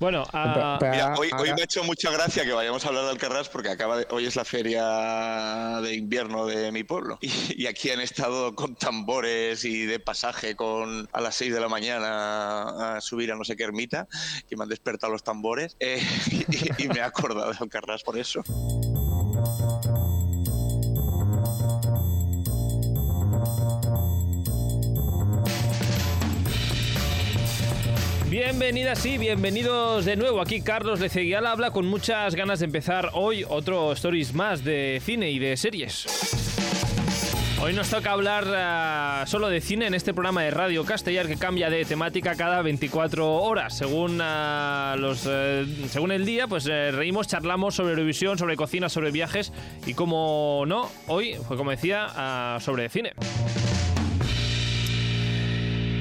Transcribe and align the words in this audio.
Bueno, 0.00 0.22
ah, 0.32 0.78
Mira, 0.80 1.14
hoy, 1.18 1.26
hoy 1.26 1.30
ahora- 1.32 1.54
me 1.56 1.60
ha 1.62 1.64
hecho 1.64 1.82
mucha 1.82 2.12
gracia 2.12 2.44
que 2.44 2.52
vayamos 2.52 2.84
a 2.84 2.88
hablar 2.88 3.02
de 3.06 3.10
Alcarrás 3.10 3.48
porque 3.48 3.68
acaba 3.68 3.96
de- 3.98 4.06
hoy 4.10 4.26
es 4.26 4.36
la 4.36 4.44
feria 4.44 5.80
de 5.82 5.92
invierno 5.96 6.46
de 6.46 6.70
mi 6.70 6.84
pueblo. 6.84 7.18
Y, 7.50 7.64
y 7.64 7.66
aquí 7.66 7.90
han 7.90 7.98
estado 8.00 8.54
con 8.54 8.76
tambores 8.76 9.64
y 9.64 9.86
de 9.86 9.98
pasaje 9.98 10.54
con 10.54 11.08
a 11.12 11.20
las 11.20 11.34
6 11.34 11.52
de 11.52 11.58
la 11.60 11.68
mañana 11.68 12.96
a 12.96 13.00
subir 13.00 13.32
a 13.32 13.34
no 13.34 13.42
sé 13.42 13.56
qué 13.56 13.64
ermita, 13.64 14.06
que 14.48 14.56
me 14.56 14.62
han 14.62 14.68
despertado 14.68 15.12
los 15.12 15.24
tambores. 15.24 15.76
eh, 15.80 16.00
y, 16.78 16.84
y 16.84 16.88
me 16.88 17.00
he 17.00 17.02
acordado 17.02 17.50
de 17.50 17.56
Alcarrás 17.58 18.04
por 18.04 18.16
eso. 18.16 18.44
Bienvenidas 28.50 29.04
y 29.04 29.18
bienvenidos 29.18 30.06
de 30.06 30.16
nuevo. 30.16 30.40
Aquí 30.40 30.62
Carlos 30.62 31.00
Leceguial 31.00 31.46
habla 31.46 31.70
con 31.70 31.84
muchas 31.84 32.34
ganas 32.34 32.60
de 32.60 32.64
empezar 32.64 33.10
hoy 33.12 33.44
otro 33.46 33.92
Stories 33.92 34.32
más 34.32 34.64
de 34.64 35.02
cine 35.04 35.30
y 35.30 35.38
de 35.38 35.54
series. 35.58 36.06
Hoy 37.60 37.74
nos 37.74 37.90
toca 37.90 38.12
hablar 38.12 38.44
ah, 38.48 39.24
solo 39.26 39.50
de 39.50 39.60
cine 39.60 39.86
en 39.86 39.92
este 39.92 40.14
programa 40.14 40.44
de 40.44 40.50
Radio 40.50 40.86
Castellar 40.86 41.26
que 41.26 41.36
cambia 41.36 41.68
de 41.68 41.84
temática 41.84 42.36
cada 42.36 42.62
24 42.62 43.34
horas. 43.34 43.76
Según, 43.76 44.18
ah, 44.22 44.96
los, 44.98 45.26
eh, 45.28 45.66
según 45.90 46.10
el 46.10 46.24
día, 46.24 46.48
pues 46.48 46.66
eh, 46.66 46.90
reímos, 46.90 47.28
charlamos 47.28 47.74
sobre 47.74 47.90
Eurovisión, 47.90 48.38
sobre 48.38 48.56
cocina, 48.56 48.88
sobre 48.88 49.10
viajes 49.10 49.52
y 49.84 49.92
como 49.92 50.64
no, 50.66 50.90
hoy 51.06 51.34
fue 51.46 51.58
como 51.58 51.70
decía, 51.70 52.06
ah, 52.16 52.58
sobre 52.62 52.88
cine. 52.88 53.12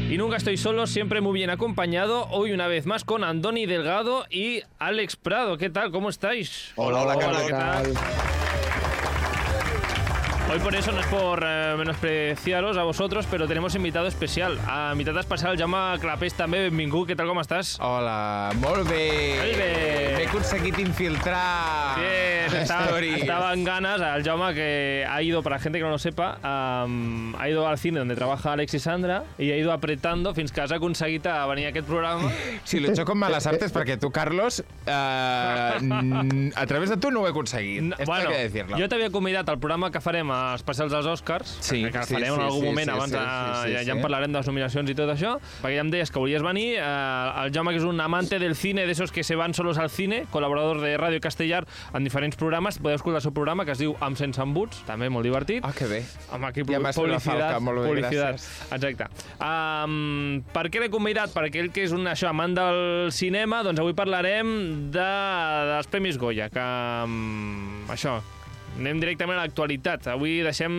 Y 0.09 0.17
nunca 0.17 0.37
estoy 0.37 0.55
solo, 0.55 0.87
siempre 0.87 1.19
muy 1.19 1.33
bien 1.33 1.49
acompañado. 1.49 2.29
Hoy 2.29 2.53
una 2.53 2.67
vez 2.67 2.85
más 2.85 3.03
con 3.03 3.25
Andoni 3.25 3.65
Delgado 3.65 4.25
y 4.29 4.61
Alex 4.79 5.17
Prado. 5.17 5.57
¿Qué 5.57 5.69
tal? 5.69 5.91
¿Cómo 5.91 6.07
estáis? 6.07 6.71
Hola, 6.77 7.01
hola, 7.01 7.17
Carlos. 7.17 7.41
¿qué 7.43 7.51
tal? 7.51 7.93
Hoy 10.49 10.59
por 10.59 10.73
eso 10.75 10.93
no 10.93 11.01
es 11.01 11.05
por 11.07 11.43
eh, 11.45 11.75
menospreciaros 11.77 12.77
a 12.77 12.83
vosotros, 12.83 13.27
pero 13.29 13.49
tenemos 13.49 13.75
invitado 13.75 14.07
especial. 14.07 14.57
A 14.65 14.93
mitad 14.95 15.17
especial 15.19 15.57
Jaume 15.59 15.99
Clapés 15.99 16.37
també, 16.39 16.61
benvingut. 16.69 17.09
Què 17.09 17.17
tal, 17.19 17.27
com 17.27 17.41
estàs? 17.41 17.73
Hola, 17.83 18.53
molt 18.61 18.87
bé. 18.87 19.01
Molt 19.41 19.59
bé. 19.59 19.67
M'he 20.15 20.27
aconseguit 20.29 20.79
infiltrar 20.79 21.97
Bien, 21.99 22.55
estaba, 22.61 22.99
estaba 23.01 23.49
en 23.53 23.65
ganas. 23.67 23.99
Al 23.99 24.23
Jaume 24.23 24.53
que 24.55 25.05
ha 25.07 25.21
ido, 25.21 25.43
para 25.43 25.59
gente 25.59 25.79
que 25.79 25.83
no 25.83 25.91
lo 25.91 25.99
sepa, 25.99 26.37
am, 26.41 27.35
ha 27.35 27.49
ido 27.49 27.67
al 27.67 27.77
cine 27.77 27.99
donde 27.99 28.15
trabaja 28.15 28.53
Alex 28.53 28.73
y 28.73 28.79
Sandra 28.79 29.25
y 29.37 29.51
ha 29.51 29.57
ido 29.57 29.73
apretando 29.73 30.33
fins 30.33 30.53
que 30.53 30.61
has 30.61 30.71
aconseguit 30.71 31.27
a 31.27 31.45
venir 31.47 31.65
a 31.67 31.69
aquest 31.75 31.87
programa. 31.87 32.31
Sí, 32.63 32.79
lo 32.79 32.87
he 32.87 32.91
hecho 32.91 33.03
con 33.03 33.19
malas 33.19 33.47
artes 33.47 33.75
perquè 33.75 33.99
tu, 33.99 34.11
Carlos, 34.15 34.63
mm, 34.85 36.49
a 36.55 36.65
través 36.65 36.89
de 36.89 36.95
tu 36.97 37.11
no 37.11 37.21
ho 37.21 37.27
he 37.27 37.31
aconseguit. 37.35 37.81
No, 37.83 37.95
Esto 37.99 38.13
hay 38.13 38.27
que 38.27 38.37
decirlo. 38.47 38.77
jo 38.79 38.87
t'havia 38.87 39.11
convidat 39.11 39.49
al 39.49 39.59
programa 39.59 39.91
que 39.91 39.99
farem 39.99 40.31
a 40.31 40.36
especials 40.55 40.91
dels 40.93 41.07
Oscars, 41.11 41.57
Sí, 41.61 41.83
que, 41.83 41.91
que 41.91 42.03
sí, 42.03 42.13
farem 42.15 42.33
sí, 42.33 42.39
en 42.39 42.45
algun 42.45 42.61
sí, 42.61 42.65
moment 42.67 42.89
sí, 42.89 42.95
abans, 42.95 43.11
sí, 43.11 43.17
sí, 43.17 43.61
sí, 43.67 43.73
ja, 43.73 43.79
ja 43.79 43.83
sí. 43.83 43.91
en 43.95 44.01
parlarem 44.01 44.31
de 44.31 44.39
les 44.39 44.47
nominacions 44.51 44.91
i 44.91 44.95
tot 44.97 45.11
això, 45.13 45.35
perquè 45.61 45.75
ja 45.77 45.85
em 45.85 45.91
deies 45.93 46.11
que 46.13 46.19
volies 46.21 46.45
venir, 46.45 46.67
eh, 46.77 47.43
el 47.43 47.53
Jaume 47.55 47.73
que 47.75 47.81
és 47.81 47.87
un 47.87 47.99
amante 48.01 48.39
del 48.39 48.55
cine, 48.55 48.85
de 48.85 48.91
esos 48.91 49.11
que 49.11 49.23
se 49.23 49.35
van 49.35 49.53
solos 49.53 49.77
al 49.77 49.89
cine, 49.89 50.25
col·laborador 50.31 50.81
de 50.81 50.95
Ràdio 50.97 51.21
Castellar 51.23 51.63
en 51.93 52.03
diferents 52.07 52.35
programes, 52.39 52.79
podeu 52.79 52.95
escoltar 52.99 53.21
el 53.21 53.27
seu 53.27 53.33
programa 53.35 53.65
que 53.65 53.73
es 53.75 53.81
diu 53.81 53.95
Amb 54.01 54.17
sense 54.19 54.41
embuts, 54.41 54.83
també 54.87 55.09
molt 55.09 55.25
divertit. 55.25 55.65
Ah, 55.65 55.73
que 55.75 55.87
bé. 55.89 56.03
Amb 56.31 56.45
aquí 56.49 56.63
Ja 56.67 56.79
falca, 56.81 57.59
molt 57.59 57.81
bé, 57.81 57.87
publicitat. 57.87 58.37
gràcies. 58.37 58.73
Exacte. 58.77 59.07
Um, 59.41 60.43
per 60.53 60.67
què 60.69 60.81
l'he 60.83 60.89
convidat? 60.93 61.33
Perquè 61.35 61.63
ell 61.63 61.71
que 61.73 61.83
és 61.87 61.93
un 61.95 62.05
això, 62.09 62.29
amant 62.29 62.55
del 62.57 63.11
cinema, 63.15 63.63
doncs 63.65 63.79
avui 63.83 63.95
parlarem 63.97 64.89
de, 64.93 65.07
dels 65.73 65.91
Premis 65.91 66.17
Goya, 66.21 66.49
que 66.53 66.65
um, 67.07 67.85
això, 67.93 68.19
anem 68.77 68.99
directament 69.01 69.39
a 69.39 69.45
l'actualitat. 69.45 70.07
Avui 70.13 70.39
deixem 70.45 70.71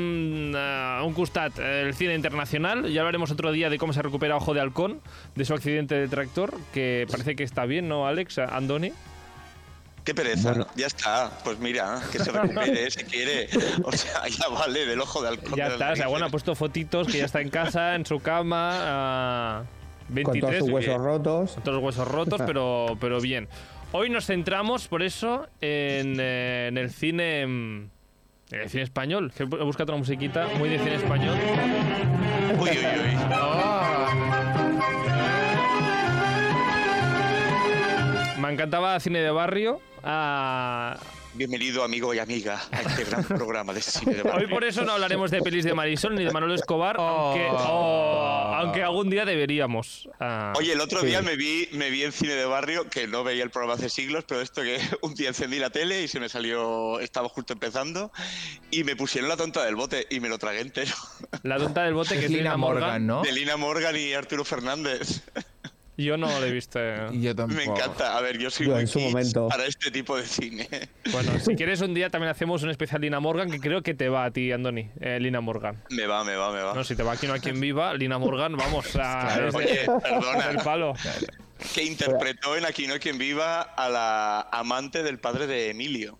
uh, 0.52 1.00
a 1.00 1.04
un 1.06 1.14
costat 1.16 1.58
eh, 1.58 1.82
el 1.86 1.94
cine 1.98 2.14
internacional, 2.14 2.86
ya 2.90 3.02
hablaremos 3.02 3.30
otro 3.30 3.52
día 3.52 3.70
de 3.70 3.78
cómo 3.78 3.92
se 3.92 4.02
recupera 4.02 4.36
Ojo 4.36 4.54
de 4.54 4.60
Halcón, 4.60 5.00
de 5.34 5.44
su 5.44 5.54
accidente 5.54 5.94
de 5.94 6.08
tractor, 6.08 6.54
que 6.72 7.06
parece 7.10 7.36
que 7.36 7.44
está 7.44 7.66
bien, 7.66 7.88
¿no, 7.88 8.06
Alex? 8.06 8.38
Andoni. 8.38 8.92
Qué 10.04 10.14
pereza, 10.14 10.66
ya 10.74 10.86
está. 10.86 11.30
Pues 11.44 11.58
mira, 11.58 12.00
que 12.10 12.18
se 12.18 12.32
recupere 12.32 12.90
si 12.90 13.04
quiere. 13.04 13.48
O 13.84 13.92
sea, 13.92 14.26
ya 14.28 14.48
vale 14.48 14.86
del 14.86 15.00
ojo 15.00 15.20
de 15.20 15.28
halcón. 15.28 15.54
Ya 15.54 15.68
de 15.68 15.74
está, 15.74 15.92
o 15.92 15.96
sea, 15.96 16.06
bueno, 16.08 16.26
ha 16.26 16.30
puesto 16.30 16.54
fotitos 16.54 17.08
que 17.08 17.18
ya 17.18 17.26
está 17.26 17.42
en 17.42 17.50
casa, 17.50 17.94
en 17.94 18.06
su 18.06 18.18
cama. 18.20 18.70
ah, 18.72 19.62
con 20.06 20.14
23, 20.14 20.40
todos 20.40 20.58
sus 20.58 20.70
huesos 20.70 20.94
bien. 20.94 21.04
rotos. 21.04 21.52
Con 21.52 21.62
todos 21.62 21.74
los 21.74 21.84
huesos 21.84 22.08
rotos, 22.08 22.40
pero, 22.46 22.96
pero 22.98 23.20
bien. 23.20 23.48
Hoy 23.92 24.10
nos 24.10 24.26
centramos, 24.26 24.86
por 24.86 25.02
eso, 25.02 25.46
en, 25.60 26.16
eh, 26.20 26.66
en 26.68 26.76
el 26.78 26.90
cine. 26.90 27.46
mm, 27.46 27.90
En 28.50 28.60
el 28.62 28.70
cine 28.70 28.82
español. 28.82 29.30
Que 29.36 29.42
he 29.42 29.46
buscado 29.46 29.92
una 29.92 29.98
musiquita 29.98 30.46
muy 30.58 30.70
de 30.70 30.78
cine 30.78 30.94
español. 30.94 31.36
Uy, 32.58 32.70
uy, 32.70 32.76
uy. 32.76 33.18
Me 38.40 38.52
encantaba 38.52 38.98
cine 39.00 39.18
de 39.20 39.30
barrio. 39.30 39.80
ah, 40.02 40.96
Bienvenido, 41.38 41.84
amigo 41.84 42.12
y 42.12 42.18
amiga, 42.18 42.60
a 42.72 42.82
este 42.82 43.04
gran 43.04 43.22
programa 43.28 43.72
de 43.72 43.80
cine 43.80 44.14
de 44.14 44.22
hoy 44.22 44.48
por 44.48 44.64
eso 44.64 44.82
no 44.84 44.90
hablaremos 44.90 45.30
de 45.30 45.40
pelis 45.40 45.64
de 45.64 45.72
Marisol 45.72 46.16
ni 46.16 46.24
de 46.24 46.32
Manolo 46.32 46.52
Escobar, 46.52 46.96
aunque, 46.98 47.46
oh, 47.48 48.52
aunque 48.56 48.82
algún 48.82 49.08
día 49.08 49.24
deberíamos. 49.24 50.08
ah. 50.18 50.52
Oye, 50.56 50.72
el 50.72 50.80
otro 50.80 51.00
día 51.02 51.22
me 51.22 51.36
vi, 51.36 51.68
me 51.70 51.90
vi 51.90 52.02
en 52.02 52.10
cine 52.10 52.32
de 52.32 52.44
barrio, 52.44 52.90
que 52.90 53.06
no 53.06 53.22
veía 53.22 53.44
el 53.44 53.50
programa 53.50 53.74
hace 53.74 53.88
siglos, 53.88 54.24
pero 54.26 54.40
esto 54.40 54.62
que 54.62 54.80
un 55.02 55.14
día 55.14 55.28
encendí 55.28 55.60
la 55.60 55.70
tele 55.70 56.02
y 56.02 56.08
se 56.08 56.18
me 56.18 56.28
salió, 56.28 56.98
estaba 56.98 57.28
justo 57.28 57.52
empezando, 57.52 58.10
y 58.72 58.82
me 58.82 58.96
pusieron 58.96 59.28
la 59.28 59.36
tonta 59.36 59.64
del 59.64 59.76
bote 59.76 60.08
y 60.10 60.18
me 60.18 60.28
lo 60.28 60.38
tragué 60.38 60.62
entero. 60.62 60.90
La 61.44 61.58
tonta 61.58 61.84
del 61.84 61.94
bote 61.94 62.14
que 62.14 62.24
Es 62.24 62.24
es 62.24 62.30
Lina 62.32 62.56
Morgan, 62.56 63.06
¿no? 63.06 63.22
De 63.22 63.30
Lina 63.30 63.56
Morgan 63.56 63.94
y 63.96 64.12
Arturo 64.12 64.44
Fernández. 64.44 65.22
Yo 65.98 66.16
no 66.16 66.26
lo 66.28 66.46
he 66.46 66.50
visto. 66.52 66.78
eh. 66.80 67.08
Y 67.12 67.20
yo 67.22 67.34
tampoco. 67.34 67.58
Me 67.58 67.64
encanta. 67.64 68.16
A 68.16 68.20
ver, 68.20 68.38
yo 68.38 68.50
soy 68.50 68.66
Yo 68.66 68.72
muy 68.72 68.82
en 68.82 68.86
su 68.86 68.98
kids 69.00 69.10
momento. 69.12 69.48
para 69.48 69.66
este 69.66 69.90
tipo 69.90 70.16
de 70.16 70.24
cine. 70.24 70.68
Bueno, 71.12 71.32
si 71.40 71.54
quieres 71.56 71.80
un 71.80 71.94
día 71.94 72.08
también 72.10 72.30
hacemos 72.30 72.62
un 72.62 72.70
especial 72.70 73.00
Lina 73.00 73.18
Morgan 73.18 73.50
que 73.50 73.58
creo 73.60 73.82
que 73.82 73.94
te 73.94 74.08
va 74.10 74.24
a 74.26 74.30
ti, 74.30 74.52
Andoni. 74.52 74.90
eh, 75.00 75.18
Lina 75.20 75.40
Morgan. 75.40 75.82
Me 75.90 76.06
va, 76.06 76.22
me 76.22 76.36
va, 76.36 76.52
me 76.52 76.60
va. 76.62 76.74
No, 76.74 76.84
si 76.84 76.94
te 76.94 77.02
va 77.02 77.12
aquí 77.12 77.26
no 77.26 77.32
a 77.34 77.38
quien 77.38 77.58
viva, 77.60 77.92
Lina 77.94 78.18
Morgan, 78.18 78.56
vamos 78.56 78.86
a. 78.96 78.98
Claro. 79.28 79.48
es 79.48 79.54
de- 79.54 79.58
Oye, 79.58 80.00
perdona. 80.02 80.62
palo. 80.62 80.92
Que 81.74 81.82
interpretó 81.82 82.56
en 82.56 82.64
Aquí 82.64 82.86
no 82.86 82.92
hay 82.94 83.00
quien 83.00 83.18
viva 83.18 83.62
a 83.62 83.88
la 83.88 84.40
amante 84.52 85.02
del 85.02 85.18
padre 85.18 85.46
de 85.48 85.70
Emilio. 85.70 86.18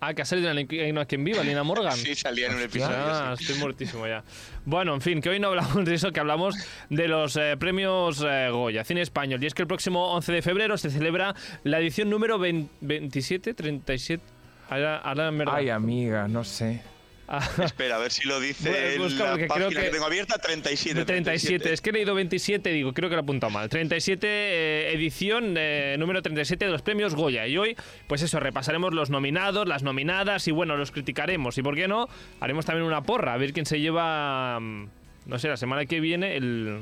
Ah, 0.00 0.14
que 0.14 0.22
ha 0.22 0.24
salido 0.24 0.50
en 0.50 0.58
el- 0.58 0.94
no 0.94 1.00
a 1.00 1.06
quien 1.06 1.24
viva, 1.24 1.42
Lina 1.42 1.64
Morgan. 1.64 1.96
Sí, 1.96 2.14
salía 2.14 2.46
en 2.46 2.54
un 2.54 2.62
episodio. 2.62 2.96
Ah, 2.96 3.34
sí. 3.36 3.44
estoy 3.44 3.58
muertísimo 3.60 4.06
ya. 4.06 4.22
Bueno, 4.64 4.94
en 4.94 5.00
fin, 5.00 5.20
que 5.20 5.28
hoy 5.28 5.40
no 5.40 5.48
hablamos 5.48 5.84
de 5.84 5.94
eso, 5.94 6.12
que 6.12 6.20
hablamos 6.20 6.54
de 6.88 7.08
los 7.08 7.36
eh, 7.36 7.56
premios 7.58 8.24
eh, 8.24 8.48
Goya, 8.52 8.84
cine 8.84 9.00
español. 9.02 9.42
Y 9.42 9.46
es 9.46 9.54
que 9.54 9.62
el 9.62 9.68
próximo 9.68 10.12
11 10.12 10.30
de 10.32 10.42
febrero 10.42 10.78
se 10.78 10.90
celebra 10.90 11.34
la 11.64 11.80
edición 11.80 12.10
número 12.10 12.38
20 12.38 12.72
27, 12.80 13.54
37. 13.54 14.22
Ahora, 14.70 14.98
ahora 14.98 15.28
en 15.28 15.38
verdad. 15.38 15.54
Ay, 15.56 15.70
amiga, 15.70 16.28
no 16.28 16.44
sé. 16.44 16.80
Espera, 17.62 17.96
a 17.96 17.98
ver 17.98 18.10
si 18.10 18.26
lo 18.26 18.40
dice 18.40 18.94
en 18.94 19.02
busca, 19.02 19.24
la 19.24 19.30
página 19.46 19.54
creo 19.54 19.68
que... 19.68 19.74
que- 19.76 19.90
tengo 19.90 20.06
abierta, 20.06 20.38
37. 20.38 20.98
De 21.00 21.04
37. 21.04 21.72
Es 21.72 21.80
que 21.80 21.90
he 21.90 21.92
leído 21.92 22.14
27, 22.14 22.70
digo, 22.70 22.92
creo 22.94 23.08
que 23.10 23.16
lo 23.16 23.20
he 23.20 23.24
apuntado 23.24 23.50
mal. 23.50 23.68
37 23.68 24.26
eh, 24.26 24.92
edición 24.94 25.54
eh, 25.58 25.96
número 25.98 26.22
37 26.22 26.64
de 26.64 26.70
los 26.70 26.82
premios 26.82 27.14
Goya. 27.14 27.46
Y 27.46 27.58
hoy, 27.58 27.76
pues 28.06 28.22
eso, 28.22 28.40
repasaremos 28.40 28.94
los 28.94 29.10
nominados, 29.10 29.68
las 29.68 29.82
nominadas 29.82 30.48
y 30.48 30.52
bueno, 30.52 30.76
los 30.76 30.90
criticaremos. 30.90 31.58
Y 31.58 31.62
por 31.62 31.74
qué 31.74 31.86
no, 31.88 32.08
haremos 32.40 32.64
también 32.64 32.86
una 32.86 33.02
porra, 33.02 33.34
a 33.34 33.36
ver 33.36 33.52
quién 33.52 33.66
se 33.66 33.78
lleva, 33.80 34.58
mm, 34.60 34.88
no 35.26 35.38
sé, 35.38 35.48
la 35.48 35.56
semana 35.58 35.84
que 35.84 36.00
viene 36.00 36.36
el, 36.36 36.80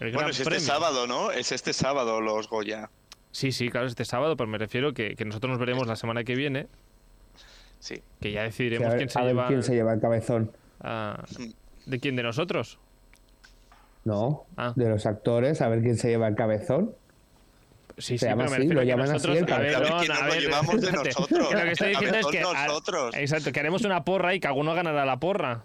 el 0.00 0.12
Bueno, 0.12 0.30
es 0.30 0.38
este 0.40 0.50
premio. 0.50 0.66
sábado, 0.66 1.06
¿no? 1.06 1.30
Es 1.30 1.52
este 1.52 1.72
sábado 1.72 2.20
los 2.20 2.48
Goya. 2.48 2.90
Sí, 3.30 3.52
sí, 3.52 3.68
claro, 3.68 3.86
es 3.86 3.92
este 3.92 4.04
sábado, 4.04 4.36
pero 4.36 4.48
me 4.48 4.58
refiero 4.58 4.94
que, 4.94 5.14
que 5.14 5.24
nosotros 5.24 5.50
nos 5.50 5.58
veremos 5.60 5.86
la 5.86 5.94
semana 5.96 6.24
que 6.24 6.34
viene, 6.34 6.68
Sí. 7.86 8.02
que 8.20 8.32
ya 8.32 8.40
Sí, 8.42 8.46
decidiremos 8.46 8.86
a 8.86 8.90
ver, 8.90 8.98
quién 8.98 9.08
se 9.10 9.18
a 9.18 9.22
ver 9.22 9.30
lleva... 9.34 9.46
quién 9.48 9.62
se 9.62 9.74
lleva 9.74 9.92
el 9.92 10.00
cabezón. 10.00 10.50
ah, 10.80 11.22
¿De 11.86 12.00
quién? 12.00 12.16
¿De 12.16 12.22
nosotros? 12.24 12.78
No, 14.04 14.44
Ah. 14.56 14.72
de 14.76 14.88
los 14.88 15.06
actores, 15.06 15.60
a 15.62 15.68
ver 15.68 15.82
quién 15.82 15.96
se 15.96 16.08
lleva 16.08 16.26
el 16.28 16.34
cabezón. 16.34 16.94
Sí, 17.98 18.18
Se 18.18 18.26
sí, 18.26 18.26
llama 18.26 18.44
pero 18.46 18.56
así, 18.56 18.68
lo 18.68 18.82
llaman 18.82 19.04
así, 19.06 19.12
nosotros- 19.14 19.36
el 19.38 19.52
a 19.52 19.58
ver, 19.58 19.72
cabezón. 19.72 19.88
no, 19.90 19.96
A 19.96 19.98
ver 19.98 20.06
quién 20.06 20.12
a 20.12 20.14
nos 20.14 20.26
lo 20.26 20.32
ver, 20.32 20.42
llevamos 20.42 20.80
de 20.80 20.92
nosotros. 20.92 21.52
Lo 21.52 21.60
que 21.60 21.70
estoy 21.72 21.88
diciendo 21.90 22.18
es 22.18 22.26
que... 22.26 22.40
nosotros. 22.40 23.14
Exacto, 23.16 23.52
que 23.52 23.60
haremos 23.60 23.84
una 23.84 24.04
porra 24.04 24.34
y 24.34 24.40
que 24.40 24.46
alguno 24.48 24.74
ganará 24.74 25.04
la 25.06 25.16
porra. 25.18 25.62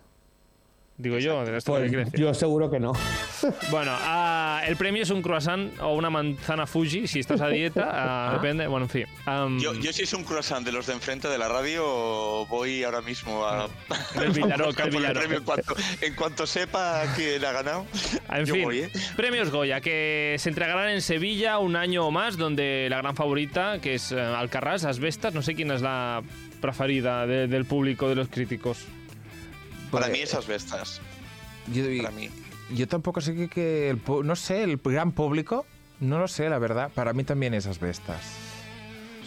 Digo 1.02 1.18
yo, 1.18 1.44
de 1.44 1.58
esto 1.58 1.72
Pues 1.74 1.92
decir. 1.92 2.20
yo 2.20 2.34
seguro 2.34 2.70
que 2.70 2.80
no. 2.80 2.94
Bueno, 3.72 3.92
ah, 3.94 4.40
Ah, 4.62 4.68
el 4.68 4.76
premio 4.76 5.02
es 5.02 5.10
un 5.10 5.24
croissant 5.24 5.72
o 5.82 5.96
una 5.96 6.12
manzana 6.12 6.68
Fuji, 6.68 7.08
si 7.08 7.20
estás 7.22 7.42
a 7.42 7.48
dieta, 7.48 7.90
ah, 7.92 8.34
depende, 8.34 8.68
bueno, 8.68 8.86
en 8.86 8.90
fin. 8.92 9.06
Am, 9.26 9.60
Yo, 9.60 9.74
yo 9.74 9.92
si 9.92 10.04
es 10.04 10.14
un 10.14 10.24
croissant 10.24 10.64
de 10.64 10.72
los 10.72 10.86
de 10.86 10.94
enfrente 10.94 11.28
de 11.28 11.38
la 11.40 11.48
radio, 11.48 12.46
voy 12.46 12.84
ahora 12.84 13.02
mismo 13.02 13.44
a... 13.46 13.68
Del 14.20 14.30
Villaroca, 14.34 14.84
a 14.84 14.86
el 14.86 14.92
Villaroca. 14.92 15.20
premio 15.20 15.38
en 15.40 15.44
cuanto, 15.44 15.76
en 16.02 16.14
cuanto 16.16 16.46
sepa 16.46 17.02
quién 17.16 17.44
ha 17.44 17.52
ganado, 17.54 17.86
En 18.30 18.46
yo 18.46 18.54
fin, 18.54 18.64
voy, 18.66 18.80
¿eh? 18.82 18.92
premios 19.16 19.50
Goya 19.50 19.82
que 19.82 20.36
se 20.38 20.50
entregarán 20.50 20.90
en 20.90 21.02
Sevilla 21.02 21.58
un 21.58 21.76
año 21.76 22.06
o 22.06 22.12
más, 22.12 22.38
donde 22.38 22.86
la 22.92 22.98
gran 22.98 23.16
favorita, 23.16 23.80
que 23.82 23.96
es 23.96 24.12
eh, 24.12 24.20
Alcarrás, 24.22 24.84
Asbestas, 24.84 25.34
no 25.34 25.42
sé 25.42 25.56
quién 25.56 25.72
es 25.72 25.82
la 25.82 26.22
preferida 26.62 27.26
de- 27.26 27.48
del 27.48 27.66
público, 27.66 28.08
de 28.10 28.16
los 28.16 28.28
críticos. 28.28 28.86
Para 29.92 30.08
mí 30.08 30.20
esas 30.20 30.48
bestas, 30.48 31.02
Yo, 31.74 31.84
para 32.02 32.16
mí. 32.16 32.30
yo 32.74 32.88
tampoco 32.88 33.22
sé 33.22 33.36
que, 33.36 33.48
que 33.50 33.90
el, 33.90 34.02
no 34.24 34.36
sé, 34.36 34.64
el 34.64 34.78
gran 34.78 35.12
público, 35.12 35.66
no 36.00 36.18
lo 36.20 36.28
sé, 36.28 36.50
la 36.50 36.58
verdad. 36.60 36.92
Para 36.96 37.14
mí 37.14 37.24
también 37.24 37.54
esas 37.54 37.80
bestas. 37.80 38.22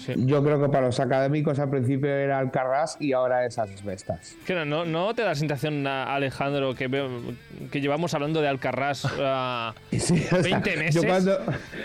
Sí. 0.04 0.12
Yo 0.18 0.42
creo 0.44 0.60
que 0.60 0.68
para 0.68 0.86
los 0.86 1.00
académicos 1.00 1.58
al 1.58 1.70
principio 1.70 2.08
era 2.08 2.38
Alcarrás 2.38 2.96
y 3.00 3.12
ahora 3.12 3.46
es 3.46 3.58
Asbestas. 3.58 4.34
Que 4.46 4.54
no, 4.54 4.64
no, 4.64 4.84
¿no 4.84 5.14
te 5.14 5.22
da 5.22 5.28
la 5.28 5.34
sensación, 5.34 5.86
Alejandro, 5.86 6.74
que, 6.74 6.88
que 7.70 7.80
llevamos 7.80 8.12
hablando 8.14 8.40
de 8.40 8.48
Alcarrás 8.48 9.06
ah, 9.20 9.74
Sí, 9.90 10.24
o 10.26 10.28
sea, 10.28 10.38
20 10.38 10.76
meses. 10.76 10.94
Yo 10.94 11.08
cuando, 11.08 11.38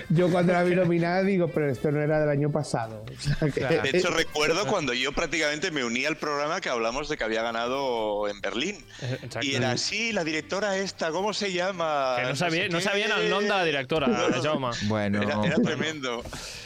yo 0.10 0.30
cuando 0.32 0.54
la 0.54 0.64
vi 0.64 0.76
nominada 0.76 1.24
digo, 1.24 1.48
pero 1.48 1.70
esto 1.70 1.92
no 1.92 2.02
era 2.02 2.20
del 2.20 2.30
año 2.30 2.52
pasado. 2.52 3.04
O 3.08 3.22
sea, 3.22 3.36
que- 3.52 3.60
Claro. 3.60 3.82
De 3.84 3.98
hecho, 3.98 4.10
recuerdo 4.16 4.66
cuando 4.68 4.94
yo 4.94 5.12
prácticamente 5.12 5.72
me 5.72 5.84
uní 5.84 6.06
al 6.06 6.18
programa 6.18 6.62
que 6.62 6.70
hablamos 6.70 7.10
de 7.10 7.18
que 7.18 7.24
había 7.24 7.42
ganado 7.42 8.28
en 8.28 8.40
Berlín. 8.42 8.78
Eh, 9.02 9.18
exacto. 9.24 9.46
Y 9.48 9.56
era 9.56 9.72
así, 9.72 10.12
la 10.12 10.24
directora 10.24 10.78
esta, 10.78 11.12
¿cómo 11.12 11.34
se 11.34 11.52
llama? 11.52 12.16
que 12.18 12.24
no, 12.24 12.36
sabía, 12.36 12.68
no 12.70 12.82
sabían 12.82 13.12
el 13.20 13.30
nombre 13.30 13.48
de 13.50 13.54
la 13.56 13.64
directora, 13.66 14.08
Jaume. 14.42 14.70
Bueno, 14.84 15.22
Era, 15.22 15.40
era 15.46 15.56
tremendo. 15.58 16.24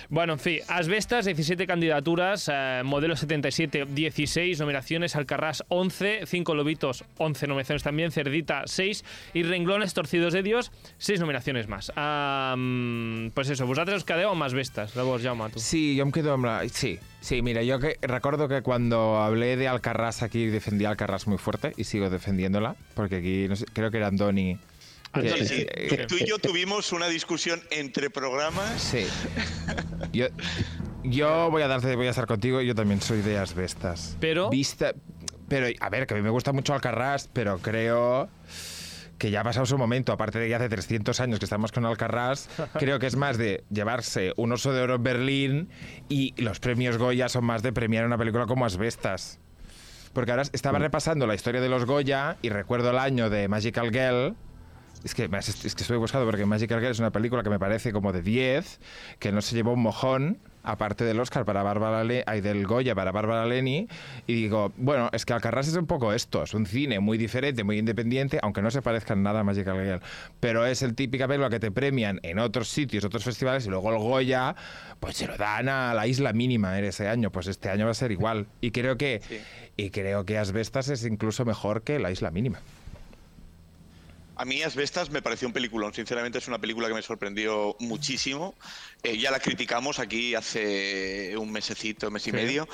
Bueno, 0.10 0.34
en 0.34 0.40
fin, 0.40 0.60
Asbestas, 0.68 1.26
17 1.26 1.66
candidaturas, 1.68 2.50
eh, 2.52 2.82
Modelo 2.84 3.16
77, 3.16 3.86
16 3.90 4.60
nominaciones, 4.60 5.16
Alcarrás, 5.16 5.64
11, 5.70 6.26
5 6.26 6.56
Lobitos, 6.56 7.04
11 7.18 7.48
nominaciones 7.48 7.84
también, 7.84 8.12
Cerdita, 8.12 8.64
6 8.66 9.04
y 9.34 9.44
Renglones 9.44 9.94
Torcidos 9.94 10.34
de 10.34 10.44
Dios, 10.44 10.72
6 10.98 11.20
nominaciones 11.20 11.68
más. 11.68 11.92
Mm, 11.96 13.30
pues 13.34 13.50
eso, 13.50 13.66
vosaltres 13.66 13.98
os 13.98 14.06
quedeu 14.06 14.32
amb 14.32 14.44
Asbestas, 14.44 14.96
llavors, 14.96 15.24
Jaume, 15.24 15.50
tu. 15.50 15.60
Sí, 15.60 15.96
yo 15.96 16.06
me 16.06 16.12
quedo 16.12 16.34
amb 16.34 16.46
la... 16.46 16.62
Sí, 16.70 17.00
sí, 17.22 17.42
mira, 17.42 17.64
yo 17.64 17.80
que 17.80 17.98
recuerdo 18.02 18.48
que 18.48 18.62
cuando 18.62 19.18
hablé 19.22 19.56
de 19.58 19.68
Alcarrás 19.68 20.24
aquí 20.24 20.48
defendí 20.48 20.86
a 20.86 20.92
Alcarrás 20.92 21.28
muy 21.28 21.38
fuerte 21.38 21.74
y 21.78 21.86
sigo 21.86 22.10
defendiéndola, 22.10 22.76
porque 22.94 23.18
aquí 23.18 23.48
no 23.48 23.56
sé, 23.56 23.66
creo 23.74 23.92
que 23.92 23.98
era 23.98 24.08
Andoni. 24.08 24.58
Sí, 25.22 25.66
eh, 25.70 26.06
tú 26.08 26.16
y 26.20 26.26
yo 26.26 26.40
tuvimos 26.40 26.92
una 26.92 27.08
discusión 27.08 27.62
entre 27.72 28.10
programas. 28.10 28.82
Sí. 28.82 29.06
Yo, 30.12 30.28
yo 31.04 31.50
voy 31.52 31.62
a 31.62 31.68
darte, 31.68 31.96
voy 31.96 32.08
a 32.08 32.10
estar 32.12 32.26
contigo, 32.26 32.62
yo 32.62 32.74
también 32.76 33.02
soy 33.02 33.22
de 33.22 33.38
asbestas. 33.38 34.18
Pero- 34.20 34.50
Vista, 34.50 34.94
pero, 35.48 35.68
a 35.80 35.90
ver, 35.90 36.08
que 36.08 36.14
a 36.16 36.18
mí 36.18 36.24
me 36.24 36.30
gusta 36.30 36.52
mucho 36.52 36.74
Alcarrás, 36.74 37.30
pero 37.32 37.60
creo 37.60 38.30
que 39.20 39.30
ya 39.32 39.42
ha 39.42 39.44
pasado 39.44 39.66
su 39.66 39.78
momento, 39.78 40.12
aparte 40.12 40.40
de 40.40 40.48
que 40.48 40.56
hace 40.56 40.68
300 40.68 41.20
años 41.20 41.40
que 41.40 41.46
estamos 41.46 41.72
con 41.72 41.86
Alcarrás, 41.86 42.50
creo 42.80 43.00
que 43.00 43.08
es 43.08 43.16
más 43.16 43.38
de 43.38 43.64
llevarse 43.70 44.34
un 44.36 44.52
oso 44.52 44.74
de 44.74 44.82
oro 44.82 44.96
en 44.96 45.04
Berlín 45.04 45.70
y 46.10 46.34
los 46.42 46.60
premios 46.60 46.98
Goya 46.98 47.30
son 47.30 47.46
más 47.46 47.62
de 47.64 47.72
premiar 47.72 48.06
una 48.06 48.18
película 48.18 48.48
como 48.48 48.66
Asbestas. 48.66 49.40
Porque 50.14 50.32
ahora 50.32 50.44
estaba 50.52 50.78
repasando 50.78 51.26
la 51.26 51.34
historia 51.36 51.60
de 51.62 51.70
los 51.70 51.86
Goya 51.86 52.38
y 52.42 52.50
recuerdo 52.50 52.92
el 52.92 53.00
año 53.00 53.30
de 53.30 53.48
Magical 53.48 53.90
Girl. 53.92 54.36
Es 55.04 55.14
que, 55.14 55.30
es 55.32 55.76
que 55.76 55.82
estoy 55.84 55.98
buscando 55.98 56.26
porque 56.26 56.46
Magical 56.46 56.80
Girl 56.80 56.92
es 56.92 57.00
una 57.00 57.12
película 57.12 57.44
que 57.44 57.50
me 57.50 57.60
parece 57.60 57.92
como 57.92 58.14
de 58.14 58.22
10, 58.22 58.80
que 59.20 59.32
no 59.32 59.42
se 59.42 59.56
llevó 59.56 59.74
un 59.74 59.82
mojón, 59.82 60.40
aparte 60.64 61.04
del 61.04 61.20
Oscar 61.20 61.46
para 61.46 61.62
Bárbara 61.62 62.04
Le 62.04 62.24
ay, 62.26 62.42
del 62.42 62.66
Goya 62.66 62.96
para 62.96 63.12
Bárbara 63.12 63.46
Leni. 63.46 63.88
Y 64.26 64.34
digo, 64.34 64.72
bueno, 64.78 65.10
es 65.12 65.26
que 65.26 65.34
Alcarrás 65.34 65.68
es 65.68 65.76
un 65.76 65.86
poco 65.86 66.14
esto, 66.14 66.44
es 66.44 66.54
un 66.54 66.66
cine 66.66 67.00
muy 67.00 67.18
diferente, 67.18 67.64
muy 67.64 67.78
independiente, 67.78 68.40
aunque 68.42 68.62
no 68.62 68.72
se 68.72 68.82
parezca 68.82 69.14
en 69.14 69.24
nada 69.24 69.42
a 69.42 69.44
Magical 69.44 69.84
Girl. 69.84 70.02
Pero 70.40 70.66
es 70.66 70.82
el 70.82 70.96
típica 70.96 71.28
película 71.28 71.50
que 71.50 71.60
te 71.60 71.72
premian 71.72 72.20
en 72.24 72.40
otros 72.40 72.70
sitios, 72.70 73.04
otros 73.04 73.24
festivales, 73.24 73.66
y 73.68 73.70
luego 73.70 73.92
el 73.92 73.98
Goya, 73.98 74.56
pues 75.00 75.18
se 75.18 75.28
lo 75.28 75.38
dan 75.38 75.70
a 75.70 75.94
la 75.94 76.08
isla 76.08 76.34
mínima 76.34 76.80
en 76.80 76.86
ese 76.86 77.08
año. 77.08 77.32
Pues 77.32 77.48
este 77.48 77.70
año 77.70 77.86
va 77.86 77.92
a 77.92 77.96
ser 77.96 78.12
igual. 78.12 78.48
Y 78.62 78.72
creo 78.72 78.98
que, 78.98 79.22
y 79.76 79.90
creo 79.90 80.26
que 80.26 80.38
Asbestas 80.38 80.90
es 80.90 81.06
incluso 81.06 81.46
mejor 81.46 81.84
que 81.84 82.00
la 82.00 82.12
isla 82.12 82.32
mínima. 82.32 82.60
A 84.36 84.46
mí 84.46 84.64
Asbestas 84.64 85.10
me 85.12 85.22
pareció 85.22 85.48
un 85.48 85.54
peliculón. 85.54 85.94
Sinceramente 85.94 86.40
es 86.40 86.48
una 86.48 86.60
película 86.60 86.88
que 86.88 86.94
me 86.96 87.02
sorprendió 87.04 87.76
muchísimo. 87.80 88.56
Eh, 89.04 89.18
ya 89.18 89.30
la 89.32 89.40
criticamos 89.40 90.00
aquí 90.00 90.34
hace 90.34 91.36
un 91.38 91.52
mesecito, 91.52 92.10
mes 92.10 92.24
y 92.28 92.32
Sí. 92.32 92.36
medio, 92.36 92.68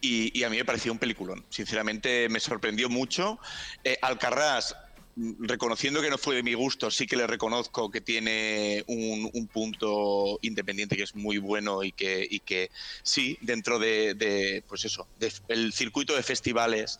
y, 0.00 0.36
y 0.38 0.42
a 0.42 0.50
mí 0.50 0.56
me 0.56 0.64
pareció 0.64 0.90
un 0.90 0.98
peliculón. 0.98 1.46
Sinceramente 1.50 2.28
me 2.28 2.40
sorprendió 2.40 2.88
mucho. 2.88 3.38
Eh, 3.84 3.96
Alcarrás, 4.02 4.74
mm, 5.14 5.44
reconociendo 5.46 6.02
que 6.02 6.10
no 6.10 6.18
fue 6.18 6.34
de 6.34 6.42
mi 6.42 6.54
gusto, 6.54 6.90
sí 6.90 7.06
que 7.06 7.16
le 7.16 7.28
reconozco 7.28 7.90
que 7.90 8.00
tiene 8.00 8.82
un, 8.88 9.30
un 9.32 9.48
punto 9.48 10.38
independiente 10.42 10.96
que 10.96 11.04
es 11.04 11.14
muy 11.14 11.38
bueno 11.38 11.84
y 11.84 11.92
que, 11.92 12.26
y 12.28 12.40
que 12.40 12.70
sí, 13.04 13.38
dentro 13.40 13.78
de, 13.78 14.14
de, 14.14 14.64
pues 14.68 14.84
eso, 14.84 15.08
de- 15.14 15.32
el 15.46 15.72
circuito 15.72 16.16
de 16.16 16.24
festivales 16.24 16.98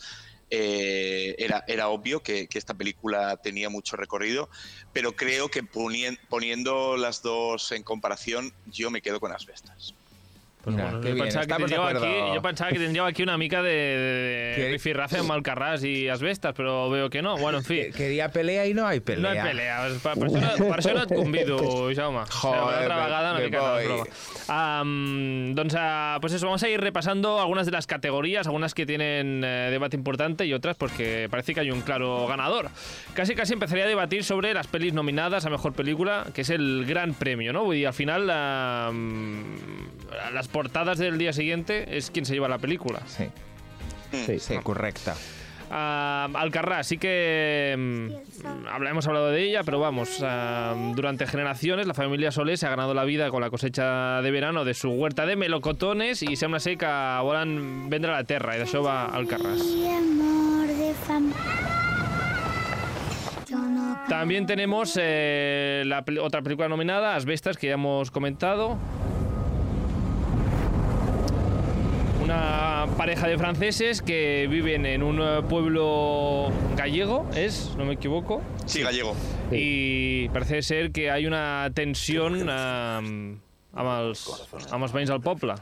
eh, 0.50 1.34
era, 1.38 1.64
era 1.66 1.88
obvio 1.88 2.20
que, 2.20 2.48
esta 2.54 2.74
película 2.74 3.36
tenía 3.38 3.68
mucho 3.68 3.96
recorrido, 3.96 4.48
pero 4.92 5.12
creo 5.12 5.48
que 5.48 5.62
ponien- 5.62 6.18
poniendo 6.28 6.96
las 6.96 7.22
dos 7.22 7.72
en 7.72 7.82
comparación, 7.82 8.52
yo 8.66 8.90
me 8.90 9.02
quedo 9.02 9.20
con 9.20 9.32
Asbestas. 9.32 9.94
Pues 10.64 10.76
Mira, 10.76 10.88
bueno, 10.90 10.98
jo, 11.06 11.12
bien, 11.14 11.18
pensava 11.18 11.46
que 11.46 11.54
tindríeu 11.56 11.82
aquí, 11.82 11.96
acuerdo. 11.98 12.34
jo 12.34 12.42
pensava 12.42 12.70
que 12.72 12.78
tindríeu 12.78 13.04
aquí 13.04 13.22
una 13.22 13.36
mica 13.36 13.62
de, 13.62 13.70
de, 13.70 14.52
Que- 14.56 14.70
rifirrafe 14.72 15.18
amb 15.18 15.30
Alcarràs 15.30 15.84
i 15.84 16.08
Asbestas, 16.08 16.54
però 16.56 16.88
veo 16.90 17.10
que 17.10 17.20
no. 17.20 17.36
Bueno, 17.36 17.58
en 17.58 17.64
fi, 17.64 17.90
Quería 17.92 18.30
pelea 18.30 18.66
y 18.66 18.72
no 18.72 18.86
hay 18.86 19.00
pelea. 19.00 19.34
no 19.34 19.40
hi 19.40 19.48
pelea. 19.50 19.88
Per, 20.02 20.14
per, 20.18 20.28
això, 20.30 20.40
no, 20.58 20.68
per 20.70 20.78
això 20.80 20.94
no 20.94 21.02
et 21.02 21.12
convido, 21.14 21.58
Jaume. 21.94 22.24
Joder, 22.30 22.88
me- 22.88 22.94
vegada 23.04 23.30
una 23.32 23.38
me 23.40 23.44
mica 23.44 23.60
voy. 23.60 23.84
broma. 23.84 24.04
Am, 24.48 25.54
doncs, 25.54 25.74
ah, 25.78 26.18
pues 26.20 26.32
eso, 26.32 26.46
vamos 26.46 26.62
a 26.62 26.68
ir 26.68 26.80
repasando 26.80 27.40
algunas 27.40 27.66
de 27.66 27.72
las 27.72 27.86
categorías, 27.86 28.46
algunas 28.46 28.72
que 28.74 28.86
tienen 28.86 29.42
eh, 29.44 29.68
debate 29.70 29.96
importante 29.96 30.46
y 30.46 30.54
otras 30.54 30.76
pues 30.76 30.92
que 30.92 31.28
parece 31.30 31.52
que 31.54 31.60
hay 31.60 31.70
un 31.70 31.82
claro 31.82 32.26
ganador. 32.26 32.70
Casi 33.14 33.34
casi 33.34 33.52
empezaría 33.52 33.84
a 33.84 33.88
debatir 33.88 34.24
sobre 34.24 34.54
las 34.54 34.66
pelis 34.66 34.92
nominadas 34.94 35.44
a 35.44 35.50
Mejor 35.50 35.72
Película, 35.74 36.26
que 36.34 36.40
es 36.42 36.50
el 36.50 36.84
gran 36.86 37.14
premio, 37.14 37.52
¿no? 37.52 37.72
Y 37.74 37.84
al 37.84 37.94
final 37.94 38.30
am, 38.30 39.44
las 40.32 40.48
portadas 40.54 40.98
del 40.98 41.18
día 41.18 41.32
siguiente 41.32 41.96
es 41.98 42.10
quien 42.12 42.24
se 42.24 42.32
lleva 42.32 42.48
la 42.48 42.58
película. 42.58 43.00
Sí, 43.06 43.24
Sí. 44.12 44.38
sí, 44.38 44.54
correcta. 44.62 45.14
Alcarrás, 45.70 46.86
sí 46.86 46.98
que 46.98 47.74
mm, 47.76 48.66
habla- 48.68 48.90
hemos 48.90 49.04
hablado 49.08 49.30
de 49.30 49.42
ella, 49.42 49.62
pero 49.64 49.80
vamos, 49.80 50.20
ah, 50.22 50.72
durante 50.94 51.26
generaciones 51.26 51.88
la 51.88 51.94
familia 51.94 52.30
Solé 52.30 52.56
se 52.56 52.66
ha 52.66 52.70
ganado 52.70 52.94
la 52.94 53.02
vida 53.02 53.30
con 53.30 53.40
la 53.40 53.50
cosecha 53.50 54.22
de 54.22 54.30
verano 54.30 54.64
de 54.64 54.74
su 54.74 54.90
huerta 54.90 55.26
de 55.26 55.34
melocotones 55.34 56.22
y 56.22 56.36
sembla 56.36 56.60
ser 56.60 56.78
que 56.78 56.86
volen 57.22 57.90
vendre 57.90 58.12
la 58.12 58.18
va 58.84 59.08
Alcarràs. 59.12 59.58
Y 59.64 59.86
de 60.68 60.94
fam. 60.94 61.32
Yo 63.48 63.58
no 63.58 63.98
También 64.08 64.46
tenemos 64.46 64.96
eh, 65.00 65.82
la 65.86 66.04
pel- 66.04 66.20
otra 66.20 66.40
película 66.42 66.68
nominada, 66.68 67.16
Asbestas, 67.16 67.56
que 67.56 67.66
ya 67.68 67.74
hemos 67.74 68.12
comentado. 68.12 68.78
Una 72.34 72.86
pareja 72.96 73.28
de 73.28 73.38
franceses 73.38 74.02
que 74.02 74.48
viven 74.50 74.86
en 74.86 75.02
un 75.04 75.20
eh, 75.22 75.40
pueblo 75.48 76.50
gallego, 76.76 77.28
¿es? 77.36 77.72
No 77.78 77.84
me 77.84 77.94
equivoco. 77.94 78.42
Sí, 78.66 78.82
gallego. 78.82 79.14
i 79.52 80.28
parece 80.32 80.62
ser 80.62 80.90
que 80.90 81.10
hay 81.12 81.26
una 81.26 81.70
tensión 81.74 82.34
um, 82.42 83.38
amb, 83.76 83.90
els, 84.00 84.24
amb 84.72 84.82
els 84.82 84.92
veïns 84.96 85.10
del 85.12 85.22
poble. 85.22 85.54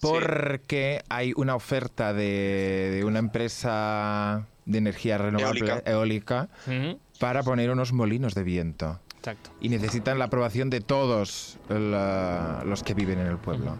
Porque 0.00 1.02
hay 1.08 1.32
una 1.36 1.56
oferta 1.56 2.12
de, 2.12 2.90
de 2.94 3.04
una 3.04 3.18
empresa 3.18 4.46
de 4.66 4.78
energía 4.78 5.18
renovable 5.18 5.60
Eólica. 5.60 5.90
eólica 5.90 6.48
Mhm, 6.66 6.96
para 7.18 7.42
poner 7.42 7.70
unos 7.70 7.92
molinos 7.92 8.34
de 8.34 8.44
viento. 8.44 9.00
Exacto. 9.18 9.50
Y 9.60 9.68
necesitan 9.68 10.18
la 10.18 10.26
aprobación 10.26 10.70
de 10.70 10.80
todos 10.80 11.58
la- 11.68 12.62
los 12.64 12.82
que 12.84 12.94
viven 12.94 13.18
en 13.18 13.26
el 13.26 13.38
pueblo. 13.38 13.78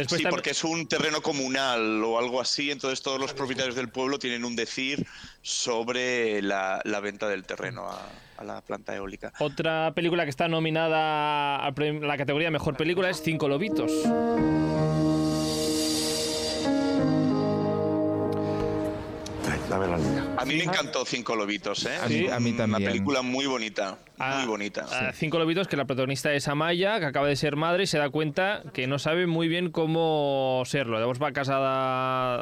Después 0.00 0.20
sí, 0.20 0.26
porque 0.28 0.50
es 0.50 0.64
un 0.64 0.86
terreno 0.88 1.20
comunal 1.22 2.02
o 2.04 2.18
algo 2.18 2.40
así, 2.40 2.70
entonces 2.70 3.02
todos 3.02 3.20
los 3.20 3.32
propietarios 3.32 3.74
del 3.74 3.88
pueblo 3.88 4.18
tienen 4.18 4.44
un 4.44 4.56
decir 4.56 5.06
sobre 5.42 6.42
la, 6.42 6.80
la 6.84 7.00
venta 7.00 7.28
del 7.28 7.44
terreno 7.44 7.88
a, 7.88 8.08
a 8.38 8.44
la 8.44 8.60
planta 8.62 8.94
eólica. 8.94 9.32
Otra 9.40 9.92
película 9.94 10.24
que 10.24 10.30
está 10.30 10.48
nominada 10.48 11.56
a 11.64 11.72
la 11.72 12.16
categoría 12.16 12.50
Mejor 12.50 12.76
Película 12.76 13.10
es 13.10 13.22
Cinco 13.22 13.48
Lobitos. 13.48 13.90
Dame 19.68 19.86
la. 19.86 19.96
A 20.36 20.44
mí 20.44 20.54
me 20.56 20.64
encantó 20.64 21.04
Cinco 21.04 21.36
Lobitos, 21.36 21.86
¿eh? 21.86 21.96
A 22.02 22.08
mí- 22.08 22.28
a 22.28 22.40
mí 22.40 22.50
Una 22.50 22.58
también. 22.58 22.90
película 22.90 23.22
muy 23.22 23.46
bonita, 23.46 23.98
a- 24.20 24.38
muy 24.38 24.46
bonita. 24.48 24.82
a 24.90 25.12
Cinco 25.12 25.38
Lobitos, 25.38 25.66
que 25.68 25.76
la 25.76 25.84
protagonista 25.86 26.32
es 26.32 26.46
Amaya, 26.48 26.98
que 27.00 27.06
acaba 27.06 27.26
de 27.28 27.36
ser 27.36 27.56
madre 27.56 27.84
y 27.84 27.86
se 27.86 27.98
da 27.98 28.10
cuenta 28.10 28.62
que 28.72 28.86
no 28.86 28.98
sabe 28.98 29.26
muy 29.26 29.48
bien 29.48 29.70
cómo 29.70 30.62
serlo. 30.66 30.98
Llavors 30.98 31.20
va 31.22 31.28
a 31.28 31.32
casa 31.32 31.58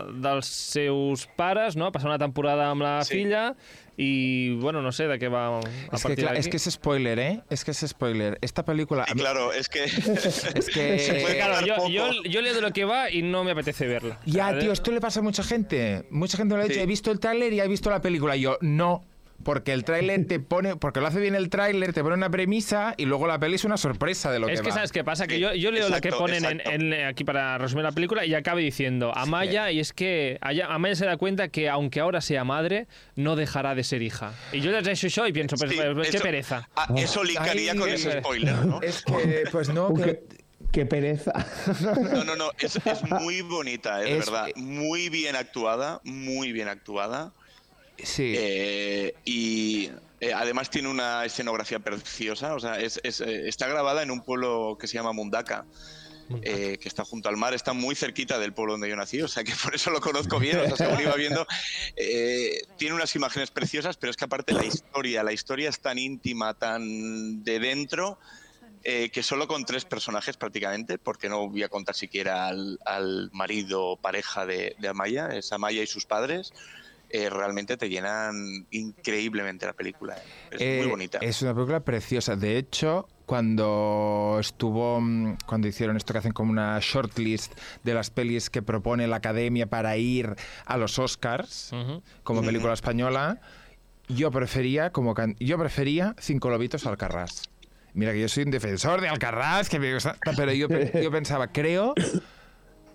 de, 0.07 0.21
dels 0.29 0.47
seus 0.47 1.27
pares, 1.37 1.77
no? 1.77 1.87
a 1.87 1.93
passar 1.93 2.09
una 2.11 2.19
temporada 2.19 2.71
amb 2.71 2.83
la 2.83 3.05
Sí. 3.05 3.15
filla 3.15 3.55
i, 4.01 4.55
bueno, 4.61 4.81
no 4.81 4.93
sé 4.93 5.09
de 5.09 5.19
què 5.19 5.29
va 5.29 5.59
a 5.59 5.61
Es 5.93 6.05
que, 6.05 6.13
es 6.39 6.49
que 6.49 6.57
es 6.57 6.65
spoiler, 6.71 7.19
¿eh? 7.19 7.41
Es 7.51 7.65
que 7.65 7.73
es 7.73 7.79
spoiler. 7.85 8.39
Esta 8.43 8.65
película... 8.65 9.05
Y 9.13 9.19
claro, 9.19 9.53
es 9.53 9.69
que 9.69 9.85
Es 10.55 10.69
que... 10.73 10.99
Se 11.01 11.15
puede 11.21 11.37
Claro, 11.37 11.55
quedar 11.55 11.65
yo, 11.65 11.75
poco. 11.77 11.89
yo, 11.89 12.11
yo 12.23 12.41
leo 12.41 12.55
de 12.55 12.61
lo 12.61 12.73
que 12.73 12.85
va 12.85 13.11
y 13.11 13.23
no 13.23 13.43
me 13.43 13.51
apetece 13.51 13.89
verla. 13.89 14.21
Ya, 14.25 14.49
¿Sabes? 14.51 14.63
tío, 14.65 14.73
esto 14.73 14.93
le 14.93 15.01
pasa 15.01 15.19
a 15.19 15.23
mucha 15.25 15.43
gente. 15.43 16.07
Mucha 16.11 16.37
gente 16.37 16.55
me 16.55 16.59
lo 16.59 16.65
ha 16.65 16.69
dicho, 16.69 16.79
Sí. 16.79 16.83
he 16.85 16.87
visto 16.87 17.11
el 17.11 17.19
tráiler 17.19 17.53
y 17.53 17.61
he 17.61 17.67
visto 17.67 17.91
la 17.91 18.01
película. 18.01 18.37
Y 18.37 18.43
yo, 18.43 18.57
no. 18.61 19.05
Porque 19.45 19.73
el 19.73 19.85
tráiler 19.85 20.27
te 20.27 20.41
pone, 20.41 20.77
porque 20.77 21.01
lo 21.01 21.07
hace 21.07 21.21
bien 21.21 21.35
el 21.37 21.49
tráiler, 21.49 21.93
te 21.93 22.03
pone 22.03 22.17
una 22.17 22.29
premisa 22.29 22.95
y 22.97 23.05
luego 23.05 23.27
la 23.29 23.39
peli 23.39 23.55
es 23.55 23.65
una 23.65 23.77
sorpresa 23.77 24.33
de 24.33 24.41
lo 24.41 24.49
Es 24.49 24.59
que 24.61 24.65
que 24.65 24.71
va. 24.71 24.75
sabes 24.75 24.93
qué 24.93 25.05
pasa, 25.05 25.27
que 25.29 25.37
Sí, 25.37 25.41
yo, 25.41 25.55
yo 25.55 25.71
leo 25.71 25.89
lo 25.89 26.01
que 26.01 26.09
exacto, 26.09 26.19
ponen 26.19 26.45
en, 26.45 26.61
exacto. 26.61 26.71
en- 26.73 27.05
aquí 27.07 27.25
para 27.25 27.57
resumir 27.57 27.85
la 27.85 27.93
película 27.93 28.27
y 28.27 28.35
acabe 28.35 28.63
diciendo 28.63 29.13
Amaya 29.15 29.71
y 29.71 29.79
es 29.81 29.93
que 29.93 30.39
Aya- 30.41 30.67
Amaya 30.67 30.97
se 30.97 31.07
da 31.07 31.17
cuenta 31.17 31.49
que 31.49 31.69
aunque 31.69 32.01
ahora 32.01 32.21
sea 32.21 32.43
madre, 32.45 32.89
no 33.15 33.37
dejará 33.37 33.75
de 33.77 33.85
ser 33.85 34.03
hija. 34.03 34.33
Y 34.53 34.61
yo 34.61 34.73
les 34.73 34.87
he 35.05 35.07
eso 35.07 35.27
y 35.27 35.33
pienso, 35.33 35.57
Sí, 35.57 35.65
pues, 35.67 36.09
qué 36.11 36.17
eso- 36.17 36.23
pereza. 36.25 36.69
ah, 36.75 36.89
eso 36.97 37.23
linkaría 37.23 37.73
Ay, 37.73 37.79
con 37.79 37.89
eh, 37.89 37.95
ese 37.95 38.19
spoiler, 38.21 38.67
¿no? 38.67 38.81
Es 38.83 39.03
que, 39.03 39.45
pues 39.53 39.69
no, 39.69 39.95
que- 39.95 40.03
qué, 40.03 40.23
qué 40.73 40.87
pereza. 40.87 41.33
No, 42.13 42.25
no, 42.25 42.35
no, 42.37 42.51
es, 42.59 42.75
es 42.85 43.03
muy 43.05 43.41
bonita, 43.43 44.03
es, 44.03 44.11
Es- 44.11 44.27
verdad. 44.27 44.49
Muy 44.57 45.09
bien 45.11 45.37
actuada, 45.37 46.01
muy 46.05 46.53
bien 46.53 46.69
actuada. 46.69 47.33
Sí. 48.03 48.35
Eh, 48.37 49.15
y 49.25 49.91
eh, 50.21 50.33
además 50.33 50.71
tiene 50.71 50.89
una 50.89 51.25
escenografía 51.25 51.79
preciosa. 51.79 52.55
O 52.55 52.61
sea, 52.61 52.79
es, 52.81 53.01
es, 53.03 53.21
eh, 53.21 53.49
está 53.49 53.69
grabada 53.69 54.03
en 54.03 54.11
un 54.11 54.23
pueblo 54.23 54.77
que 54.81 54.87
se 54.87 54.95
llama 54.95 55.13
Mundaka. 55.13 55.67
eh, 56.43 56.77
que 56.79 56.89
está 56.89 57.05
junto 57.05 57.29
al 57.31 57.39
mar, 57.39 57.55
está 57.55 57.73
muy 57.73 57.95
cerquita 57.95 58.39
del 58.39 58.53
pueblo 58.53 58.75
donde 58.75 58.89
yo 58.91 58.97
nací, 58.97 59.23
o 59.23 59.29
sea 59.29 59.45
que 59.45 59.53
por 59.65 59.75
eso 59.75 59.91
lo 59.91 60.01
conozco 60.01 60.39
bien, 60.39 60.59
o 60.59 60.67
sea, 60.67 60.77
según 60.77 61.01
iba 61.01 61.15
viendo, 61.15 61.47
eh, 61.97 62.65
tiene 62.77 62.95
unas 62.95 63.15
imágenes 63.17 63.51
preciosas, 63.51 63.97
pero 63.97 64.11
es 64.11 64.17
que 64.19 64.27
aparte 64.27 64.53
la 64.53 64.65
historia, 64.65 65.23
la 65.23 65.33
historia 65.33 65.71
es 65.71 65.81
tan 65.81 65.99
íntima, 65.99 66.53
tan 66.53 67.43
de 67.45 67.59
dentro, 67.61 68.19
eh, 68.85 69.11
que 69.11 69.23
solo 69.23 69.49
con 69.49 69.65
tres 69.65 69.87
personajes 69.87 70.37
prácticamente, 70.37 70.99
porque 70.99 71.31
no 71.31 71.49
voy 71.49 71.63
a 71.63 71.69
contar 71.69 71.95
siquiera 71.95 72.47
al, 72.49 72.79
al 72.85 73.31
marido 73.33 73.85
o 73.85 73.97
pareja 73.97 74.45
de, 74.45 74.77
de 74.79 74.89
Amaya, 74.89 75.29
es 75.29 75.51
Amaya 75.53 75.83
y 75.83 75.87
sus 75.87 76.05
padres, 76.05 76.53
eh, 77.11 77.31
realmente 77.31 77.77
te 77.77 77.89
llenan 77.89 78.67
increíblemente 78.71 79.67
la 79.67 79.73
película. 79.73 80.17
eh. 80.17 80.21
Es 80.53 80.61
Eh, 80.61 80.77
muy 80.81 80.87
bonita. 80.91 81.19
Es 81.19 81.43
una 81.43 81.55
película 81.55 81.81
preciosa. 81.81 82.37
De 82.37 82.57
hecho, 82.59 83.09
cuando 83.27 84.37
estuvo, 84.41 85.01
mm, 85.01 85.37
cuando 85.47 85.69
hicieron 85.69 85.97
esto 85.97 86.13
que 86.13 86.19
hacen 86.19 86.33
como 86.33 86.51
una 86.51 86.79
shortlist 86.81 87.53
de 87.85 87.95
las 87.95 88.11
pelis 88.11 88.51
que 88.51 88.63
propone 88.63 89.07
la 89.07 89.17
Academia 89.17 89.67
para 89.67 89.97
ir 89.97 90.35
a 90.65 90.77
los 90.77 90.99
Oscars, 90.99 91.71
como 92.23 92.43
película 92.43 92.73
española, 92.73 93.41
yo 94.09 94.31
prefería, 94.31 94.91
como 94.91 95.15
can- 95.15 95.37
yo 95.39 95.59
prefería 95.59 96.15
Cinco 96.19 96.49
Lobitos 96.51 96.87
a 96.87 96.91
Alcarrás. 96.91 97.43
Mira 97.95 98.13
que 98.13 98.21
yo 98.21 98.29
soy 98.29 98.45
un 98.45 98.51
defensor 98.51 99.01
de 99.01 99.09
Alcarrás, 99.09 99.69
que 99.69 99.79
me 99.79 99.93
gusta, 99.93 100.17
pero 100.37 100.53
yo, 100.53 100.69
yo 100.69 101.11
pensaba, 101.11 101.49
creo 101.49 101.95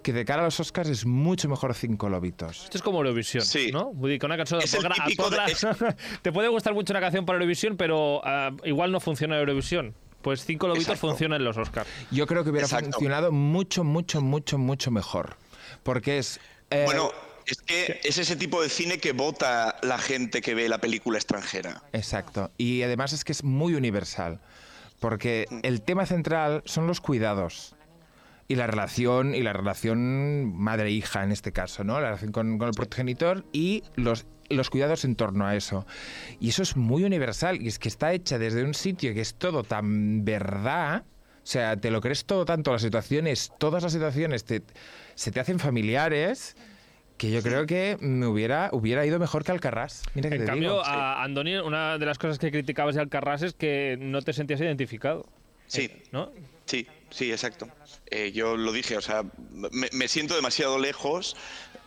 que 0.03 0.13
de 0.13 0.25
cara 0.25 0.41
a 0.41 0.45
los 0.45 0.59
Oscars 0.59 0.89
es 0.89 1.05
mucho 1.05 1.49
mejor 1.49 1.73
Cinco 1.73 2.09
Lobitos. 2.09 2.65
Esto 2.65 2.77
es 2.77 2.83
como 2.83 2.99
Eurovisión, 2.99 3.43
Sí. 3.43 3.71
¿no? 3.71 3.91
Que 4.01 4.19
una 4.25 4.37
canción 4.37 4.61
Es 4.61 4.73
el 4.73 4.81
podrá- 4.83 4.95
típico 5.05 5.29
de- 5.29 5.37
podrá- 5.37 5.95
te 6.21 6.31
puede 6.31 6.49
gustar 6.49 6.73
mucho 6.73 6.93
una 6.93 6.99
canción 6.99 7.25
para 7.25 7.37
Eurovisión, 7.37 7.77
pero 7.77 8.21
ah, 8.23 8.51
igual 8.65 8.91
no 8.91 8.99
funciona 8.99 9.35
en 9.35 9.39
Eurovisión. 9.41 9.95
Pues 10.21 10.45
Cinco 10.45 10.67
Lobitos 10.67 10.89
Exacto. 10.89 11.07
funciona 11.07 11.35
en 11.37 11.43
los 11.43 11.57
Oscars. 11.57 11.89
Yo 12.11 12.27
creo 12.27 12.43
que 12.43 12.51
hubiera 12.51 12.67
Exacto. 12.67 12.91
funcionado 12.91 13.31
mucho, 13.31 13.83
mucho, 13.83 14.21
mucho, 14.21 14.57
mucho 14.57 14.91
mejor. 14.91 15.35
Porque 15.83 16.17
es... 16.19 16.39
eh, 16.69 16.83
Bueno, 16.85 17.11
es 17.45 17.57
que 17.61 17.99
es 18.03 18.17
ese 18.17 18.35
tipo 18.37 18.61
de 18.61 18.69
cine 18.69 18.99
que 18.99 19.11
vota 19.11 19.75
la 19.81 19.97
gente 19.97 20.41
que 20.41 20.53
ve 20.55 20.69
la 20.69 20.77
película 20.77 21.17
extranjera. 21.17 21.83
Exacto. 21.91 22.51
Y 22.57 22.83
además 22.83 23.11
es 23.11 23.25
que 23.25 23.33
es 23.33 23.43
muy 23.43 23.73
universal. 23.75 24.39
Porque 25.01 25.45
el 25.63 25.81
tema 25.81 26.05
central 26.05 26.61
son 26.65 26.87
los 26.87 27.01
cuidados. 27.01 27.75
Y 28.47 28.55
la 28.55 28.67
relación, 28.67 29.33
y 29.35 29.41
la 29.41 29.53
relación 29.53 30.53
madre-hija 30.55 31.23
en 31.23 31.31
este 31.31 31.51
caso, 31.51 31.83
¿no? 31.83 31.99
La 32.01 32.07
relación 32.07 32.31
con, 32.31 32.57
con 32.57 32.67
el 32.67 32.73
progenitor 32.73 33.45
y 33.53 33.83
los, 33.95 34.25
los 34.49 34.69
cuidados 34.69 35.05
en 35.05 35.15
torno 35.15 35.45
a 35.47 35.55
eso. 35.55 35.85
Y 36.39 36.49
eso 36.49 36.61
es 36.61 36.75
muy 36.75 37.03
universal. 37.05 37.61
Y 37.61 37.67
es 37.69 37.79
que 37.79 37.87
está 37.87 38.11
hecha 38.13 38.37
desde 38.37 38.63
un 38.63 38.73
sitio 38.73 39.13
que 39.13 39.21
es 39.21 39.35
todo 39.35 39.63
tan 39.63 40.25
verdad. 40.25 41.03
O 41.37 41.45
sea, 41.45 41.75
te 41.77 41.89
lo 41.91 41.99
crees 42.01 42.25
todo 42.25 42.45
tanto, 42.45 42.71
las 42.71 42.81
situaciones, 42.81 43.51
todas 43.59 43.83
las 43.83 43.91
situaciones 43.93 44.43
te, 44.45 44.61
se 45.15 45.31
te 45.31 45.39
hacen 45.39 45.59
familiares 45.59 46.55
que 47.17 47.31
yo 47.31 47.41
creo 47.41 47.65
que 47.65 47.97
me 48.01 48.25
hubiera, 48.27 48.69
hubiera 48.73 49.05
ido 49.05 49.19
mejor 49.19 49.43
que 49.43 49.51
Alcarrás. 49.51 50.03
Mira 50.15 50.29
que 50.29 50.35
En 50.35 50.41
te 50.41 50.47
cambio, 50.47 50.69
digo. 50.71 50.85
a 50.85 51.23
Andoni, 51.23 51.55
una 51.57 51.97
de 51.97 52.05
las 52.05 52.17
cosas 52.17 52.39
que 52.39 52.49
criticabas 52.51 52.95
de 52.95 53.01
Alcarrás 53.01 53.41
es 53.43 53.53
que 53.53 53.97
no 53.99 54.21
te 54.21 54.33
sentías 54.33 54.59
identificado, 54.61 55.25
Sí, 55.67 55.89
¿no? 56.11 56.31
sí, 56.65 56.87
sí, 57.13 57.31
exacto. 57.31 57.67
Eh, 58.09 58.31
yo 58.31 58.57
lo 58.57 58.71
dije, 58.71 58.97
o 58.97 59.01
sea, 59.01 59.23
me, 59.71 59.89
me 59.91 60.07
siento 60.07 60.35
demasiado 60.35 60.77
lejos 60.79 61.35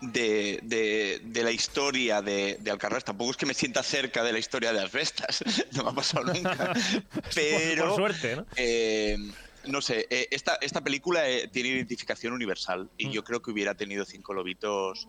de, 0.01 0.59
de- 0.63 1.21
de 1.23 1.43
la 1.43 1.51
historia 1.51 2.23
de, 2.23 2.57
de 2.61 2.71
Alcarrás. 2.71 3.05
Tampoco 3.05 3.31
es 3.33 3.37
que 3.37 3.47
me 3.47 3.55
sienta 3.55 3.83
cerca 3.83 4.23
de 4.23 4.33
la 4.33 4.39
historia 4.39 4.73
de 4.73 4.81
las 4.81 4.93
bestas, 4.93 5.43
no 5.73 5.85
me 5.85 5.91
ha 5.91 5.95
pasado 5.95 6.33
nunca. 6.33 6.73
Pero, 7.35 7.89
Por 7.89 7.97
suerte, 7.97 8.37
¿no? 8.37 8.47
eh, 8.57 9.17
no 9.65 9.81
sé, 9.83 10.07
eh, 10.11 10.29
esta, 10.31 10.59
esta 10.61 10.81
película 10.83 11.23
tiene 11.53 11.71
identificación 11.71 12.33
universal 12.33 12.85
Mm. 12.85 12.89
y 12.99 13.11
yo 13.11 13.25
creo 13.25 13.43
que 13.43 13.51
hubiera 13.51 13.75
tenido 13.75 14.05
cinco 14.05 14.33
lobitos 14.33 15.09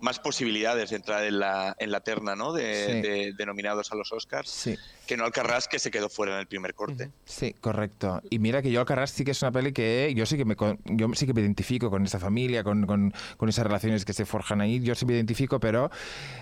más 0.00 0.18
posibilidades 0.20 0.90
de 0.90 0.96
entrar 0.96 1.24
en 1.24 1.38
la, 1.38 1.74
en 1.78 1.90
la 1.90 2.00
terna 2.00 2.36
¿no? 2.36 2.52
de, 2.52 2.86
Sí. 2.86 2.92
de- 3.08 3.32
de 3.36 3.46
nominados 3.46 3.90
a 3.92 3.94
los 3.96 4.12
Oscars 4.12 4.48
Sí, 4.48 4.76
que 5.06 5.16
no 5.16 5.24
Alcarrás 5.24 5.68
que 5.68 5.78
se 5.78 5.90
quedó 5.90 6.08
fuera 6.08 6.34
en 6.34 6.40
el 6.40 6.46
primer 6.46 6.74
corte. 6.74 7.10
sí, 7.24 7.54
correcto. 7.60 8.20
Y 8.30 8.38
mira 8.38 8.62
que 8.62 8.70
yo 8.70 8.80
Alcarrás 8.80 9.10
sí 9.10 9.24
que 9.24 9.32
es 9.32 9.42
una 9.42 9.52
peli 9.52 9.72
que 9.72 10.12
yo 10.16 10.26
sí 10.26 10.36
que 10.36 10.44
me, 10.44 10.56
yo 10.84 11.08
sí 11.14 11.26
que 11.26 11.34
me 11.34 11.40
identifico 11.40 11.90
con 11.90 12.04
esa 12.04 12.18
familia, 12.18 12.62
con, 12.64 12.86
con- 12.86 13.12
con 13.36 13.48
esas 13.48 13.64
relaciones 13.66 14.04
que 14.04 14.12
se 14.12 14.24
forjan 14.24 14.60
ahí. 14.60 14.80
Yo 14.80 14.94
sí 14.94 15.04
me 15.06 15.14
identifico, 15.14 15.60
pero 15.60 15.90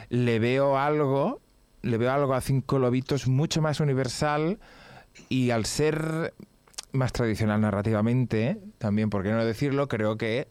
le 0.09 0.39
veo 0.39 0.79
algo, 0.79 1.41
le 1.83 1.99
veo 1.99 2.13
algo 2.13 2.35
a 2.35 2.41
Cinco 2.41 2.79
Lobitos 2.79 3.27
mucho 3.29 3.63
más 3.63 3.81
universal 3.81 4.59
y 5.29 5.51
al 5.51 5.65
ser 5.67 6.35
más 6.93 7.13
tradicional 7.13 7.61
narrativamente, 7.61 8.59
también, 8.79 9.11
por 9.11 9.23
qué 9.23 9.31
no 9.31 9.45
decirlo, 9.45 9.87
creo 9.89 10.17
que 10.17 10.49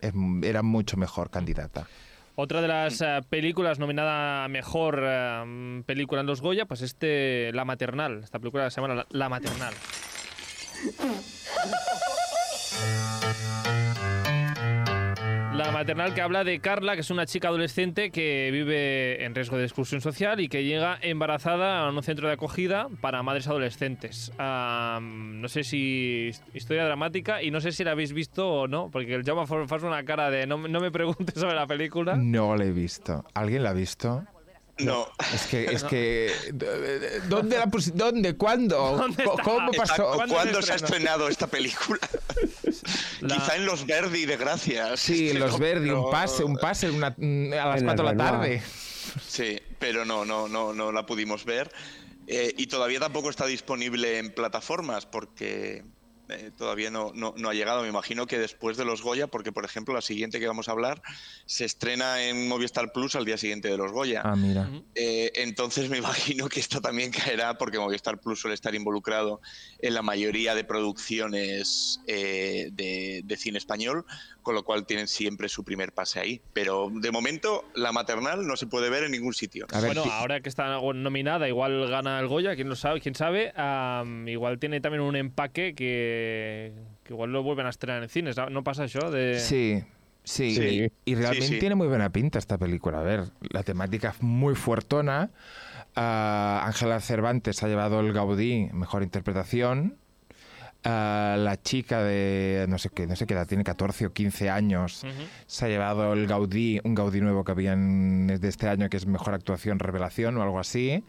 es- 0.00 0.12
era 0.42 0.62
mucho 0.62 0.96
mejor 0.96 1.30
candidata. 1.30 1.88
Otra 2.38 2.60
de 2.60 2.68
las 2.68 3.00
eh, 3.00 3.20
películas 3.30 3.78
nominada 3.78 4.44
a 4.44 4.48
mejor 4.48 5.00
eh, 5.02 5.82
película 5.86 6.20
en 6.20 6.26
los 6.26 6.42
Goya, 6.42 6.66
pues 6.66 6.82
este 6.82 7.50
La 7.54 7.64
Maternal. 7.64 8.20
Esta 8.22 8.38
película 8.38 8.68
se 8.68 8.80
llama 8.80 8.94
La, 8.94 9.06
La 9.10 9.28
Maternal. 9.30 9.72
La 15.56 15.70
maternal 15.72 16.12
que 16.14 16.20
habla 16.20 16.44
de 16.44 16.60
Carla, 16.60 16.94
que 16.94 17.00
es 17.00 17.10
una 17.10 17.24
chica 17.24 17.48
adolescente 17.48 18.10
que 18.10 18.50
vive 18.52 19.24
en 19.24 19.34
riesgo 19.34 19.56
de 19.56 19.64
exclusión 19.64 20.00
social 20.02 20.38
y 20.40 20.48
que 20.48 20.64
llega 20.64 20.98
embarazada 21.00 21.80
a 21.80 21.90
un 21.90 22.02
centro 22.02 22.28
de 22.28 22.34
acogida 22.34 22.88
para 23.00 23.22
madres 23.22 23.46
adolescentes. 23.48 24.32
Ah, 24.38 24.98
no 25.02 25.48
sé 25.48 25.64
si 25.64 26.28
his- 26.28 26.42
historia 26.52 26.84
dramática 26.84 27.42
y 27.42 27.50
no 27.50 27.60
sé 27.60 27.72
si 27.72 27.84
la 27.84 27.92
habéis 27.92 28.12
visto 28.12 28.46
o 28.48 28.68
no, 28.68 28.90
porque 28.90 29.14
el 29.14 29.24
Jaume 29.24 29.46
fa 29.46 29.66
fa 29.66 29.86
una 29.86 30.04
cara 30.04 30.30
de 30.30 30.46
no, 30.46 30.58
no 30.68 30.80
me 30.80 30.90
preguntes 30.90 31.34
sobre 31.40 31.54
la 31.54 31.66
película. 31.66 32.16
No 32.16 32.54
la 32.54 32.64
he 32.64 32.72
visto. 32.72 33.24
¿Alguien 33.34 33.62
la 33.62 33.70
ha 33.70 33.74
visto? 33.74 34.24
No, 34.78 35.06
Es 35.32 35.46
que, 35.46 35.64
es 35.64 35.84
que, 35.84 36.30
¿dónde 37.30 37.56
la 37.56 37.66
¿Dónde? 37.94 38.36
¿Cuándo? 38.36 38.76
¿Dónde? 38.98 39.24
¿Cómo 39.42 39.72
pasó? 39.72 40.12
¿Cuándo 40.16 40.34
¿Cuándo, 40.34 40.60
se 40.60 40.66
se 40.66 40.72
ha 40.74 40.76
estrenado 40.76 41.28
esta 41.28 41.46
película? 41.46 42.00
La- 43.20 43.36
Quizá 43.36 43.56
en 43.56 43.66
los 43.66 43.86
Verdi 43.86 44.26
de 44.26 44.36
Gracias. 44.36 45.00
Sí, 45.00 45.30
Pero- 45.32 45.46
los 45.46 45.58
Verdi, 45.58 45.90
un 45.90 46.10
pase, 46.10 46.44
un 46.44 46.56
pase 46.56 46.90
una- 46.90 47.14
mm, 47.16 47.52
a 47.52 47.66
las 47.66 47.80
En 47.80 47.86
4 47.86 48.06
de 48.08 48.14
la 48.14 48.24
tarde. 48.30 48.62
Sí, 49.26 49.60
pero 49.78 50.04
no, 50.04 50.24
no, 50.24 50.48
no, 50.48 50.72
no 50.72 50.92
la 50.92 51.06
pudimos 51.06 51.44
ver. 51.44 51.70
Eh, 52.26 52.52
y 52.56 52.66
todavía 52.66 52.98
tampoco 52.98 53.30
está 53.30 53.46
disponible 53.46 54.18
en 54.18 54.32
plataformas 54.34 55.06
porque 55.06 55.84
eh, 56.28 56.50
todavía 56.56 56.90
no, 56.90 57.12
no, 57.14 57.34
no 57.36 57.48
ha 57.48 57.54
llegado. 57.54 57.82
Me 57.82 57.88
imagino 57.88 58.26
que 58.26 58.38
después 58.38 58.76
de 58.76 58.84
los 58.84 59.02
Goya, 59.02 59.26
porque 59.26 59.52
por 59.52 59.64
ejemplo 59.64 59.94
la 59.94 60.02
siguiente 60.02 60.40
que 60.40 60.46
vamos 60.46 60.68
a 60.68 60.72
hablar 60.72 61.02
se 61.46 61.64
estrena 61.64 62.22
en 62.24 62.48
Movistar 62.48 62.92
Plus 62.92 63.14
al 63.14 63.24
día 63.24 63.36
siguiente 63.38 63.68
de 63.68 63.76
los 63.76 63.92
Goya. 63.92 64.22
Ah, 64.24 64.36
mira. 64.36 64.68
Eh, 64.94 65.32
entonces 65.36 65.88
me 65.88 65.98
imagino 65.98 66.48
que 66.48 66.60
esto 66.60 66.80
también 66.80 67.10
caerá 67.10 67.58
porque 67.58 67.78
Movistar 67.78 68.20
Plus 68.20 68.40
suele 68.40 68.54
estar 68.54 68.74
involucrado 68.74 69.40
en 69.78 69.94
la 69.94 70.02
mayoría 70.02 70.54
de 70.54 70.64
producciones 70.64 72.00
eh, 72.06 72.70
de, 72.72 73.22
de 73.24 73.36
cine 73.36 73.58
español, 73.58 74.04
con 74.42 74.54
lo 74.54 74.64
cual 74.64 74.86
tienen 74.86 75.08
siempre 75.08 75.48
su 75.48 75.64
primer 75.64 75.92
pase 75.92 76.20
ahí. 76.20 76.40
Pero 76.52 76.90
de 76.92 77.10
momento, 77.10 77.64
la 77.74 77.92
maternal 77.92 78.46
no 78.46 78.56
se 78.56 78.66
puede 78.66 78.90
ver 78.90 79.04
en 79.04 79.12
ningún 79.12 79.34
sitio. 79.34 79.66
A 79.72 79.80
ver, 79.80 79.86
bueno, 79.86 80.04
sí. 80.04 80.10
ahora 80.12 80.40
que 80.40 80.48
está 80.48 80.80
nominada, 80.80 81.48
igual 81.48 81.88
gana 81.88 82.18
el 82.20 82.26
Goya, 82.26 82.54
quién 82.54 82.68
lo 82.68 82.76
sabe, 82.76 83.00
quién 83.00 83.14
sabe. 83.14 83.52
igual 84.26 84.58
tiene 84.58 84.80
también 84.80 85.02
un 85.02 85.16
empaque 85.16 85.74
que, 85.74 86.15
que 87.02 87.12
igual 87.12 87.32
lo 87.32 87.42
vuelven 87.42 87.66
a 87.66 87.70
estrenar 87.70 88.02
en 88.02 88.08
cines. 88.08 88.36
¿No 88.50 88.62
pasa 88.64 88.84
eso? 88.84 89.10
De... 89.10 89.38
Sí, 89.38 89.82
sí. 90.24 90.54
Sí. 90.54 90.90
Y, 91.04 91.12
y 91.12 91.14
realmente 91.14 91.46
Sí, 91.46 91.54
sí. 91.54 91.58
tiene 91.60 91.74
muy 91.74 91.86
buena 91.88 92.10
pinta 92.10 92.38
esta 92.38 92.58
película. 92.58 93.00
A 93.00 93.02
ver, 93.02 93.24
la 93.50 93.62
temática 93.62 94.10
es 94.10 94.22
muy 94.22 94.54
fuertona. 94.54 95.30
Ah, 95.94 96.62
Ángela 96.66 97.00
Cervantes 97.00 97.62
ha 97.62 97.68
llevado 97.68 98.00
el 98.00 98.12
Gaudí, 98.12 98.68
mejor 98.72 99.02
interpretación. 99.02 99.96
Ah, 100.88 101.34
la 101.38 101.60
chica 101.60 102.04
de 102.04 102.66
no 102.68 102.78
sé 102.78 102.90
qué, 102.94 103.08
no 103.08 103.16
sé 103.16 103.26
qué 103.26 103.34
edad, 103.34 103.48
tiene 103.48 103.64
14 103.64 104.06
o 104.06 104.12
15 104.12 104.50
años, 104.50 105.04
se 105.46 105.64
ha 105.64 105.68
llevado 105.68 106.12
el 106.12 106.28
Gaudí, 106.28 106.80
un 106.84 106.94
Gaudí 106.94 107.20
nuevo 107.20 107.42
que 107.42 107.50
habían 107.50 108.28
de 108.28 108.46
este 108.48 108.68
año 108.68 108.88
que 108.88 108.96
es 108.96 109.04
mejor 109.06 109.34
actuación 109.34 109.80
revelación 109.80 110.36
o 110.36 110.42
algo 110.42 110.60
así. 110.60 111.02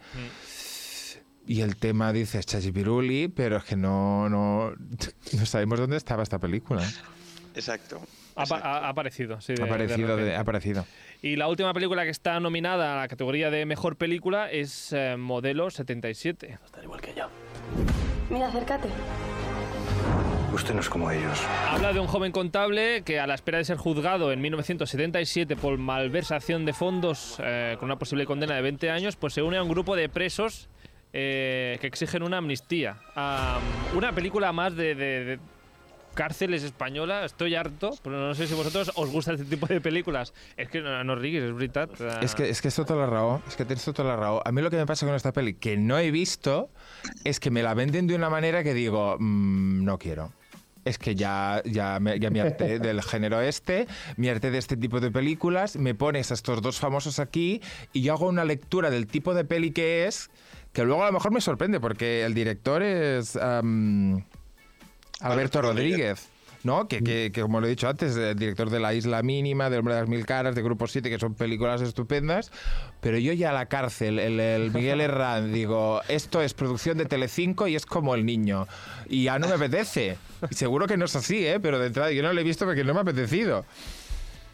Y 1.48 1.62
el 1.62 1.76
tema 1.76 2.12
dice 2.12 2.40
Chachipiruli, 2.44 3.28
pero 3.28 3.56
es 3.56 3.64
que 3.64 3.74
no, 3.74 4.28
no, 4.28 4.70
no 5.32 5.46
sabemos 5.46 5.80
dónde 5.80 5.96
estaba 5.96 6.22
esta 6.22 6.38
película. 6.38 6.82
Exacto. 7.54 8.00
Ha, 8.36 8.88
aparecido, 8.88 9.40
sí. 9.40 9.54
de- 9.54 9.62
Ha 9.62 9.66
aparecido, 9.66 10.08
de- 10.10 10.16
repente. 10.16 10.36
ha 10.36 10.40
aparecido. 10.40 10.86
Y 11.22 11.34
la 11.34 11.48
última 11.48 11.72
película 11.74 12.04
que 12.04 12.10
está 12.10 12.38
nominada 12.38 12.94
a 12.94 13.00
la 13.00 13.08
categoría 13.08 13.50
de 13.50 13.66
mejor 13.66 13.96
película 13.96 14.48
es 14.50 14.92
eh, 14.92 15.16
Modelo 15.18 15.70
77. 15.70 16.58
Mira, 18.30 18.46
acércate. 18.48 18.88
Usted 20.52 20.74
no 20.74 20.80
es 20.80 20.88
como 20.88 21.10
ellos. 21.10 21.40
Habla 21.68 21.92
de 21.92 22.00
un 22.00 22.06
joven 22.06 22.30
contable 22.30 23.02
que 23.02 23.18
a 23.18 23.26
la 23.26 23.34
espera 23.34 23.58
de 23.58 23.64
ser 23.64 23.76
juzgado 23.76 24.30
en 24.32 24.40
1977 24.40 25.56
por 25.56 25.76
malversación 25.78 26.64
de 26.64 26.72
fondos 26.72 27.36
eh, 27.40 27.76
con 27.80 27.86
una 27.86 27.98
posible 27.98 28.24
condena 28.26 28.54
de 28.54 28.62
20 28.62 28.90
años, 28.90 29.16
pues 29.16 29.34
se 29.34 29.42
une 29.42 29.56
a 29.56 29.62
un 29.62 29.68
grupo 29.68 29.96
de 29.96 30.08
presos 30.08 30.68
eh, 31.20 31.78
que 31.80 31.88
exigen 31.88 32.22
una 32.22 32.36
amnistía. 32.38 32.96
Am, 33.16 33.60
una 33.96 34.12
película 34.12 34.52
más 34.52 34.76
de, 34.76 34.94
de- 34.94 35.24
de 35.24 35.38
cárceles 36.14 36.62
española, 36.64 37.24
estoy 37.24 37.54
harto, 37.54 37.90
pero 38.02 38.18
no 38.18 38.34
sé 38.34 38.46
si 38.48 38.54
vosotros 38.54 38.90
os 38.96 39.10
gusta 39.10 39.32
este 39.32 39.44
tipo 39.44 39.66
de 39.66 39.80
películas. 39.80 40.32
Es 40.56 40.68
que 40.68 40.80
no, 40.80 41.02
no 41.04 41.14
es 41.14 41.54
verdad. 41.54 42.22
Es 42.22 42.34
que, 42.34 42.48
es 42.48 42.60
que 42.62 42.68
esto 42.68 42.84
toda 42.84 43.00
la 43.00 43.06
raó, 43.06 43.40
es 43.48 43.54
que 43.56 43.64
tienes 43.64 43.84
toda 43.84 44.04
la 44.04 44.16
raó. 44.16 44.42
A 44.44 44.50
mí 44.52 44.60
lo 44.62 44.70
que 44.70 44.76
me 44.76 44.86
pasa 44.86 45.06
con 45.06 45.14
esta 45.14 45.32
peli, 45.32 45.54
que 45.54 45.76
no 45.76 45.96
he 45.98 46.10
visto, 46.10 46.70
es 47.24 47.38
que 47.40 47.50
me 47.50 47.62
la 47.62 47.74
venden 47.74 48.06
de 48.08 48.14
una 48.16 48.30
manera 48.30 48.62
que 48.64 48.74
digo, 48.74 49.16
"Mm, 49.18 49.84
no 49.84 49.98
quiero. 49.98 50.32
Es 50.84 50.96
que 50.98 51.14
ya, 51.14 51.62
ya, 51.66 52.00
me, 52.00 52.18
ya 52.18 52.30
me 52.30 52.40
harté 52.40 52.78
del 52.80 53.02
género 53.02 53.40
este, 53.40 53.86
me 54.16 54.30
harté 54.30 54.50
de 54.50 54.58
este 54.58 54.76
tipo 54.76 54.98
de 55.00 55.10
películas, 55.10 55.76
me 55.76 55.94
pones 55.94 56.30
a 56.30 56.34
estos 56.34 56.62
dos 56.62 56.78
famosos 56.80 57.18
aquí 57.20 57.60
y 57.92 58.00
yo 58.02 58.14
hago 58.14 58.26
una 58.26 58.44
lectura 58.44 58.88
del 58.90 59.06
tipo 59.06 59.34
de 59.34 59.44
peli 59.44 59.70
que 59.72 60.06
es, 60.06 60.30
que 60.78 60.84
luego 60.84 61.02
a 61.02 61.06
lo 61.06 61.12
mejor 61.12 61.32
me 61.32 61.40
sorprende, 61.40 61.80
porque 61.80 62.24
el 62.24 62.34
director 62.34 62.82
es 62.82 63.34
am, 63.36 64.22
Alberto 65.20 65.60
Rodríguez. 65.62 66.28
¿no? 66.64 66.88
Que, 66.88 67.02
que- 67.02 67.30
que, 67.32 67.40
como 67.40 67.60
lo 67.60 67.66
he 67.66 67.70
dicho 67.70 67.88
antes, 67.88 68.16
el 68.16 68.36
director 68.36 68.68
de 68.68 68.80
La 68.80 68.92
Isla 68.92 69.22
Mínima, 69.22 69.70
de 69.70 69.78
Hombre 69.78 69.94
de 69.94 70.00
las 70.00 70.08
Mil 70.08 70.26
Caras, 70.26 70.54
de 70.56 70.62
Grupo 70.62 70.86
7, 70.88 71.08
que 71.08 71.18
son 71.18 71.34
películas 71.34 71.80
estupendas, 71.82 72.50
pero 73.00 73.16
yo 73.16 73.32
ya 73.32 73.50
a 73.50 73.52
la 73.52 73.66
cárcel, 73.66 74.18
el, 74.18 74.38
el 74.40 74.72
Miguel 74.72 75.00
Herrán, 75.00 75.52
digo, 75.54 76.00
esto 76.08 76.42
es 76.42 76.54
producción 76.54 76.98
de 76.98 77.06
Telecinco 77.06 77.68
y 77.68 77.76
es 77.76 77.86
como 77.86 78.14
el 78.16 78.26
niño, 78.26 78.66
y 79.08 79.24
ya 79.24 79.38
no 79.38 79.46
me 79.48 79.54
apetece. 79.54 80.16
Y 80.50 80.54
seguro 80.56 80.86
que 80.88 80.96
no 80.96 81.04
es 81.04 81.14
así, 81.16 81.46
¿eh? 81.46 81.60
pero 81.60 81.78
de 81.78 81.86
entrada 81.86 82.10
yo 82.10 82.22
no 82.22 82.32
lo 82.32 82.40
he 82.40 82.44
visto 82.44 82.64
porque 82.66 82.82
no 82.84 82.92
me 82.92 82.98
ha 83.00 83.02
apetecido. 83.02 83.64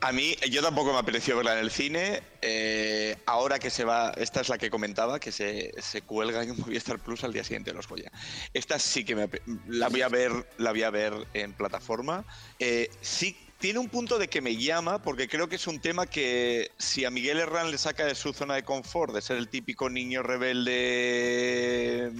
A 0.04 0.12
mí, 0.12 0.36
yo 0.50 0.60
tampoco 0.60 0.92
me 0.92 0.98
apeteció 0.98 1.34
verla 1.34 1.54
en 1.54 1.60
el 1.60 1.70
cine. 1.70 2.22
eh, 2.42 3.16
ahora 3.24 3.58
que 3.58 3.70
se 3.70 3.84
va, 3.84 4.12
esta 4.18 4.42
es 4.42 4.50
la 4.50 4.58
que 4.58 4.68
comentaba, 4.68 5.18
que 5.18 5.32
se, 5.32 5.72
se 5.80 6.02
cuelga 6.02 6.42
en 6.42 6.60
Movistar 6.60 6.98
Plus 6.98 7.24
al 7.24 7.32
día 7.32 7.42
siguiente 7.42 7.70
de 7.70 7.76
los 7.76 7.88
Goya. 7.88 8.12
Esta 8.52 8.78
sí 8.78 9.02
que 9.02 9.16
me, 9.16 9.30
la 9.66 9.88
voy 9.88 10.02
a 10.02 10.08
ver, 10.10 10.30
la 10.58 10.72
voy 10.72 10.82
a 10.82 10.90
ver 10.90 11.14
en 11.32 11.54
plataforma. 11.54 12.26
Eh, 12.58 12.90
sí 13.00 13.34
tiene 13.58 13.78
un 13.78 13.88
punto 13.88 14.18
de 14.18 14.28
que 14.28 14.42
me 14.42 14.56
llama, 14.56 15.00
porque 15.00 15.26
creo 15.26 15.48
que 15.48 15.56
es 15.56 15.66
un 15.66 15.80
tema 15.80 16.04
que 16.04 16.70
si 16.76 17.06
a 17.06 17.10
Miguel 17.10 17.38
Herrán 17.38 17.70
le 17.70 17.78
saca 17.78 18.04
de 18.04 18.14
su 18.14 18.34
zona 18.34 18.56
de 18.56 18.62
confort, 18.62 19.14
de 19.14 19.22
ser 19.22 19.38
el 19.38 19.48
típico 19.48 19.88
niño 19.88 20.22
rebelde, 20.22 22.12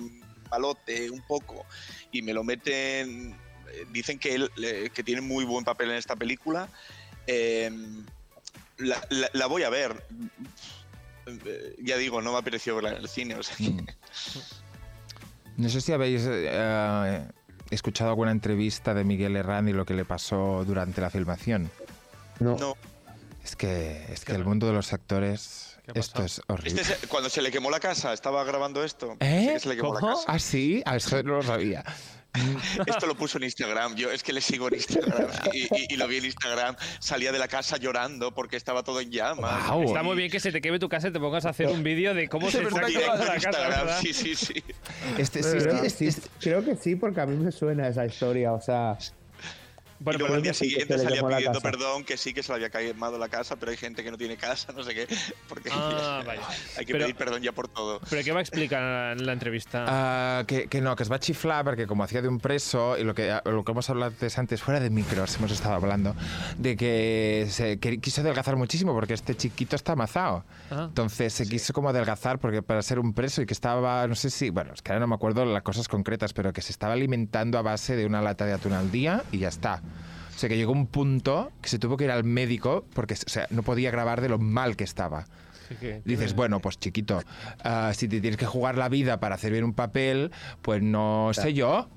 malote, 0.50 1.10
un 1.10 1.20
poco, 1.26 1.66
y 2.10 2.22
me 2.22 2.32
lo 2.32 2.44
meten, 2.44 3.36
eh, 3.70 3.84
dicen 3.92 4.18
que 4.18 4.36
él 4.36 4.50
que 4.94 5.02
tiene 5.02 5.20
muy 5.20 5.44
buen 5.44 5.66
papel 5.66 5.90
en 5.90 5.96
esta 5.96 6.16
película. 6.16 6.70
Eh, 7.26 7.70
la, 8.78 9.00
la- 9.10 9.30
la 9.32 9.46
voy 9.46 9.62
a 9.62 9.70
ver. 9.70 10.04
Ya 11.82 11.96
digo, 11.96 12.20
no 12.20 12.32
me 12.32 12.38
apeteció 12.38 12.74
verla 12.74 12.90
en 12.90 12.96
el 12.96 13.08
cine. 13.08 13.34
O 13.36 13.42
sea 13.42 13.56
que-. 13.56 13.84
No 15.56 15.68
sé 15.68 15.80
si 15.80 15.92
habéis 15.92 16.22
eh, 16.28 17.28
escuchado 17.70 18.10
alguna 18.10 18.32
entrevista 18.32 18.92
de 18.92 19.04
Miguel 19.04 19.36
Herrán 19.36 19.68
y 19.68 19.72
lo 19.72 19.86
que 19.86 19.94
le 19.94 20.04
pasó 20.04 20.64
durante 20.66 21.00
la 21.00 21.10
filmación. 21.10 21.70
No. 22.40 22.56
no. 22.56 22.76
Es 23.44 23.54
que, 23.54 24.04
es 24.12 24.24
que 24.24 24.32
el 24.32 24.44
mundo 24.44 24.66
de 24.66 24.72
los 24.72 24.92
actores, 24.92 25.76
¿Qué 25.86 25.92
ha 25.94 26.00
esto 26.00 26.22
pasado? 26.22 26.26
es 26.26 26.40
horrible. 26.48 26.80
Este 26.80 26.94
es- 26.94 27.06
cuando 27.06 27.30
se 27.30 27.40
le 27.40 27.52
quemó 27.52 27.70
la 27.70 27.78
casa, 27.78 28.12
estaba 28.12 28.42
grabando 28.42 28.82
esto. 28.82 29.12
¿Eh? 29.20 29.50
Que 29.54 29.60
se 29.60 29.68
le 29.68 29.76
quemó 29.76 29.94
la 29.94 30.00
casa. 30.00 30.24
¿Ah, 30.26 30.38
sí? 30.40 30.82
Ah, 30.86 30.96
eso 30.96 31.22
no 31.22 31.34
lo 31.36 31.42
sabía. 31.44 31.84
Esto 32.86 33.06
lo 33.06 33.14
puso 33.14 33.38
en 33.38 33.44
Instagram. 33.44 33.94
Yo 33.94 34.10
es 34.10 34.22
que 34.22 34.32
le 34.32 34.40
sigo 34.40 34.68
en 34.68 34.74
Instagram 34.74 35.28
y, 35.52 35.62
y- 35.62 35.86
y 35.90 35.96
lo 35.96 36.08
vi 36.08 36.18
en 36.18 36.24
Instagram. 36.26 36.76
Salía 36.98 37.32
de 37.32 37.38
la 37.38 37.48
casa 37.48 37.76
llorando 37.76 38.34
porque 38.34 38.56
estaba 38.56 38.82
todo 38.82 39.00
en 39.00 39.10
llamas. 39.10 39.62
Está 39.84 40.02
muy 40.02 40.16
bien 40.16 40.30
que 40.30 40.40
se 40.40 40.50
te 40.52 40.60
queme 40.60 40.78
tu 40.78 40.88
casa 40.88 41.08
y 41.08 41.12
te 41.12 41.20
pongas 41.20 41.44
a 41.46 41.50
hacer 41.50 41.68
un 41.68 41.82
vídeo 41.82 42.14
de 42.14 42.28
cómo 42.28 42.50
se 42.50 42.58
De 42.60 42.64
está 42.68 42.80
quemando 42.86 43.24
la 43.24 43.34
casa. 43.40 44.00
Sí, 44.00 44.12
sí, 44.12 44.34
sí. 44.34 44.54
Este, 45.18 45.42
sí, 45.42 45.50
Creo 45.58 45.80
que 45.80 45.86
es 45.86 45.94
que- 45.94 46.12
sí, 46.12 46.20
creo 46.40 46.64
que 46.64 46.76
sí, 46.76 46.96
porque 46.96 47.20
a 47.20 47.26
mí 47.26 47.36
me 47.36 47.52
suena 47.52 47.88
esa 47.88 48.04
historia. 48.06 48.52
O 48.52 48.60
sea, 48.60 48.98
Bueno, 50.04 50.16
y 50.16 50.20
luego 50.20 50.34
al 50.34 50.42
día 50.42 50.52
sí, 50.54 50.68
siguiente 50.68 50.98
salía 50.98 51.26
pidiendo 51.26 51.60
perdón, 51.60 52.04
que 52.04 52.16
sí 52.16 52.32
que 52.34 52.42
se 52.42 52.52
le 52.52 52.56
había 52.66 52.70
quemado 52.70 53.18
la 53.18 53.28
casa, 53.28 53.56
pero 53.56 53.70
hay 53.72 53.76
gente 53.78 54.04
que 54.04 54.10
no 54.10 54.18
tiene 54.18 54.36
casa, 54.36 54.72
no 54.72 54.84
sé 54.84 54.94
qué. 54.94 55.06
Porque 55.48 55.70
Ah, 55.72 56.22
vale. 56.26 56.40
hay 56.76 56.84
que 56.84 56.92
Pero- 56.92 57.04
pedir 57.06 57.16
perdón 57.16 57.42
ya 57.42 57.52
por 57.52 57.68
todo. 57.68 58.00
¿Pero 58.10 58.22
qué 58.22 58.32
va 58.32 58.38
a 58.38 58.42
explicar 58.42 59.16
en 59.16 59.24
la 59.26 59.32
entrevista? 59.32 59.84
Ah, 59.88 60.44
que, 60.46 60.68
que 60.68 60.80
no, 60.80 60.94
que 60.94 61.02
es 61.02 61.10
va 61.10 61.16
a 61.16 61.20
chiflar 61.20 61.64
porque 61.64 61.86
como 61.86 62.04
hacía 62.04 62.20
de 62.22 62.28
un 62.28 62.38
preso 62.38 62.98
y 62.98 63.04
lo 63.04 63.14
que, 63.14 63.34
lo 63.44 63.64
que 63.64 63.72
hemos 63.72 63.88
hablado 63.90 64.12
antes, 64.12 64.38
antes 64.38 64.62
fuera 64.62 64.78
de 64.80 64.90
micros 64.90 65.36
hemos 65.36 65.50
estado 65.50 65.74
hablando 65.74 66.14
de 66.58 66.76
que 66.76 67.46
se 67.50 67.78
que 67.78 67.98
quiso 68.00 68.20
adelgazar 68.20 68.56
muchísimo 68.56 68.92
porque 68.94 69.14
este 69.14 69.34
chiquito 69.36 69.74
está 69.76 69.92
amazado. 69.92 70.44
Ah. 70.70 70.84
Entonces 70.88 71.32
se 71.32 71.48
quiso 71.48 71.72
como 71.72 71.88
adelgazar 71.88 72.38
porque 72.38 72.62
para 72.62 72.82
ser 72.82 72.98
un 72.98 73.14
preso 73.14 73.40
y 73.42 73.46
que 73.46 73.54
estaba, 73.54 74.06
no 74.06 74.14
sé 74.14 74.30
si, 74.30 74.50
bueno, 74.50 74.72
es 74.74 74.82
que 74.82 74.92
ahora 74.92 75.00
no 75.00 75.06
me 75.06 75.14
acuerdo 75.14 75.44
las 75.44 75.62
cosas 75.62 75.88
concretas, 75.88 76.32
pero 76.34 76.52
que 76.52 76.60
se 76.62 76.72
estaba 76.72 76.92
alimentando 76.92 77.58
a 77.58 77.62
base 77.62 77.96
de 77.96 78.04
una 78.06 78.20
lata 78.20 78.44
de 78.44 78.52
atún 78.52 78.72
al 78.72 78.90
día 78.90 79.22
y 79.32 79.38
ya 79.38 79.48
está. 79.48 79.80
O 80.34 80.38
sea 80.38 80.48
que 80.48 80.56
llegó 80.56 80.72
un 80.72 80.86
punto 80.86 81.52
que 81.62 81.68
se 81.68 81.78
tuvo 81.78 81.96
que 81.96 82.04
ir 82.04 82.10
al 82.10 82.24
médico 82.24 82.84
porque 82.92 83.14
o 83.14 83.28
sea, 83.28 83.46
no 83.50 83.62
podía 83.62 83.90
grabar 83.90 84.20
de 84.20 84.28
lo 84.28 84.38
mal 84.38 84.76
que 84.76 84.84
estaba. 84.84 85.26
Dices, 86.04 86.34
bueno, 86.34 86.60
pues 86.60 86.78
chiquito, 86.78 87.22
ah, 87.62 87.92
si 87.94 88.06
te 88.06 88.20
tienes 88.20 88.36
que 88.36 88.46
jugar 88.46 88.76
la 88.76 88.88
vida 88.88 89.18
para 89.18 89.34
hacer 89.34 89.50
bien 89.50 89.64
un 89.64 89.72
papel, 89.72 90.30
pues 90.62 90.82
no 90.82 91.30
sé 91.32 91.54
yo. 91.54 91.88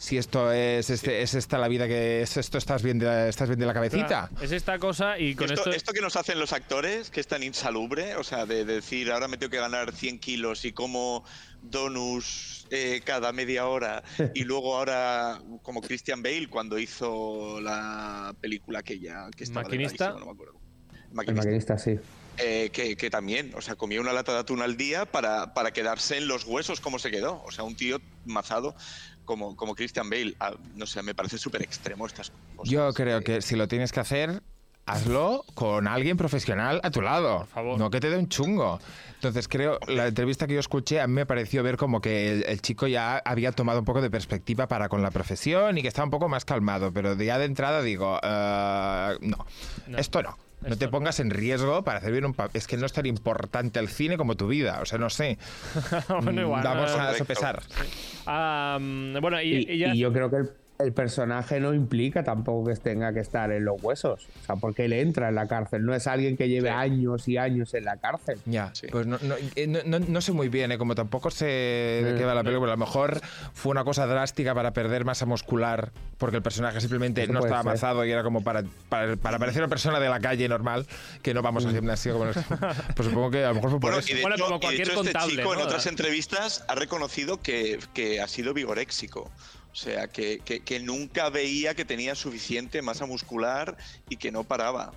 Si 0.00 0.16
esto 0.16 0.50
es, 0.50 0.88
este, 0.88 1.20
es 1.20 1.34
esta 1.34 1.58
la 1.58 1.68
vida 1.68 1.86
que 1.86 2.22
es 2.22 2.34
esto, 2.38 2.56
estás 2.56 2.82
bien 2.82 2.98
de, 2.98 3.28
estás 3.28 3.50
bien 3.50 3.60
de 3.60 3.66
la 3.66 3.74
cabecita. 3.74 4.30
Es 4.40 4.50
esta 4.50 4.78
cosa 4.78 5.18
y 5.18 5.34
con 5.34 5.44
esto, 5.44 5.60
esto... 5.60 5.72
esto 5.72 5.92
que 5.92 6.00
nos 6.00 6.16
hacen 6.16 6.40
los 6.40 6.54
actores, 6.54 7.10
que 7.10 7.20
es 7.20 7.26
tan 7.26 7.42
insalubre, 7.42 8.16
o 8.16 8.24
sea, 8.24 8.46
de, 8.46 8.64
decir, 8.64 9.12
ahora 9.12 9.28
me 9.28 9.36
tengo 9.36 9.50
que 9.50 9.58
ganar 9.58 9.92
100 9.92 10.18
kilos 10.18 10.64
y 10.64 10.72
como 10.72 11.22
donuts 11.60 12.66
eh, 12.70 13.02
cada 13.04 13.32
media 13.32 13.66
hora, 13.66 14.02
y 14.34 14.44
luego 14.44 14.74
ahora, 14.74 15.42
como 15.62 15.82
Christian 15.82 16.22
Bale, 16.22 16.48
cuando 16.48 16.78
hizo 16.78 17.60
la 17.60 18.34
película 18.40 18.78
aquella 18.78 19.28
que 19.36 19.44
estaba 19.44 19.64
¿Maquinista? 19.64 20.12
no 20.12 20.24
me 20.24 20.32
acuerdo. 20.32 20.54
el 21.26 21.34
maquinista 21.34 21.76
sí. 21.76 21.98
Eh, 22.38 22.70
que, 22.72 22.96
que 22.96 23.10
también, 23.10 23.52
o 23.54 23.60
sea, 23.60 23.74
comía 23.74 24.00
una 24.00 24.14
lata 24.14 24.32
de 24.32 24.38
atún 24.38 24.62
al 24.62 24.78
día 24.78 25.04
para, 25.04 25.52
para 25.52 25.72
quedarse 25.72 26.16
en 26.16 26.26
los 26.26 26.46
huesos 26.46 26.80
como 26.80 26.98
se 26.98 27.10
quedó. 27.10 27.42
O 27.44 27.50
sea, 27.50 27.64
un 27.64 27.76
tío 27.76 28.00
mazado 28.24 28.74
como, 29.30 29.54
como 29.54 29.76
Christian 29.76 30.10
Bale. 30.10 30.34
Ah, 30.40 30.54
no 30.74 30.86
sé, 30.86 31.04
me 31.04 31.14
parece 31.14 31.38
súper 31.38 31.62
extremo 31.62 32.04
estas 32.04 32.32
cosas. 32.56 32.68
Yo 32.68 32.92
creo 32.92 33.20
que 33.22 33.40
si 33.42 33.54
lo 33.54 33.68
tienes 33.68 33.92
que 33.92 34.00
hacer, 34.00 34.42
hazlo 34.86 35.44
con 35.54 35.86
alguien 35.86 36.16
profesional 36.16 36.80
a 36.82 36.90
tu 36.90 37.00
lado. 37.00 37.38
Por 37.38 37.46
favor. 37.46 37.78
No 37.78 37.90
que 37.90 38.00
te 38.00 38.10
dé 38.10 38.18
un 38.18 38.28
chungo. 38.28 38.80
Entonces 39.14 39.46
creo, 39.46 39.78
la 39.86 40.08
entrevista 40.08 40.48
que 40.48 40.54
yo 40.54 40.60
escuché, 40.60 41.00
a 41.00 41.06
mí 41.06 41.12
me 41.14 41.26
pareció 41.26 41.62
ver 41.62 41.76
como 41.76 42.00
que 42.00 42.32
el, 42.32 42.44
el 42.48 42.60
chico 42.60 42.88
ya 42.88 43.18
había 43.24 43.52
tomado 43.52 43.78
un 43.78 43.84
poco 43.84 44.00
de 44.00 44.10
perspectiva 44.10 44.66
para 44.66 44.88
con 44.88 45.00
la 45.00 45.12
profesión 45.12 45.78
y 45.78 45.82
que 45.82 45.88
estaba 45.88 46.06
un 46.06 46.10
poco 46.10 46.28
más 46.28 46.44
calmado. 46.44 46.92
Pero 46.92 47.14
de 47.14 47.26
ya 47.26 47.38
de 47.38 47.44
entrada 47.44 47.82
digo, 47.82 48.18
no, 49.20 49.46
No. 49.86 49.98
esto 49.98 50.22
no. 50.22 50.36
No 50.66 50.76
te 50.76 50.88
pongas 50.88 51.20
en 51.20 51.30
riesgo 51.30 51.82
para 51.84 51.98
hacer 51.98 52.12
bien 52.12 52.24
un 52.24 52.34
papel. 52.34 52.58
Es 52.58 52.66
que 52.66 52.76
no 52.76 52.86
es 52.86 52.92
tan 52.92 53.06
importante 53.06 53.80
el 53.80 53.88
cine 53.88 54.16
como 54.16 54.36
tu 54.36 54.46
vida. 54.46 54.80
O 54.82 54.84
sea, 54.84 54.98
no 54.98 55.08
sé. 55.08 55.38
bueno, 56.22 56.42
igual. 56.42 56.62
Vamos 56.62 56.94
no, 56.96 57.02
a 57.02 57.14
sopesar. 57.14 57.62
Mm, 58.26 59.20
bueno, 59.20 59.40
y, 59.40 59.66
Y, 59.68 59.72
y 59.72 59.78
ya... 59.78 59.94
y 59.94 59.98
yo 59.98 60.12
creo 60.12 60.30
que 60.30 60.36
el, 60.36 60.50
el 60.82 60.92
personaje 60.92 61.60
no 61.60 61.74
implica 61.74 62.22
tampoco 62.24 62.68
que 62.68 62.76
tenga 62.76 63.12
que 63.12 63.20
estar 63.20 63.50
en 63.52 63.64
los 63.64 63.82
huesos. 63.82 64.26
O 64.42 64.46
sea, 64.46 64.56
porque 64.56 64.84
él 64.86 64.92
entra 64.92 65.28
en 65.28 65.34
la 65.34 65.46
cárcel. 65.46 65.84
No 65.84 65.94
es 65.94 66.06
alguien 66.06 66.36
que 66.36 66.48
lleve 66.48 66.68
Sí. 66.70 66.74
años 66.74 67.28
y 67.28 67.36
años 67.36 67.72
en 67.74 67.84
la 67.84 67.96
cárcel. 67.98 68.38
Ya, 68.46 68.70
Sí. 68.74 68.86
pues 68.90 69.06
no, 69.06 69.18
no, 69.22 69.34
eh, 69.56 69.66
no- 69.66 69.80
no- 69.84 69.98
no 70.00 70.20
sé 70.20 70.32
muy 70.32 70.48
bien, 70.48 70.72
¿eh? 70.72 70.78
como 70.78 70.94
tampoco 70.94 71.30
sé 71.30 71.44
de 71.46 72.14
qué 72.18 72.24
va 72.24 72.34
la 72.34 72.42
película. 72.44 72.72
A 72.72 72.76
lo 72.76 72.80
mejor 72.84 73.20
fue 73.52 73.70
una 73.70 73.84
cosa 73.84 74.06
drástica 74.06 74.54
para 74.54 74.72
perder 74.72 75.04
masa 75.04 75.26
muscular, 75.26 75.92
porque 76.18 76.36
el 76.36 76.42
personaje 76.42 76.80
simplemente 76.80 77.22
Eso 77.22 77.32
no 77.32 77.40
estaba 77.40 77.62
ser. 77.62 77.68
amasado 77.70 78.04
y 78.04 78.10
era 78.10 78.22
como 78.22 78.42
para, 78.42 78.62
para, 78.88 79.16
para 79.16 79.38
parecer 79.38 79.62
una 79.62 79.68
persona 79.68 80.00
de 80.00 80.08
la 80.08 80.20
calle 80.20 80.48
normal, 80.48 80.86
que 81.22 81.34
no 81.34 81.42
vamos 81.42 81.64
al 81.66 81.72
gimnasio. 81.72 82.12
Como 82.18 82.24
pues 82.96 83.08
supongo 83.08 83.30
que 83.30 83.44
a 83.44 83.48
lo 83.48 83.54
mejor 83.54 83.70
fue 83.70 83.80
por 83.80 83.90
Bueno, 83.90 83.98
eso. 83.98 84.12
y 84.12 84.16
de 84.16 84.22
Bueno, 84.22 84.36
hecho, 84.36 84.44
como 84.44 84.56
y 84.56 84.58
de 84.60 84.66
cualquier 84.66 84.88
hecho 84.88 85.00
este 85.00 85.12
contable, 85.12 85.36
chico 85.36 85.54
en 85.54 85.60
otras 85.60 85.86
entrevistas 85.86 86.64
ha 86.68 86.74
reconocido 86.74 87.40
que, 87.42 87.78
que 87.94 88.20
ha 88.20 88.28
sido 88.28 88.54
vigoréxico. 88.54 89.30
O 89.72 89.76
sea, 89.76 90.08
que, 90.08 90.40
que- 90.44 90.60
que 90.60 90.80
nunca 90.80 91.30
veía 91.30 91.74
que 91.74 91.84
tenía 91.84 92.14
suficiente 92.16 92.82
masa 92.82 93.06
muscular 93.06 93.76
y 94.08 94.16
que 94.16 94.32
no 94.32 94.42
paraba. 94.42 94.90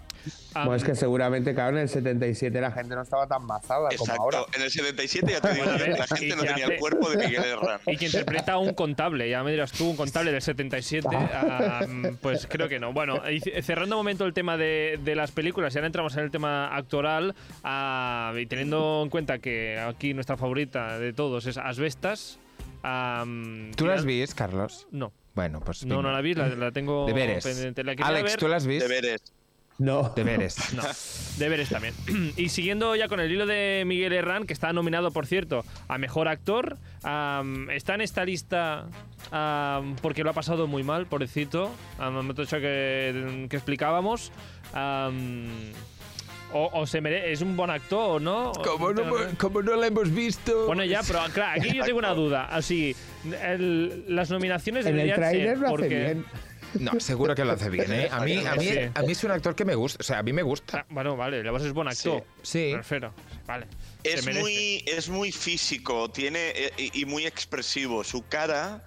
Ah, 0.55 0.61
Bueno, 0.65 0.75
es 0.75 0.83
que 0.83 0.95
seguramente, 0.95 1.53
claro, 1.53 1.75
en 1.77 1.83
el 1.83 1.89
77 1.89 2.59
la 2.61 2.71
gente 2.71 2.95
no 2.95 3.01
estaba 3.03 3.27
tan 3.27 3.45
basada 3.45 3.89
como 3.97 4.13
ahora. 4.13 4.39
En 4.55 4.61
el 4.63 4.71
77 4.71 5.31
ya 5.31 5.41
te 5.41 5.53
digo 5.53 5.65
Bueno, 5.65 5.77
la 5.77 6.05
y 6.05 6.17
gente 6.17 6.35
no 6.35 6.41
que 6.41 6.47
tenía 6.47 6.65
hace- 6.65 6.73
el 6.75 6.79
cuerpo 6.79 7.09
de 7.11 7.17
Miguel 7.27 7.43
Herrán. 7.43 7.79
Y 7.87 7.97
que 7.97 8.05
interpreta 8.05 8.53
a 8.53 8.57
un 8.57 8.73
contable, 8.73 9.29
ya 9.29 9.43
me 9.43 9.51
dirás 9.51 9.71
tú, 9.73 9.89
un 9.91 9.95
contable 9.97 10.31
del 10.31 10.41
77, 10.41 11.07
ah, 11.15 11.85
pues 12.21 12.47
creo 12.49 12.67
que 12.67 12.79
no. 12.79 12.93
Bueno, 12.93 13.21
y 13.29 13.41
cerrando 13.61 13.95
un 13.95 13.99
momento 13.99 14.25
el 14.25 14.33
tema 14.33 14.57
de, 14.57 14.99
de 15.03 15.15
las 15.15 15.31
películas, 15.31 15.75
y 15.75 15.77
ahora 15.77 15.87
entramos 15.87 16.15
en 16.15 16.23
el 16.23 16.31
tema 16.31 16.75
actoral, 16.75 17.35
ah, 17.63 18.33
y 18.39 18.45
teniendo 18.47 19.01
en 19.03 19.09
cuenta 19.09 19.37
que 19.39 19.77
aquí 19.77 20.13
nuestra 20.15 20.35
favorita 20.37 20.97
de 20.97 21.13
todos 21.13 21.45
es 21.45 21.57
Asbestas. 21.57 22.39
¿Tú 23.75 23.85
la 23.85 23.93
has 23.95 24.05
visto, 24.05 24.35
Carlos? 24.35 24.87
No, 24.91 25.11
Bueno, 25.35 25.61
pues. 25.61 25.85
no, 25.85 26.01
no 26.01 26.11
la 26.11 26.21
vi, 26.21 26.33
la, 26.33 26.49
la 26.49 26.71
tengo 26.71 27.05
Deberes. 27.05 27.43
pendiente. 27.43 27.83
La 27.83 27.93
Alex, 27.93 28.31
ver- 28.31 28.39
¿tú 28.39 28.47
la 28.47 28.57
has 28.57 28.67
visto? 28.67 28.87
Deberes. 28.87 29.21
No. 29.79 30.13
Deberes. 30.15 30.57
No, 30.75 30.83
deberes 31.37 31.69
también. 31.69 31.93
y 32.37 32.49
siguiendo 32.49 32.95
ya 32.95 33.07
con 33.07 33.19
el 33.19 33.31
hilo 33.31 33.45
de 33.47 33.83
Miguel 33.87 34.13
Herrán, 34.13 34.45
que 34.45 34.53
está 34.53 34.71
nominado, 34.71 35.11
por 35.11 35.25
cierto, 35.25 35.65
a 35.87 35.97
Mejor 35.97 36.27
Actor, 36.27 36.77
está 36.99 37.95
en 37.95 38.01
esta 38.01 38.23
lista 38.25 38.87
porque 40.01 40.23
lo 40.23 40.29
ha 40.29 40.33
pasado 40.33 40.67
muy 40.67 40.83
mal, 40.83 41.07
pobrecito, 41.07 41.71
otro 41.99 42.43
hecho 42.43 42.59
que, 42.59 43.47
que 43.49 43.55
explicábamos. 43.55 44.31
am, 44.73 45.47
o, 46.53 46.69
o 46.73 46.87
se 46.87 47.01
mere- 47.01 47.31
es 47.31 47.41
un 47.41 47.55
buen 47.57 47.69
actor, 47.69 48.21
¿no? 48.21 48.51
Como 48.53 48.91
no, 48.93 49.03
como 49.37 49.61
no 49.61 49.75
la 49.75 49.87
hemos 49.87 50.11
visto. 50.13 50.65
Bueno, 50.67 50.83
ya, 50.85 51.01
pero 51.05 51.19
claro, 51.33 51.59
aquí 51.61 51.75
yo 51.75 51.83
tengo 51.83 51.99
una 51.99 52.13
duda. 52.13 52.45
Así, 52.45 52.95
el- 53.43 54.05
las 54.07 54.29
nominaciones 54.29 54.85
En 54.85 54.99
el 54.99 55.13
ser 55.15 55.57
lo 55.57 55.67
hace 55.67 55.71
porque... 55.75 55.87
bien. 55.99 56.25
No, 56.79 56.99
seguro 56.99 57.35
que 57.35 57.45
lo 57.45 57.51
hace 57.51 57.69
bien, 57.69 57.93
¿eh? 57.93 58.07
A 58.11 58.21
mí, 58.21 58.43
a 58.45 58.55
mí, 58.55 58.65
Sí. 58.67 58.79
a 58.95 59.01
mí 59.03 59.11
es 59.11 59.23
un 59.23 59.29
actor 59.29 59.53
que 59.53 59.63
me 59.63 59.75
gusta. 59.75 59.97
O 59.99 60.03
sea, 60.03 60.17
a 60.17 60.23
mí 60.23 60.33
me 60.33 60.41
gusta. 60.41 60.79
Ah, 60.79 60.85
Bueno, 60.89 61.15
vale, 61.15 61.43
la 61.43 61.51
voz 61.51 61.61
es 61.63 61.71
buen 61.71 61.87
actor. 61.87 62.23
Sí. 62.41 62.69
Me 62.71 62.77
refiero. 62.77 63.13
Vale. 63.45 63.67
Es 64.03 64.25
merece. 64.25 64.41
muy, 64.41 64.83
es 64.87 65.07
muy 65.07 65.31
físico 65.31 66.09
tiene, 66.09 66.49
eh, 66.55 66.71
y, 66.77 67.01
y 67.01 67.05
muy 67.05 67.27
expresivo. 67.27 68.03
Su 68.03 68.27
cara 68.27 68.83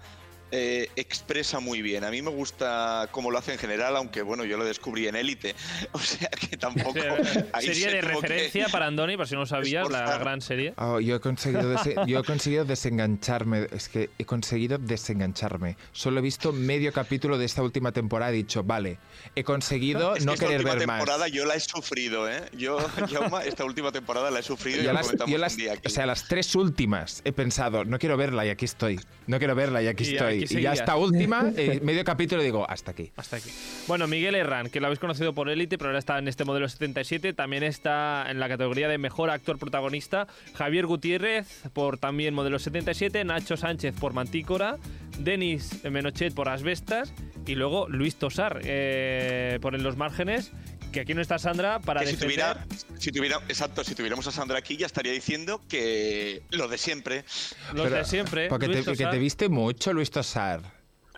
eh, 0.53 0.89
expresa 0.97 1.61
muy 1.61 1.83
bien. 1.83 2.05
A 2.05 2.11
mí 2.11 2.23
me 2.23 2.31
gusta 2.31 3.09
cómo 3.11 3.31
lo 3.31 3.39
hace 3.39 3.53
en 3.53 3.59
general, 3.59 3.97
aunque 3.97 4.23
bueno, 4.23 4.45
yo 4.45 4.57
lo 4.57 4.65
descubrí 4.65 5.09
en 5.09 5.17
Élite. 5.17 5.55
O 5.93 5.99
sea 5.99 6.29
que 6.29 6.57
tampoco. 6.57 6.99
ahí 7.53 7.67
serie 7.67 7.85
se 7.91 7.91
de 7.97 8.01
referencia 8.03 8.69
para 8.69 8.87
Andoni, 8.87 9.17
por 9.17 9.27
si 9.27 9.35
no 9.35 9.41
lo 9.41 9.47
sabías, 9.47 9.89
la 9.91 10.19
gran 10.19 10.41
serie. 10.41 10.75
Oh, 10.77 11.01
yo, 11.01 11.17
he 11.17 11.21
conseguido 11.21 11.75
yo 12.07 12.21
he 12.21 12.25
conseguido 12.25 12.65
desengancharme. 12.65 13.67
Es 13.73 13.89
que 13.89 14.11
he 14.19 14.25
conseguido 14.25 14.79
desengancharme. 14.79 15.77
Solo 15.93 16.19
he 16.21 16.23
visto 16.23 16.53
medio 16.53 16.93
capítulo 16.93 17.39
de 17.39 17.45
esta 17.47 17.63
última 17.63 17.93
temporada 17.93 18.33
y 18.33 18.35
he 18.35 18.37
dicho, 18.39 18.63
vale, 18.63 18.99
he 19.35 19.45
conseguido 19.45 20.15
Es 20.15 20.21
que 20.21 20.27
no 20.27 20.33
esta 20.35 20.47
querer 20.47 20.61
última 20.61 20.75
ver 20.79 20.87
más. 20.87 20.99
temporada 20.99 21.29
yo 21.29 21.45
la 21.45 21.55
he 21.55 21.61
sufrido, 21.61 22.29
¿eh? 22.31 22.43
Yo, 22.57 22.79
Jauma, 23.11 23.43
esta 23.45 23.65
última 23.65 23.91
temporada 23.93 24.31
la 24.31 24.41
he 24.41 24.43
sufrido 24.43 24.81
y 24.81 24.85
Yo 24.85 24.89
lo 24.89 24.95
las, 24.95 25.07
comentamos 25.07 25.33
yo 25.33 25.39
las- 25.39 25.53
un 25.53 25.59
día 25.59 25.73
aquí. 25.73 25.83
o 25.87 25.91
sea, 25.91 26.07
las 26.07 26.29
tres 26.29 26.55
últimas 26.55 27.23
he 27.25 27.33
pensado, 27.33 27.85
no 27.85 27.99
quiero 27.99 28.17
verla 28.17 28.47
y 28.47 28.51
aquí 28.51 28.65
estoy. 28.65 29.01
No 29.27 29.39
quiero 29.39 29.55
verla 29.55 29.83
y 29.83 29.89
aquí 29.89 30.05
Y 30.05 30.13
estoy. 30.15 30.36
Y 30.43 30.61
ya 30.61 30.73
esta 30.73 30.97
última, 30.97 31.53
eh, 31.57 31.81
medio 31.83 32.05
capítulo, 32.05 32.43
digo, 32.43 32.69
hasta 32.69 32.93
aquí. 32.93 33.11
Hasta 33.17 33.37
aquí. 33.37 33.51
Bueno, 33.87 34.07
Miguel 34.07 34.35
Herrán, 34.35 34.71
que 34.71 34.81
lo 34.81 34.87
habéis 34.87 34.99
conocido 34.99 35.35
por 35.35 35.49
Élite, 35.49 35.79
pero 35.79 35.91
ahora 35.91 35.99
está 35.99 36.19
en 36.19 36.29
este 36.29 36.45
modelo 36.45 36.69
77. 36.69 37.33
También 37.33 37.63
está 37.63 38.27
en 38.29 38.41
la 38.41 38.49
categoría 38.49 38.89
de 38.89 38.99
mejor 38.99 39.31
actor 39.31 39.59
protagonista. 39.59 40.27
Javier 40.55 40.87
Gutiérrez 40.87 41.63
por 41.73 41.99
también 41.99 42.35
modelo 42.35 42.59
77. 42.59 43.25
Nacho 43.25 43.57
Sánchez 43.57 43.95
por 43.99 44.13
Mantícora. 44.13 44.77
Denis 45.19 45.83
Menochet 45.85 46.35
por 46.35 46.49
Asbestas. 46.49 47.13
Y 47.47 47.55
luego 47.55 47.89
Luis 47.89 48.17
Tosar 48.17 48.61
eh, 48.65 49.59
por 49.61 49.75
En 49.75 49.83
los 49.83 49.97
Márgenes. 49.97 50.53
Que 50.97 51.03
aquí 51.03 51.13
no 51.13 51.21
está 51.21 51.39
Sandra 51.39 51.79
para 51.79 52.01
Que 52.01 52.07
si 52.07 52.17
tuviera, 52.17 52.65
si 52.99 53.13
tuviera, 53.13 53.37
exacto, 53.51 53.85
si 53.85 53.95
tuviéramos 53.95 54.27
a 54.29 54.33
Sandra 54.33 54.57
aquí 54.57 54.79
ya 54.79 54.87
estaría 54.87 55.13
diciendo 55.13 55.61
que 55.69 56.41
lo 56.53 56.69
de 56.69 56.79
siempre. 56.79 57.27
Los 57.75 57.83
Pero- 57.85 57.97
de 57.97 58.05
siempre. 58.07 58.49
Porque 58.49 58.67
Luis 58.67 58.79
te, 58.79 58.93
que 58.93 58.97
Tosar. 58.97 59.11
te 59.13 59.19
viste 59.19 59.49
mucho, 59.51 59.93
Luis 59.93 60.11
Tosar. 60.11 60.63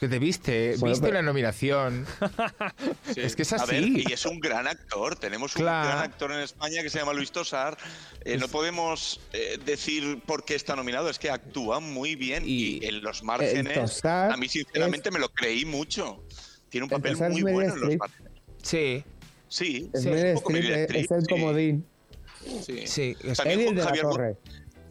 Que 0.01 0.09
te 0.09 0.19
viste, 0.19 0.75
Bueno, 0.79 0.95
viste 0.95 1.07
pero- 1.07 1.15
la 1.15 1.23
nominación. 1.23 2.07
Sí. 3.15 3.21
Es 3.23 3.37
que 3.37 3.43
es 3.43 3.53
A 3.53 3.67
ver, 3.67 3.85
así. 3.85 4.05
y 4.09 4.13
es 4.13 4.27
un 4.27 4.41
gran 4.41 4.67
actor. 4.67 5.15
Tenemos 5.15 5.55
un 5.55 5.63
gran 5.63 5.99
actor 5.99 6.33
en 6.33 6.41
España 6.41 6.83
que 6.83 6.91
se 6.91 6.99
llama 6.99 7.13
Luis 7.13 7.31
Tosar. 7.31 7.79
Eh, 8.25 8.37
no 8.37 8.49
podemos 8.49 9.21
eh, 9.33 9.61
decir 9.65 10.21
por 10.27 10.45
qué 10.45 10.57
está 10.57 10.75
nominado, 10.75 11.09
es 11.09 11.21
que 11.21 11.31
actúa 11.31 11.79
muy 11.79 12.17
bien. 12.17 12.43
Y, 12.45 12.79
Y- 12.83 12.87
en 12.87 13.01
los 13.01 13.23
márgenes, 13.23 13.75
Tosar 13.75 14.33
a 14.33 14.37
mí 14.37 14.49
sinceramente 14.49 15.13
me 15.13 15.21
lo 15.21 15.29
creí 15.29 15.65
mucho. 15.65 16.25
Tiene 16.69 16.87
un 16.87 16.93
el 16.93 17.01
papel 17.01 17.17
muy 17.31 17.43
bueno 17.43 17.75
en 17.75 17.81
los 17.81 17.97
márgenes. 17.97 18.33
Sí, 18.61 19.05
Sí, 19.49 19.91
Es 19.93 20.03
sí, 20.03 20.09
Meryl 20.11 20.27
un 20.29 20.35
poco 20.35 20.53
Streep, 20.53 20.71
Meryl 20.71 20.97
es, 20.97 21.05
es 21.05 21.11
el 21.11 21.21
sí, 21.23 21.27
comodín. 21.29 21.87
sí. 22.65 22.87
sí. 22.87 23.17
es- 23.25 23.39
También 23.39 23.61
Él 23.61 23.65
y 23.67 23.69
el 23.71 23.75
de 23.77 23.81
la 23.83 23.87
Javier 23.89 24.03
torre. 24.05 24.37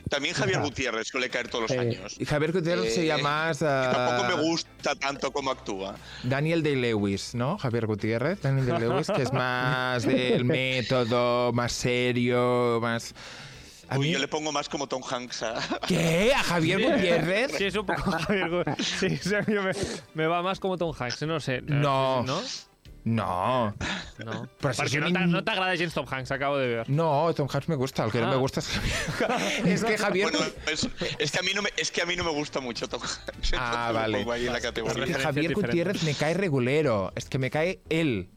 También 0.09 0.33
Javier. 0.35 0.61
Gutiérrez 0.61 1.07
suele 1.09 1.29
caer 1.29 1.49
todos 1.49 1.63
los 1.63 1.71
Sí. 1.71 1.77
años. 1.77 2.15
y 2.17 2.23
Javier 2.23 2.53
Gutiérrez 2.53 2.85
Eh, 2.87 2.91
sería 2.91 3.17
más. 3.17 3.59
tampoco 3.59 4.23
ah, 4.23 4.35
me 4.37 4.41
gusta 4.41 4.95
tanto 4.95 5.31
como 5.33 5.51
actúa. 5.51 5.95
Daniel 6.23 6.63
Day-Lewis, 6.63 7.35
¿no? 7.35 7.57
Javier 7.57 7.87
Gutiérrez, 7.87 8.41
Daniel 8.41 8.67
Day-Lewis, 8.67 9.07
que 9.13 9.23
es 9.23 9.33
más 9.33 10.03
del 10.07 10.45
método, 10.45 11.51
más 11.51 11.73
serio, 11.73 12.79
más. 12.81 13.13
A 13.89 13.97
Uy, 13.97 14.07
mí- 14.07 14.13
yo 14.13 14.19
le 14.19 14.27
pongo 14.29 14.51
más 14.53 14.69
como 14.69 14.87
Tom 14.87 15.01
Hanks 15.03 15.43
a, 15.43 15.55
¿Qué? 15.87 16.31
¿A 16.33 16.41
Javier 16.43 16.81
Gutiérrez? 16.81 17.51
Sí, 17.57 17.65
es 17.65 17.75
un 17.75 17.85
poco 17.85 18.09
Javier 18.11 18.49
Gu- 18.49 18.75
Sí, 18.81 19.17
sí, 19.17 19.35
a 19.35 19.41
mí 19.41 19.53
me, 19.55 19.71
me 20.13 20.27
va 20.27 20.41
más 20.41 20.59
como 20.61 20.77
Tom 20.77 20.93
Hanks, 20.97 21.21
no 21.23 21.39
sé. 21.41 21.61
No. 21.63 22.23
¿No? 22.23 22.41
No. 23.07 23.73
No. 24.23 24.47
Pero 24.59 24.73
si 24.73 24.77
Porque 24.81 24.83
es 24.85 24.93
un 24.95 24.99
no 25.13 25.19
te, 25.19 25.23
in- 25.25 25.31
no 25.31 25.43
te 25.43 25.51
agrada 25.51 25.75
James 25.77 25.93
Tom 25.93 26.05
Hanks, 26.09 26.31
acabo 26.31 26.57
de 26.57 26.67
ver. 26.67 26.89
No, 26.89 27.33
Tom 27.33 27.47
Hanks 27.51 27.69
me 27.69 27.75
gusta, 27.75 28.03
el 28.05 28.11
que 28.11 28.19
no 28.19 28.27
Ah. 28.27 28.31
me 28.31 28.35
gusta 28.37 28.59
es 28.59 28.67
Javier. 28.67 28.93
es 29.73 29.83
que 29.83 29.97
Javier. 29.97 30.29
Bueno, 30.31 30.45
es, 30.71 30.89
es 31.19 31.31
que 31.31 31.39
a 31.39 31.41
mí 31.41 31.51
no 31.55 31.61
me, 31.61 31.69
es 31.77 31.91
que 31.91 32.01
a 32.01 32.05
mí 32.05 32.15
no 32.15 32.23
me 32.23 32.31
gusta 32.31 32.59
mucho 32.59 32.87
Tom 32.89 33.01
Hanks. 33.01 33.53
Ah, 33.57 33.91
vale. 33.93 34.17
pongo 34.19 34.31
ahí 34.33 34.45
en 34.47 34.53
la 34.53 34.59
Es 34.59 34.71
que 34.71 35.13
Javier. 35.13 35.53
Gutiérrez 35.53 36.03
me 36.03 36.13
cae 36.15 36.33
regulero. 36.33 37.11
Es 37.15 37.25
que 37.29 37.39
me 37.39 37.49
cae 37.49 37.79
él. 37.89 38.29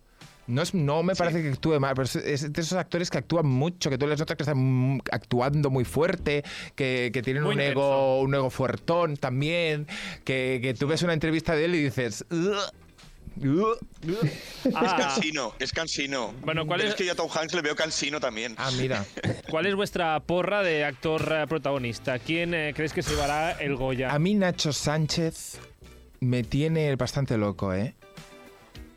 No, 0.47 0.63
es, 0.63 0.75
no 0.75 1.03
me 1.05 1.15
parece 1.15 1.43
que 1.43 1.49
actúe 1.51 1.79
mal, 1.79 1.95
pero 1.95 2.07
es, 2.07 2.17
es 2.17 2.53
de 2.53 2.61
esos 2.61 2.77
actores 2.77 3.09
que 3.09 3.19
actúan 3.19 3.47
mucho, 3.47 3.89
que 3.89 3.97
tú 3.99 4.09
les 4.09 4.19
notas 4.19 4.37
que 4.37 4.43
están 4.43 5.01
actuando 5.13 5.71
muy 5.71 5.85
fuerte, 5.85 6.43
que, 6.75 7.11
que 7.13 7.23
tienen 7.23 7.45
Muy 7.45 7.55
un 7.55 7.61
intenso. 7.61 7.81
ego, 7.81 8.21
un 8.21 8.35
ego 8.35 8.51
fuertón 8.51 9.17
también, 9.17 9.87
que, 10.25 10.59
que 10.61 10.75
tú 10.75 10.89
ves 10.89 11.03
una 11.03 11.13
entrevista 11.13 11.55
de 11.55 11.67
él 11.67 11.75
y 11.77 11.83
dices... 11.85 12.25
Es 14.65 14.75
Ah, 14.75 14.97
cansino, 14.99 15.55
es 15.59 15.73
cansino. 15.73 16.35
Bueno, 16.43 16.67
¿cuál 16.67 16.83
es- 16.83 16.89
es 16.91 16.95
que 16.95 17.05
yo 17.07 17.13
a 17.13 17.15
Tom 17.15 17.29
Hanks 17.35 17.55
le 17.55 17.63
veo 17.63 17.75
cansino 17.75 18.21
también. 18.21 18.55
Ah, 18.59 18.71
mira. 18.77 19.05
¿Cuál 19.51 19.67
es 19.67 19.75
vuestra 19.75 20.21
porra 20.21 20.63
de 20.63 20.85
actor 20.85 21.23
eh, 21.33 21.47
protagonista? 21.49 22.19
¿Quién 22.19 22.53
eh, 22.55 22.73
crees 22.77 22.93
que 22.93 23.03
se 23.03 23.11
llevará 23.13 23.53
el 23.53 23.77
Goya? 23.77 24.13
A 24.13 24.19
mí 24.19 24.35
Nacho 24.35 24.73
Sánchez 24.73 25.59
me 26.21 26.43
tiene 26.45 26.95
bastante 26.97 27.37
loco, 27.39 27.73
¿eh? 27.73 27.95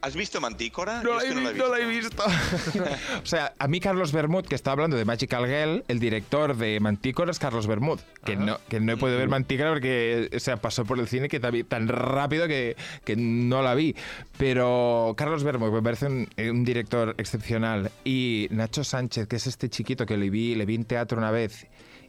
¿Has 0.03 0.17
visto 0.17 0.41
Mantícora? 0.41 1.01
No 1.01 1.15
la, 1.15 1.23
he, 1.23 1.33
no 1.53 1.69
la 1.69 1.79
he 1.79 1.85
visto. 1.85 2.23
o 3.23 3.25
sea, 3.25 3.53
a 3.57 3.67
mí 3.69 3.79
Carlos 3.79 4.11
Bermud, 4.11 4.43
que 4.45 4.53
está 4.55 4.73
hablando 4.73 4.97
de 4.97 5.05
Magical 5.05 5.45
Girl, 5.45 5.85
el 5.87 5.99
director 5.99 6.57
de 6.57 6.77
Mantícora 6.81 7.31
es 7.31 7.39
Carlos 7.39 7.67
Bermud, 7.67 8.01
que 8.25 8.35
no, 8.35 8.59
que 8.67 8.81
no 8.81 8.91
he 8.91 8.97
podido 8.97 9.17
ver 9.17 9.29
Mantícora 9.29 9.69
porque 9.71 10.29
o 10.35 10.39
sea, 10.39 10.57
pasó 10.57 10.83
por 10.83 10.99
el 10.99 11.07
cine 11.07 11.29
que 11.29 11.39
tan, 11.39 11.87
rápido 11.87 12.49
que, 12.49 12.75
que 13.05 13.15
no 13.15 13.61
la 13.61 13.75
vi. 13.75 13.95
Pero 14.37 15.13
Carlos 15.15 15.45
Bermud 15.45 15.71
me 15.71 15.81
parece 15.81 16.07
un, 16.07 16.27
un 16.37 16.65
director 16.65 17.15
excepcional. 17.17 17.89
Y 18.03 18.49
Nacho 18.51 18.83
Sánchez, 18.83 19.27
que 19.27 19.37
es 19.37 19.47
este 19.47 19.69
chiquito 19.69 20.05
que 20.05 20.17
le 20.17 20.29
vi, 20.29 20.53
le 20.55 20.65
vi 20.65 20.75
en 20.75 20.83
teatro 20.83 21.17
una 21.17 21.31
vez 21.31 21.65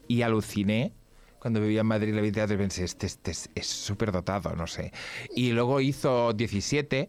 y 0.09 0.23
aluciné. 0.23 0.93
Cuando 1.39 1.61
vivía 1.61 1.83
en 1.83 1.87
Madrid 1.87 2.13
le 2.13 2.23
vi 2.23 2.29
en 2.29 2.35
teatro 2.35 2.57
y 2.57 2.59
pensé, 2.59 2.83
este, 2.83 3.07
este 3.07 3.31
es- 3.31 3.51
es 3.55 3.67
súper 3.69 4.11
dotado, 4.11 4.57
no 4.57 4.67
sé. 4.67 4.93
Y 5.37 5.53
luego 5.53 5.81
hizo 5.81 6.33
17 6.33 7.09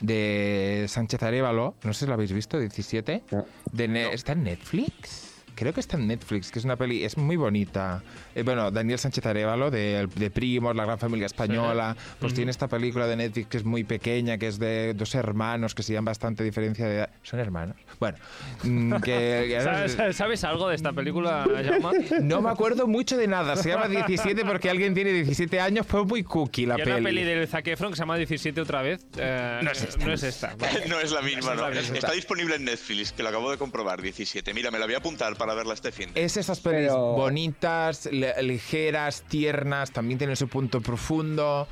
de 0.00 0.86
Sánchez 0.88 1.22
Arevalo, 1.22 1.74
no 1.84 1.92
sé 1.92 2.00
si 2.00 2.06
lo 2.06 2.14
habéis 2.14 2.32
visto, 2.32 2.58
17. 2.58 3.22
No. 3.30 3.44
De 3.72 3.88
Ne- 3.88 4.12
¿Está 4.12 4.32
en 4.32 4.44
Netflix? 4.44 5.29
Creo 5.60 5.74
que 5.74 5.80
está 5.80 5.98
en 5.98 6.06
Netflix, 6.06 6.50
que 6.50 6.58
es 6.58 6.64
una 6.64 6.76
peli, 6.76 7.04
es 7.04 7.18
muy 7.18 7.36
bonita. 7.36 8.02
Eh, 8.34 8.42
bueno, 8.42 8.70
Daniel 8.70 8.98
Sánchez 8.98 9.26
Arevalo, 9.26 9.70
de, 9.70 10.08
de 10.16 10.30
Primos, 10.30 10.74
La 10.74 10.86
Gran 10.86 10.98
Familia 10.98 11.26
Española, 11.26 11.94
pues 12.18 12.32
tiene 12.32 12.50
esta 12.50 12.66
película 12.66 13.06
de 13.06 13.16
Netflix 13.16 13.48
que 13.48 13.56
es 13.58 13.64
muy 13.64 13.84
pequeña, 13.84 14.38
que 14.38 14.48
es 14.48 14.58
de 14.58 14.94
dos 14.94 15.14
hermanos 15.14 15.74
que 15.74 15.82
se 15.82 15.92
llevan 15.92 16.06
bastante 16.06 16.42
diferencia 16.42 16.86
de 16.88 16.96
edad. 16.96 17.10
¿Son 17.22 17.38
hermanos? 17.40 17.76
Bueno, 18.00 18.16
mm, 18.62 18.94
que... 19.02 19.46
que- 19.48 19.60
¿Sabes, 19.96 20.16
sabes 20.16 20.44
algo 20.44 20.68
de 20.68 20.76
esta 20.76 20.92
película, 20.94 21.46
Jaume? 21.46 22.06
no 22.22 22.40
me 22.40 22.48
acuerdo 22.50 22.86
mucho 22.86 23.16
de 23.18 23.26
nada. 23.28 23.54
Se 23.56 23.68
llama 23.68 23.86
17 23.88 24.44
porque 24.46 24.70
alguien 24.70 24.94
tiene 24.94 25.12
17 25.12 25.60
años. 25.60 25.86
Fue 25.86 26.04
muy 26.06 26.22
cookie 26.24 26.64
la 26.66 26.76
Y 26.78 26.80
hay 26.80 26.84
peli. 26.86 26.96
una 27.00 27.08
peli 27.10 27.24
del 27.24 27.46
Zac 27.48 27.66
Efron 27.68 27.90
que 27.90 27.96
se 27.96 28.02
llama 28.02 28.16
17 28.16 28.60
otra 28.60 28.80
vez. 28.82 29.04
eh, 29.18 29.60
No 29.62 29.70
es 29.70 29.82
esta. 29.82 30.06
No 30.06 30.12
es 30.14 30.22
esta. 30.22 30.54
vale. 30.58 30.80
No 30.88 30.98
es 30.98 31.12
la 31.12 31.20
misma, 31.22 31.54
No 31.54 31.62
¿no? 31.62 31.68
es 31.68 31.74
la 31.76 31.80
misma. 31.82 31.96
Está 31.98 32.12
disponible 32.12 32.56
en 32.56 32.64
Netflix, 32.64 33.12
que 33.12 33.22
lo 33.22 33.28
acabo 33.28 33.50
de 33.50 33.58
comprobar, 33.58 34.00
17. 34.00 34.54
Mira, 34.54 34.70
me 34.70 34.78
la 34.78 34.86
voy 34.86 34.94
a 34.94 34.98
apuntar 34.98 35.36
para 35.36 35.49
verla 35.54 35.74
este 35.74 35.92
fin. 35.92 36.10
Es 36.14 36.36
esas 36.36 36.60
pelis 36.60 36.88
Pero- 36.88 37.12
bonitas, 37.12 38.06
le- 38.12 38.42
ligeras, 38.42 39.22
tiernas, 39.28 39.90
también 39.92 40.18
tiene 40.18 40.36
su 40.36 40.48
punto 40.48 40.80
profundo. 40.80 41.66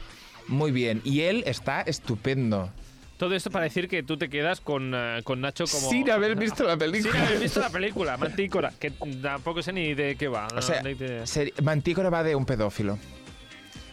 Muy 0.46 0.70
bien. 0.72 1.00
Y 1.04 1.20
él 1.22 1.42
está 1.46 1.82
estupendo. 1.82 2.70
Todo 3.18 3.34
esto 3.34 3.50
para 3.50 3.64
decir 3.64 3.88
que 3.88 4.02
tú 4.04 4.16
te 4.16 4.28
quedas 4.28 4.60
con, 4.60 4.92
eh, 4.94 5.20
con 5.24 5.40
Nacho 5.40 5.64
como... 5.66 5.90
Sin 5.90 6.08
haber 6.08 6.36
visto 6.36 6.62
la 6.62 6.70
Sin 6.72 6.78
película. 6.78 7.26
haber 7.26 7.38
visto 7.40 7.58
la 7.60 7.68
película, 7.70 8.16
Mantícora, 8.16 8.72
que 8.78 8.92
tampoco 8.92 9.60
sé 9.60 9.72
ni 9.72 9.92
de 9.94 10.14
qué 10.14 10.28
va. 10.28 10.46
O 10.52 10.54
¿no? 10.54 10.62
sea, 10.62 10.80
De- 10.82 11.52
Mantícora 11.62 12.10
va 12.10 12.22
de 12.22 12.36
un 12.36 12.46
pedófilo. 12.46 12.96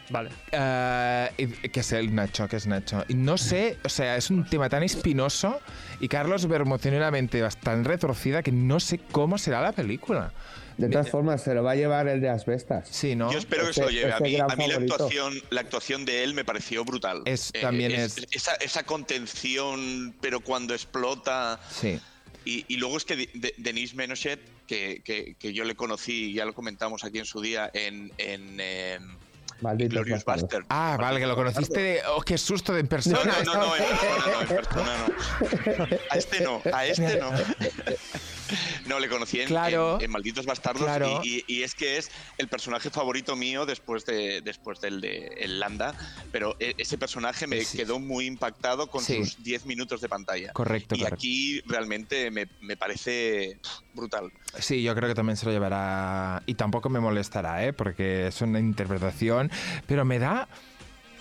Vale. 0.09 0.29
Eh, 0.51 1.29
y- 1.37 1.69
que 1.69 1.79
es 1.79 1.91
el 1.93 2.13
Nacho, 2.13 2.47
que 2.47 2.57
es 2.57 2.67
Nacho. 2.67 3.03
Y 3.07 3.15
no 3.15 3.37
sé, 3.37 3.77
o 3.83 3.89
sea, 3.89 4.15
es 4.17 4.29
un 4.29 4.45
tema 4.47 4.69
tan 4.69 4.83
espinoso 4.83 5.59
y 5.99 6.07
Carlos 6.07 6.47
Bermúdez 6.47 6.81
tiene 6.83 6.97
una 6.97 7.11
mente 7.11 7.41
bastante 7.41 7.89
retorcida 7.89 8.43
que 8.43 8.51
no 8.51 8.79
sé 8.79 8.99
cómo 9.11 9.37
será 9.37 9.61
la 9.61 9.71
película. 9.71 10.31
De 10.77 10.89
todas 10.89 11.09
formas, 11.09 11.41
se 11.41 11.53
lo 11.53 11.63
va 11.63 11.71
a 11.71 11.75
llevar 11.75 12.07
el 12.09 12.19
de 12.19 12.27
asbestas. 12.27 12.89
Sí, 12.91 13.15
¿no? 13.15 13.31
Yo 13.31 13.37
espero 13.39 13.65
que 13.67 13.73
se 13.73 13.81
lo 13.81 13.89
lleve. 13.89 14.11
A 14.11 14.19
mí, 14.19 14.33
gran 14.33 14.51
a 14.51 14.55
mí 14.57 14.67
la, 14.67 14.75
actuación, 14.75 15.33
la 15.49 15.61
actuación 15.61 16.03
de 16.03 16.23
él 16.25 16.33
me 16.33 16.43
pareció 16.43 16.83
brutal. 16.83 17.19
Eh, 17.25 17.31
Es- 17.31 17.53
también 17.61 17.93
es- 17.93 18.17
Esa, 18.31 18.55
esa 18.55 18.83
contención, 18.83 20.13
pero 20.21 20.41
cuando 20.41 20.73
explota. 20.73 21.59
Sí. 21.71 21.99
Y, 22.43 22.65
y 22.67 22.75
luego 22.77 22.97
es 22.97 23.05
que 23.05 23.15
de- 23.15 23.29
de- 23.33 23.53
Denis 23.57 23.95
Menochet, 23.95 24.39
que, 24.67 25.01
que- 25.05 25.35
que 25.39 25.53
yo 25.53 25.63
le 25.63 25.75
conocí, 25.75 26.33
ya 26.33 26.43
lo 26.45 26.53
comentamos 26.53 27.03
aquí 27.05 27.19
en 27.19 27.25
su 27.25 27.39
día, 27.41 27.71
en, 27.73 28.11
en 28.17 28.57
eh, 28.59 28.99
Glorious. 29.61 30.23
Bastard. 30.25 30.65
Ah, 30.69 30.97
vale, 30.99 31.19
que 31.19 31.27
lo 31.27 31.35
conociste 31.35 31.79
de... 31.79 32.01
¡Oh, 32.15 32.21
qué 32.21 32.37
susto 32.37 32.73
de 32.73 32.81
en 32.81 32.85
No, 32.85 32.89
persona! 32.89 33.33
no, 33.45 33.53
no, 33.53 33.65
no, 33.65 33.75
en 33.75 33.83
persona 33.97 34.25
no, 34.33 34.41
en 34.41 34.47
persona 34.47 34.97
no. 34.97 35.97
A 36.11 36.17
este 36.17 36.39
no, 36.41 36.61
a 36.73 36.85
este 36.85 37.19
no. 37.19 37.31
No, 38.87 38.99
le 38.99 39.09
conocí 39.09 39.39
en, 39.41 39.47
Claro. 39.47 39.95
en- 39.97 40.05
en 40.05 40.11
Malditos 40.11 40.45
Bastardos 40.45 40.83
Claro. 40.83 41.21
y, 41.23 41.43
y- 41.47 41.55
y 41.57 41.63
es 41.63 41.73
que 41.75 41.97
es 41.97 42.11
el 42.37 42.47
personaje 42.47 42.89
favorito 42.89 43.35
mío 43.35 43.65
después 43.65 44.05
de 44.05 44.41
después 44.41 44.79
del 44.81 45.01
de 45.01 45.27
el 45.39 45.59
Landa, 45.59 45.93
pero 46.31 46.55
e- 46.59 46.75
ese 46.77 46.97
personaje 46.97 47.47
me 47.47 47.63
Sí. 47.63 47.77
quedó 47.77 47.99
muy 47.99 48.25
impactado 48.25 48.87
con 48.87 49.03
Sí. 49.03 49.17
sus 49.17 49.43
10 49.43 49.65
minutos 49.65 50.01
de 50.01 50.09
pantalla. 50.09 50.53
Correcto, 50.53 50.95
y 50.95 50.99
correcto. 50.99 51.15
aquí 51.15 51.61
realmente 51.65 52.29
me, 52.31 52.47
me 52.61 52.77
parece 52.77 53.57
brutal. 53.93 54.31
Sí, 54.59 54.83
yo 54.83 54.93
creo 54.95 55.09
que 55.09 55.15
también 55.15 55.37
se 55.37 55.45
lo 55.45 55.51
llevará. 55.51 56.43
Y 56.45 56.53
tampoco 56.55 56.89
me 56.89 56.99
molestará, 56.99 57.65
¿eh? 57.65 57.73
Porque 57.73 58.27
es 58.27 58.41
una 58.41 58.59
interpretación. 58.59 59.51
Pero 59.87 60.05
me 60.05 60.19
da. 60.19 60.47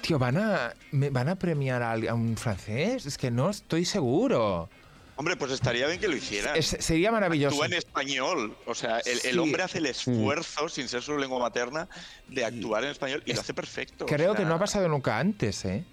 Tío, 0.02 0.18
¿van 0.18 0.36
a, 0.36 0.74
me, 0.90 1.08
¿van 1.10 1.28
a 1.30 1.36
premiar 1.36 1.82
a 1.82 2.14
un 2.14 2.36
francés? 2.36 3.06
Es 3.06 3.16
que 3.16 3.30
no 3.30 3.48
estoy 3.50 3.84
seguro. 3.86 4.68
Hombre, 5.16 5.36
pues 5.36 5.52
estaría 5.52 5.86
bien 5.86 6.00
que 6.00 6.08
lo 6.08 6.16
hiciera. 6.16 6.56
Es- 6.56 6.76
sería 6.80 7.12
maravilloso. 7.12 7.54
Actúa 7.54 7.66
en 7.66 7.72
español. 7.74 8.56
O 8.66 8.74
sea, 8.74 8.98
el, 9.00 9.38
hombre 9.38 9.62
hace 9.62 9.78
el 9.78 9.86
esfuerzo, 9.86 10.68
sin 10.68 10.88
ser 10.88 11.02
su 11.02 11.16
lengua 11.16 11.38
materna, 11.38 11.88
de 12.28 12.44
actuar 12.44 12.84
en 12.84 12.90
español 12.90 13.22
y 13.24 13.30
Es- 13.30 13.36
lo 13.36 13.42
hace 13.42 13.54
perfecto. 13.54 14.04
o 14.04 14.08
Creo 14.08 14.34
que 14.34 14.44
no 14.44 14.54
ha 14.54 14.58
pasado 14.58 14.88
nunca 14.88 15.18
antes, 15.18 15.64
¿eh? 15.64 15.84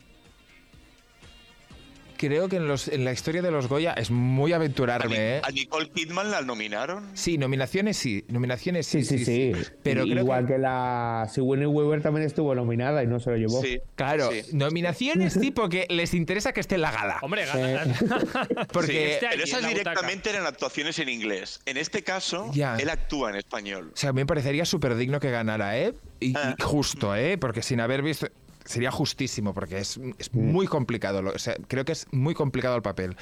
Creo 2.22 2.48
que 2.50 2.58
en, 2.58 2.68
los, 2.68 2.88
en 2.88 3.04
la 3.04 3.12
historia 3.14 3.42
de 3.42 3.50
los 3.50 3.68
Goya 3.68 3.94
es 3.94 4.12
muy 4.12 4.54
A, 4.54 4.58
aventurarme, 4.58 5.10
Ni- 5.10 5.16
¿eh? 5.18 5.42
a 5.44 5.50
Nicole 5.50 5.90
Kidman 5.90 6.30
la 6.30 6.44
nominaron. 6.44 7.10
Sí, 7.16 7.40
nominaciones 7.40 7.98
sí, 7.98 8.24
nominaciones 8.28 8.86
sí. 8.86 9.04
Sí, 9.04 9.18
sí, 9.18 9.26
sí. 9.26 9.52
Pero 9.82 10.04
creo 10.04 10.20
Igual 10.20 10.46
que- 10.46 10.54
que, 10.54 10.60
la 10.60 11.28
Sigourney 11.34 11.66
Weaver 11.66 12.04
también 12.04 12.28
estuvo 12.28 12.54
nominada 12.54 13.04
y 13.04 13.08
no 13.08 13.20
se 13.20 13.32
lo 13.32 13.38
llevó. 13.38 13.60
Sí. 13.64 13.80
Claro, 13.96 14.30
Sí. 14.32 14.44
nominaciones 14.54 15.34
sí, 15.34 15.50
porque 15.50 15.88
les 15.90 16.14
interesa 16.14 16.54
que 16.54 16.60
esté 16.60 16.76
en 16.76 16.82
la 16.82 16.92
gala. 16.92 17.18
Hombre, 17.24 17.46
gana. 17.48 17.86
Porque, 18.72 19.14
Este 19.16 19.28
Pero 19.32 19.44
esas 19.44 19.68
directamente 19.68 20.30
eran 20.30 20.46
actuaciones 20.46 21.00
en 21.00 21.10
inglés. 21.10 21.60
En 21.66 21.78
este 21.78 22.04
caso, 22.04 22.52
Ya. 22.54 22.76
él 22.78 22.90
actúa 22.90 23.32
en 23.32 23.38
español. 23.38 23.92
o 23.94 23.98
sea, 23.98 24.14
me 24.14 24.26
parecería 24.28 24.66
súper 24.66 24.96
digno 24.96 25.20
que 25.20 25.32
ganara, 25.32 25.78
¿eh? 25.80 25.94
Y, 26.20 26.32
y 26.32 26.34
Ah. 26.36 26.56
justo, 26.62 27.16
¿eh? 27.16 27.40
Porque 27.40 27.64
sin 27.64 27.80
haber 27.80 28.04
visto... 28.04 28.28
Sería 28.66 28.92
justísimo, 28.92 29.54
porque 29.54 29.80
es, 29.80 30.00
es 30.18 30.34
muy 30.34 30.68
complicado. 30.68 31.22
lo- 31.22 31.32
O 31.32 31.40
sea, 31.40 31.56
creo 31.68 31.84
que 31.86 31.92
es 31.94 32.06
muy 32.12 32.34
complicado 32.34 32.76
el 32.76 32.82
papel. 32.82 33.16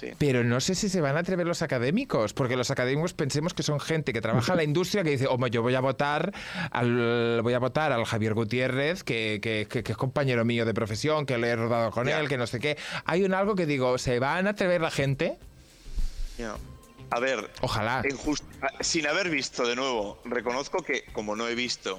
Sí. 0.00 0.12
Pero 0.16 0.42
no 0.44 0.60
sé 0.60 0.74
si 0.74 0.88
se 0.88 1.02
van 1.02 1.18
a 1.18 1.20
atrever 1.20 1.46
los 1.46 1.60
académicos, 1.60 2.32
porque 2.32 2.56
los 2.56 2.70
académicos 2.70 3.12
pensemos 3.12 3.52
que 3.52 3.62
son 3.62 3.78
gente 3.80 4.14
que 4.14 4.22
trabaja 4.22 4.52
en 4.52 4.56
la 4.56 4.64
industria 4.70 5.04
que 5.04 5.10
dice, 5.10 5.26
hombre, 5.26 5.50
yo 5.50 5.60
voy 5.60 5.74
a 5.74 5.80
votar 5.80 6.32
al 6.70 7.40
voy 7.42 7.52
a 7.52 7.58
votar 7.58 7.92
al 7.92 8.04
Javier 8.06 8.32
Gutiérrez, 8.32 9.04
que, 9.04 9.40
que- 9.42 9.66
que- 9.68 9.82
que 9.82 9.92
es 9.92 9.98
compañero 9.98 10.42
mío 10.46 10.64
de 10.64 10.72
profesión, 10.72 11.26
que 11.26 11.36
le 11.36 11.48
he 11.48 11.56
rodado 11.56 11.90
con 11.90 12.08
él, 12.08 12.28
que 12.28 12.38
no 12.38 12.46
sé 12.46 12.60
qué. 12.60 12.78
Hay 13.04 13.24
un 13.24 13.34
algo 13.34 13.54
que 13.54 13.66
digo, 13.66 13.98
¿se 13.98 14.18
van 14.18 14.46
a 14.46 14.50
atrever 14.50 14.80
la 14.80 14.90
gente? 14.90 15.36
A 17.10 17.18
ver, 17.18 17.50
Ojalá. 17.60 18.02
sin 18.80 19.06
haber 19.06 19.30
visto 19.30 19.66
de 19.66 19.74
nuevo, 19.76 20.18
reconozco 20.24 20.82
que 20.82 21.04
como 21.12 21.34
no 21.36 21.48
he 21.48 21.54
visto 21.54 21.98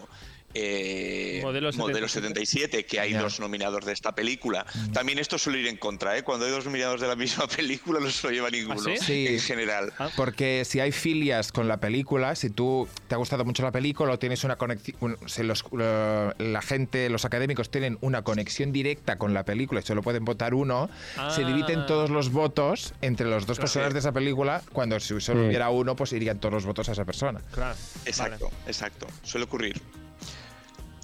eh, 0.53 1.39
Modelo 1.43 1.71
Modelo 1.73 2.07
77, 2.07 2.71
77, 2.71 2.85
que 2.85 2.99
hay 2.99 3.13
dos 3.13 3.39
nominados 3.39 3.85
de 3.85 3.93
esta 3.93 4.13
película, 4.15 4.65
también 4.93 5.19
esto 5.19 5.37
suele 5.37 5.59
ir 5.59 5.67
en 5.67 5.77
contra, 5.77 6.17
¿eh? 6.17 6.23
Cuando 6.23 6.45
hay 6.45 6.51
dos 6.51 6.65
nominados 6.65 7.01
de 7.01 7.07
la 7.07 7.15
misma 7.15 7.47
película 7.55 7.99
no 7.99 8.09
se 8.09 8.27
lo 8.27 8.33
lleva 8.33 8.49
ninguno, 8.49 8.79
sí? 8.81 8.97
Sí. 8.97 9.27
en 9.27 9.39
general. 9.39 9.93
Ah. 9.99 10.09
Porque 10.15 10.63
si 10.65 10.79
hay 10.79 10.91
filias 10.91 11.51
con 11.51 11.67
la 11.67 11.79
película, 11.79 12.35
si 12.35 12.49
tú 12.49 12.87
te 13.07 13.15
ha 13.15 13.17
gustado 13.17 13.45
mucho 13.45 13.63
la 13.63 13.71
película 13.71 14.13
o 14.13 14.19
tienes 14.19 14.43
una 14.43 14.55
conexión, 14.57 15.17
si 15.25 15.43
los, 15.43 15.63
lo- 15.71 16.33
la 16.37 16.61
gente, 16.61 17.09
los 17.09 17.25
académicos 17.25 17.69
tienen 17.69 17.97
una 18.01 18.23
conexión 18.23 18.71
directa 18.71 19.17
con 19.17 19.33
la 19.33 19.43
película 19.45 19.79
y 19.81 19.83
solo 19.83 20.01
pueden 20.01 20.25
votar 20.25 20.53
uno, 20.53 20.89
se 21.35 21.43
Ah. 21.43 21.47
dividen 21.47 21.85
todos 21.85 22.09
los 22.09 22.31
votos 22.31 22.93
entre 23.01 23.27
las 23.27 23.45
dos 23.45 23.59
personas 23.59 23.93
de 23.93 23.99
esa 23.99 24.11
película, 24.11 24.61
cuando 24.73 24.99
si 24.99 25.19
solo 25.21 25.45
hubiera 25.47 25.69
uno, 25.69 25.95
pues 25.95 26.13
irían 26.13 26.39
todos 26.39 26.53
los 26.53 26.65
votos 26.65 26.89
a 26.89 26.91
esa 26.93 27.05
persona. 27.05 27.41
Claro. 27.53 27.75
Exacto, 28.05 28.49
exacto. 28.67 29.07
Suele 29.23 29.45
ocurrir. 29.45 29.81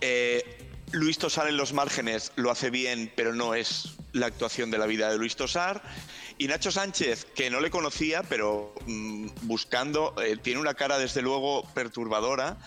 Eh, 0.02 0.58
Luis 0.92 1.18
Tosar 1.18 1.48
en 1.48 1.58
los 1.58 1.74
márgenes 1.74 2.32
lo 2.36 2.50
hace 2.52 2.70
bien, 2.70 3.12
pero 3.16 3.34
no 3.34 3.54
es 3.56 3.96
la 4.14 4.28
actuación 4.28 4.72
de 4.72 4.78
la 4.78 4.86
vida 4.86 5.10
de 5.12 5.18
Luis 5.18 5.36
Tosar. 5.36 5.82
Y 6.40 6.48
Nacho 6.48 6.72
Sánchez, 6.72 7.26
que 7.36 7.50
no 7.50 7.60
le 7.60 7.72
conocía, 7.72 8.22
pero 8.24 8.74
mm, 8.86 9.28
buscando, 9.44 10.14
eh, 10.22 10.38
tiene 10.38 10.60
una 10.60 10.76
cara 10.76 10.98
desde 11.00 11.22
luego 11.22 11.64
perturbadora. 11.74 12.58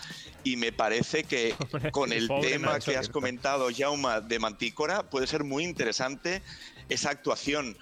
Y 0.43 0.57
me 0.57 0.71
parece 0.71 1.23
que 1.23 1.55
con 1.91 2.11
el 2.11 2.27
tema 2.41 2.73
Nacho. 2.73 2.91
que 2.91 2.97
has 2.97 3.09
comentado, 3.09 3.69
Jauma, 3.75 4.21
de 4.21 4.39
Mantícora, 4.39 5.09
puede 5.09 5.25
ser 5.25 5.43
muy 5.43 5.63
interesante 5.63 6.41
esa 6.89 7.09
actuación. 7.11 7.77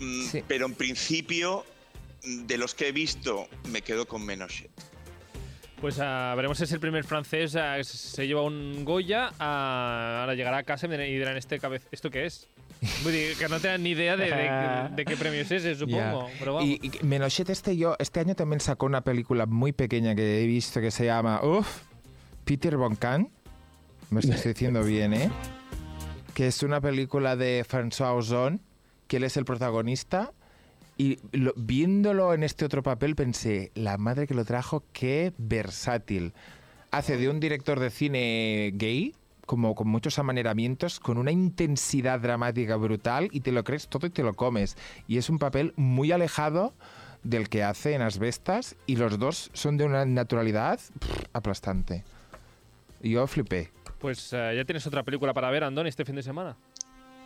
Mm, 0.00 0.26
Sí. 0.30 0.44
Pero 0.48 0.66
en 0.66 0.74
principio, 0.74 1.64
de 2.22 2.56
los 2.58 2.74
que 2.74 2.88
he 2.88 2.92
visto, 2.92 3.48
me 3.68 3.82
quedo 3.82 4.06
con 4.08 4.24
Menochet. 4.24 4.70
Pues 5.80 5.98
ah, 5.98 6.34
veremos 6.36 6.58
si 6.58 6.64
es 6.64 6.72
el 6.72 6.80
primer 6.80 7.04
francés 7.04 7.56
ah, 7.56 7.82
se 7.82 8.26
lleva 8.26 8.42
un 8.42 8.84
Goya. 8.84 9.30
ah, 9.38 10.18
ahora 10.20 10.34
llegará 10.34 10.58
a 10.58 10.62
casa 10.62 10.86
y 10.86 11.18
dirán, 11.18 11.38
¿este 11.38 11.58
cabez 11.58 11.86
¿esto 11.90 12.10
qué 12.10 12.26
es? 12.26 12.48
Que 13.02 13.46
no 13.48 13.60
tengan 13.60 13.82
ni 13.82 13.90
idea 13.90 14.16
de, 14.16 14.26
de, 14.26 14.88
de 14.96 15.04
qué 15.04 15.16
premio 15.16 15.40
es 15.40 15.50
ese, 15.50 15.74
supongo. 15.74 16.28
Ya. 16.28 16.36
Pero 16.38 16.54
vamos. 16.54 16.68
Y, 16.68 16.80
y 16.82 17.04
Menochet 17.04 17.48
este 17.48 17.76
yo 17.76 17.96
este 17.98 18.20
año 18.20 18.34
también 18.34 18.60
sacó 18.60 18.86
una 18.86 19.00
película 19.02 19.46
muy 19.46 19.72
pequeña 19.72 20.14
que 20.14 20.42
he 20.42 20.46
visto 20.46 20.80
que 20.80 20.90
se 20.90 21.06
llama 21.06 21.42
Uf, 21.42 21.82
Peter 22.44 22.76
Von 22.76 22.96
Kahn. 22.96 23.30
Me 24.10 24.20
estoy 24.20 24.52
diciendo 24.52 24.82
bien, 24.82 25.14
¿eh? 25.14 25.30
Que 26.34 26.48
es 26.48 26.62
una 26.62 26.80
película 26.80 27.36
de 27.36 27.64
François 27.68 28.16
Ozon, 28.16 28.60
que 29.06 29.18
él 29.18 29.24
es 29.24 29.36
el 29.36 29.44
protagonista. 29.44 30.32
Y 31.00 31.18
lo- 31.32 31.54
viéndolo 31.56 32.34
en 32.34 32.42
este 32.42 32.66
otro 32.66 32.82
papel 32.82 33.16
pensé, 33.16 33.72
la 33.74 33.96
madre 33.96 34.26
que 34.26 34.34
lo 34.34 34.44
trajo, 34.44 34.84
qué 34.92 35.32
versátil. 35.38 36.34
Hace 36.90 37.16
de 37.16 37.30
un 37.30 37.40
director 37.40 37.80
de 37.80 37.88
cine 37.88 38.70
gay, 38.74 39.14
como 39.46 39.74
con 39.74 39.88
muchos 39.88 40.18
amaneramientos, 40.18 41.00
con 41.00 41.16
una 41.16 41.30
intensidad 41.32 42.20
dramática 42.20 42.76
brutal 42.76 43.30
y 43.32 43.40
te 43.40 43.50
lo 43.50 43.64
crees 43.64 43.88
todo 43.88 44.08
y 44.08 44.10
te 44.10 44.22
lo 44.22 44.34
comes. 44.34 44.76
Y 45.08 45.16
es 45.16 45.30
un 45.30 45.38
papel 45.38 45.72
muy 45.76 46.12
alejado 46.12 46.74
del 47.22 47.48
que 47.48 47.62
hace 47.62 47.94
en 47.94 48.02
Asbestas 48.02 48.76
y 48.86 48.96
los 48.96 49.18
dos 49.18 49.50
son 49.54 49.78
de 49.78 49.84
una 49.84 50.04
naturalidad 50.04 50.80
pff, 50.98 51.24
aplastante. 51.32 52.04
Yo 53.02 53.26
flipé. 53.26 53.70
Pues 54.00 54.34
ah, 54.34 54.52
ya 54.52 54.66
tienes 54.66 54.86
otra 54.86 55.02
película 55.02 55.32
para 55.32 55.48
ver, 55.50 55.64
Andón, 55.64 55.86
este 55.86 56.04
fin 56.04 56.16
de 56.16 56.22
semana. 56.22 56.56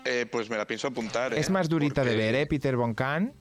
Eh, 0.05 0.27
pues 0.31 0.49
me 0.49 0.57
la 0.57 0.65
pienso 0.65 0.87
apuntar. 0.87 1.35
Es 1.35 1.49
¿eh? 1.49 1.53
más 1.53 1.69
durita 1.69 2.05
de 2.05 2.15
ver, 2.15 2.37
¿eh? 2.37 2.47
Peter 2.47 2.77
Von 2.77 2.95
Kahn, 2.95 3.33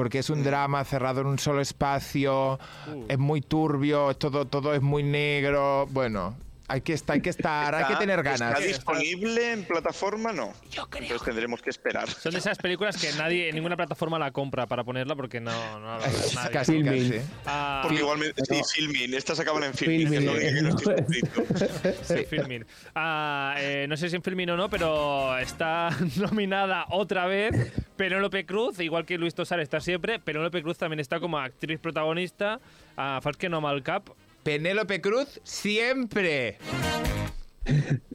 porque 0.00 0.20
es 0.20 0.30
un 0.30 0.42
drama 0.42 0.82
cerrado 0.84 1.20
en 1.20 1.26
un 1.26 1.38
solo 1.38 1.60
espacio, 1.60 2.58
Uh. 2.88 3.04
es 3.06 3.18
muy 3.18 3.42
turbio, 3.42 4.16
todo, 4.16 4.46
todo 4.46 4.72
es 4.72 4.80
muy 4.80 5.02
negro. 5.02 5.86
Bueno, 5.90 6.36
hay 6.70 6.80
que 6.82 6.92
estar, 6.92 7.14
hay 7.14 7.20
que 7.22 7.30
estar, 7.30 7.74
hay 7.74 7.84
que 7.84 7.92
Está- 7.92 7.98
tener 7.98 8.22
ganas. 8.22 8.52
¿Está 8.52 8.58
disponible 8.60 9.52
en 9.52 9.64
plataforma? 9.64 10.32
No. 10.32 10.52
Entonces 10.64 11.22
tendremos 11.22 11.60
que 11.62 11.70
esperar. 11.70 12.08
Son 12.08 12.32
de 12.32 12.38
esas 12.38 12.58
películas 12.58 12.96
que 12.96 13.12
nadie, 13.18 13.48
en 13.48 13.54
ninguna 13.56 13.76
plataforma 13.76 14.18
la 14.18 14.30
compra 14.30 14.66
para 14.66 14.84
ponerla 14.84 15.16
porque 15.16 15.40
no, 15.40 15.80
no 15.80 15.98
nadie. 15.98 16.06
Casi, 16.52 16.72
Filming. 16.72 17.10
casi. 17.10 17.20
Ah, 17.46 17.80
Porque 17.82 17.98
igualmente, 17.98 18.42
sí, 18.44 18.60
filming. 18.74 19.14
Estas 19.14 19.40
acaban 19.40 19.64
en 19.64 19.74
filming. 19.74 20.08
Filming, 20.08 20.28
que 20.38 20.46
es 20.46 20.62
lo 20.62 20.70
único 20.70 20.84
que 20.84 20.90
no 20.92 21.54
estoy 21.64 21.92
sí, 22.18 22.24
Filmin. 22.28 22.66
Ah, 22.94 23.54
eh, 23.58 23.86
no 23.88 23.96
sé 23.96 24.08
si 24.08 24.16
en 24.16 24.22
Filmin 24.22 24.50
o 24.50 24.56
no, 24.56 24.68
pero 24.70 25.36
está 25.38 25.90
nominada 26.16 26.86
otra 26.90 27.26
vez 27.26 27.72
Penélope 27.96 28.46
Cruz, 28.46 28.78
igual 28.80 29.04
que 29.04 29.18
Luis 29.18 29.34
Tosar 29.34 29.60
está 29.60 29.80
siempre. 29.80 30.18
Penélope 30.18 30.62
Cruz 30.62 30.78
también 30.78 31.00
está 31.00 31.20
como 31.20 31.38
actriz 31.38 31.78
protagonista. 31.80 32.60
A 32.96 33.20
no 33.48 33.60
mal 33.60 33.82
cap. 33.82 34.08
Penélope 34.42 35.00
Cruz, 35.00 35.40
siempre. 35.44 36.58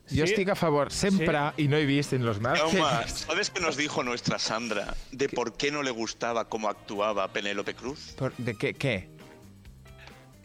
Sí? 0.08 0.22
estic 0.22 0.50
a 0.50 0.56
favor, 0.56 0.92
sempre, 0.92 1.38
i 1.58 1.68
no 1.68 1.78
he 1.78 1.86
vist 1.86 2.14
en 2.14 2.26
los 2.26 2.40
márgenes. 2.40 2.84
¿sabes 3.12 3.50
qué 3.50 3.60
nos 3.60 3.76
dijo 3.78 4.04
nuestra 4.04 4.38
Sandra 4.38 4.94
de 5.12 5.30
por 5.30 5.58
qué 5.58 5.72
no 5.72 5.82
le 5.82 5.92
gustaba 5.92 6.48
cómo 6.48 6.70
actuaba 6.70 7.28
Penélope 7.34 7.74
Cruz? 7.74 8.14
Por- 8.18 8.36
¿De 8.38 8.56
qué? 8.56 8.74
¿Qué? 8.74 9.10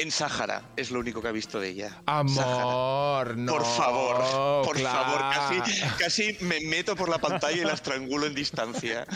En 0.01 0.11
Sáhara 0.11 0.63
es 0.77 0.91
lo 0.91 0.99
único 1.01 1.21
que 1.21 1.29
ha 1.29 1.33
visto 1.33 1.61
de 1.61 1.69
ella. 1.69 1.91
Sáhara. 2.07 2.63
Amor, 2.63 3.37
no. 3.37 3.53
Por 3.53 3.65
favor, 3.67 4.17
por 4.65 4.79
favor, 4.79 5.21
casi, 5.35 5.81
casi 5.99 6.37
me 6.41 6.59
meto 6.63 6.97
por 6.97 7.09
la 7.11 7.19
pantalla 7.19 7.61
y 7.61 7.65
la 7.65 7.75
estrangulo 7.75 8.25
en 8.27 8.35
distancia. 8.35 9.07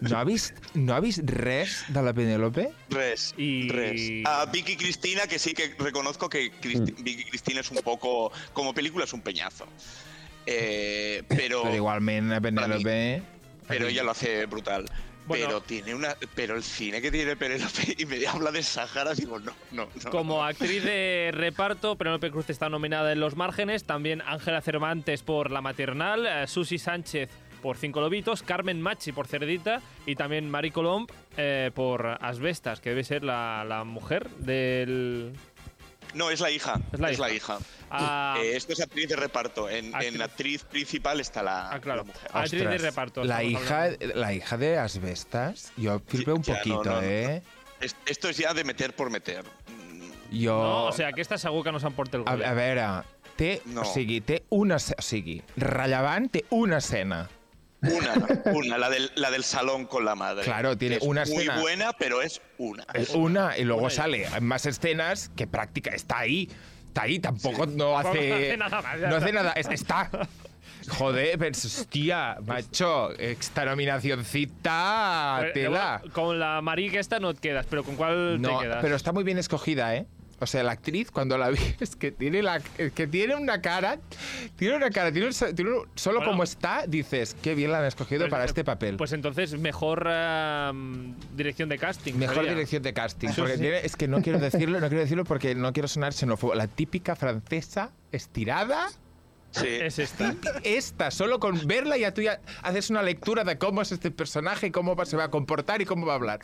No 0.00 0.18
ha 0.18 0.24
vist, 0.24 0.56
no 0.74 0.94
ha 0.94 1.00
vist 1.00 1.20
res 1.24 1.84
de 1.88 2.02
la 2.02 2.12
Penélope? 2.12 2.72
Res, 2.90 3.34
Y- 3.36 3.68
res. 3.68 4.26
A 4.26 4.46
Vicky 4.46 4.76
Cristina, 4.76 5.28
que 5.28 5.38
sí 5.38 5.52
que 5.54 5.74
reconozco 5.78 6.28
que 6.28 6.50
Cristi- 6.60 6.92
Mm. 6.98 7.04
Vicky 7.04 7.24
Cristina 7.30 7.60
es 7.60 7.70
un 7.70 7.78
poco, 7.78 8.32
como 8.52 8.74
película 8.74 9.04
es 9.04 9.12
un 9.12 9.20
peñazo. 9.22 9.66
Eh, 10.46 11.22
pero, 11.28 11.62
Però 11.64 11.74
igualment 11.74 12.32
a 12.32 12.40
Penélope... 12.40 13.22
pero 13.68 13.88
ella 13.88 14.02
lo 14.02 14.10
hace 14.12 14.46
brutal. 14.46 14.86
Bueno. 15.26 15.46
Pero 15.46 15.60
tiene 15.60 15.94
una, 15.94 16.16
pero 16.34 16.54
el 16.56 16.62
cine 16.62 17.02
que 17.02 17.10
tiene 17.10 17.36
Penélope 17.36 17.94
y 17.98 18.06
me 18.06 18.24
habla 18.26 18.50
de 18.52 18.62
Sáhara, 18.62 19.12
digo 19.14 19.38
no, 19.40 19.52
no, 19.72 19.88
no. 20.04 20.10
Como 20.10 20.44
actriz 20.44 20.84
de 20.84 21.30
reparto, 21.34 21.96
Penélope 21.96 22.30
Cruz 22.30 22.48
está 22.50 22.68
nominada 22.68 23.12
en 23.12 23.20
Los 23.20 23.36
Márgenes. 23.36 23.84
También 23.84 24.22
Ángela 24.24 24.60
Cervantes 24.62 25.22
por 25.22 25.50
La 25.50 25.60
Maternal. 25.60 26.26
eh, 26.26 26.46
Susi 26.46 26.78
Sánchez 26.78 27.28
por 27.62 27.76
Cinco 27.76 28.00
Lobitos. 28.00 28.42
Carmen 28.42 28.80
Machi 28.80 29.12
por 29.12 29.26
Cerdita. 29.26 29.80
Y 30.06 30.14
también 30.14 30.48
Mari 30.48 30.70
Colomb 30.70 31.10
eh, 31.36 31.70
por 31.74 32.06
Asbestas, 32.20 32.80
que 32.80 32.90
debe 32.90 33.02
ser 33.02 33.24
la, 33.24 33.64
la 33.66 33.82
mujer 33.84 34.28
del. 34.36 35.32
No, 36.14 36.30
es 36.30 36.40
la 36.40 36.50
hija. 36.50 36.80
Es 36.92 37.18
la 37.18 37.30
hija. 37.32 37.58
Ah, 37.90 38.36
Eh, 38.40 38.56
esto 38.56 38.72
es 38.72 38.80
actriz 38.80 39.08
de 39.08 39.16
reparto. 39.16 39.68
En 39.68 39.94
Actriz. 39.94 40.14
en 40.14 40.22
actriz 40.22 40.64
principal 40.64 41.20
está 41.20 41.42
la, 41.42 41.70
ah, 41.70 41.80
claro. 41.80 41.98
la 42.02 42.04
mujer. 42.04 42.30
Actriz 42.32 42.62
de 42.68 42.78
reparto. 42.78 43.24
La 43.24 43.42
hija, 43.44 43.84
hablando. 43.84 44.14
la 44.14 44.32
hija 44.32 44.56
de 44.56 44.78
Asbestas, 44.78 45.72
jo 45.80 46.00
flipé 46.06 46.32
un 46.32 46.42
poquito, 46.42 46.82
no, 46.84 46.94
no. 46.96 47.02
eh? 47.02 47.42
Es- 47.80 47.96
Esto 48.06 48.28
es 48.28 48.38
ya 48.38 48.54
de 48.54 48.64
meter 48.64 48.94
por 48.94 49.10
meter. 49.10 49.44
Mm, 49.44 50.44
Jo... 50.44 50.52
No, 50.62 50.84
o 50.86 50.92
sea, 50.92 51.08
aquesta 51.08 51.38
segur 51.38 51.62
que 51.62 51.70
no 51.72 51.78
s'emporta 51.78 52.16
el 52.16 52.24
a, 52.26 52.34
Goya. 52.34 52.50
a 52.50 52.54
veure, 52.54 52.86
té, 53.36 53.62
No. 53.66 53.82
o 53.82 53.84
sigui, 53.84 54.20
té 54.20 54.44
una... 54.50 54.76
O 54.76 55.02
sigui, 55.02 55.42
rellevant 55.56 56.30
té 56.32 56.44
una 56.50 56.78
escena. 56.78 57.28
Una, 57.82 58.14
una, 58.54 58.78
la 58.78 58.90
del, 58.90 59.10
la 59.16 59.30
del 59.30 59.44
salón 59.44 59.86
con 59.86 60.04
la 60.04 60.14
madre. 60.14 60.44
Claro, 60.44 60.76
tiene 60.76 60.96
Es 60.96 61.02
una 61.02 61.24
muy 61.24 61.34
escena. 61.44 61.60
buena, 61.60 61.92
pero 61.92 62.22
es 62.22 62.40
una. 62.58 62.84
Es 62.94 63.10
una, 63.10 63.56
y 63.58 63.64
luego 63.64 63.82
Una 63.82 63.90
sale 63.90 64.24
en 64.24 64.44
más 64.44 64.66
escenas 64.66 65.30
que 65.36 65.46
práctica 65.46 65.90
está 65.90 66.18
ahí. 66.20 66.50
Está 66.88 67.02
ahí, 67.02 67.18
tampoco 67.18 67.66
no 67.66 67.98
hace. 67.98 68.32
hace 68.32 68.56
nada 68.56 68.80
más, 68.82 68.98
no 68.98 69.06
hace 69.16 69.26
está. 69.26 69.32
nada, 69.32 69.52
es- 69.52 69.68
está. 69.70 70.10
Joder, 70.88 71.36
pero 71.38 71.50
hostia, 71.50 72.36
macho, 72.46 73.10
esta 73.18 73.64
nominacioncita 73.64 75.38
Pero, 75.40 75.52
tela. 75.52 76.02
Con 76.12 76.38
la 76.38 76.60
Marí 76.62 76.90
que 76.90 76.98
esta 76.98 77.18
no 77.18 77.34
te 77.34 77.40
quedas, 77.40 77.66
pero 77.68 77.82
¿con 77.84 77.96
cuál 77.96 78.40
No, 78.40 78.58
te 78.58 78.64
quedas? 78.64 78.78
pero 78.82 78.94
está 78.96 79.12
muy 79.12 79.24
bien 79.24 79.38
escogida, 79.38 79.96
¿eh? 79.96 80.06
O 80.38 80.46
sea, 80.46 80.62
la 80.62 80.72
actriz, 80.72 81.10
cuando 81.10 81.38
la 81.38 81.48
vi, 81.48 81.58
es 81.80 81.96
que 81.96 82.12
tiene, 82.12 82.42
la, 82.42 82.60
es 82.78 82.92
que 82.92 83.06
tiene 83.06 83.36
una 83.36 83.62
cara, 83.62 83.98
tiene 84.56 84.76
una 84.76 84.90
cara, 84.90 85.10
tiene 85.10 85.28
un, 85.28 85.32
so- 85.32 85.54
tiene 85.54 85.70
un- 85.72 85.88
solo 85.94 86.18
Bueno. 86.18 86.32
como 86.32 86.42
está, 86.42 86.86
dices, 86.86 87.34
qué 87.42 87.54
bien 87.54 87.72
la 87.72 87.78
han 87.78 87.86
escogido 87.86 88.20
Pues, 88.22 88.30
para 88.30 88.44
eh, 88.44 88.46
este 88.46 88.62
papel. 88.64 88.96
Pues 88.96 89.12
entonces, 89.12 89.58
mejor 89.58 90.06
dirección 91.34 91.68
de 91.68 91.78
casting. 91.78 92.14
Mejor 92.14 92.36
sería. 92.36 92.50
dirección 92.50 92.82
de 92.82 92.92
casting. 92.92 93.28
Sí, 93.28 93.34
Porque 93.40 93.54
sí. 93.54 93.60
tiene- 93.60 93.78
es 93.86 93.96
que 93.96 94.08
no 94.08 94.20
quiero 94.22 94.38
decirlo, 94.40 94.80
no 94.80 94.88
quiero 94.88 95.02
decirlo 95.02 95.24
porque 95.24 95.54
no 95.54 95.72
quiero 95.72 95.88
sonar 95.88 96.12
xenófobo. 96.12 96.54
La 96.54 96.66
típica 96.66 97.16
francesa 97.16 97.90
estirada. 98.12 98.88
Sí. 99.52 99.66
Es 99.68 99.98
esta. 99.98 100.34
Esta, 100.64 101.10
solo 101.10 101.40
con 101.40 101.66
verla 101.66 101.96
ya 101.96 102.12
tú 102.12 102.20
ya 102.20 102.40
haces 102.62 102.90
una 102.90 103.02
lectura 103.02 103.42
de 103.42 103.56
cómo 103.56 103.80
es 103.80 103.90
este 103.90 104.10
personaje, 104.10 104.70
cómo 104.70 104.94
va- 104.96 105.06
se 105.06 105.16
va 105.16 105.24
a 105.24 105.30
comportar 105.30 105.80
y 105.80 105.86
cómo 105.86 106.04
va 106.04 106.12
a 106.12 106.16
hablar. 106.16 106.40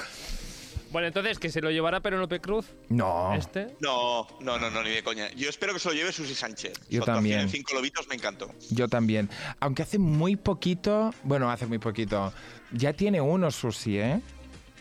Bueno, 0.92 1.08
entonces, 1.08 1.38
que 1.38 1.48
se 1.50 1.60
lo 1.60 1.70
llevará 1.70 2.00
Penélope 2.00 2.40
Cruz, 2.40 2.66
No. 2.88 3.34
este. 3.34 3.68
No, 3.80 4.26
no, 4.40 4.58
no, 4.58 4.70
no, 4.70 4.82
ni 4.82 4.90
de 4.90 5.02
coña. 5.02 5.30
Yo 5.32 5.48
espero 5.48 5.72
que 5.72 5.78
se 5.78 5.88
lo 5.88 5.94
lleve 5.94 6.12
Susi 6.12 6.34
Sánchez. 6.34 6.74
Yo 6.88 7.00
Su 7.00 7.06
también. 7.06 7.40
En 7.40 7.48
Cinco 7.48 7.74
Lobitos 7.74 8.06
me 8.08 8.14
encantó. 8.14 8.50
Yo 8.70 8.88
también. 8.88 9.28
Aunque 9.60 9.82
hace 9.82 9.98
muy 9.98 10.36
poquito, 10.36 11.12
bueno, 11.24 11.50
hace 11.50 11.66
muy 11.66 11.78
poquito, 11.78 12.32
ya 12.72 12.92
tiene 12.92 13.20
uno 13.20 13.50
Susi, 13.50 13.98
¿eh? 13.98 14.20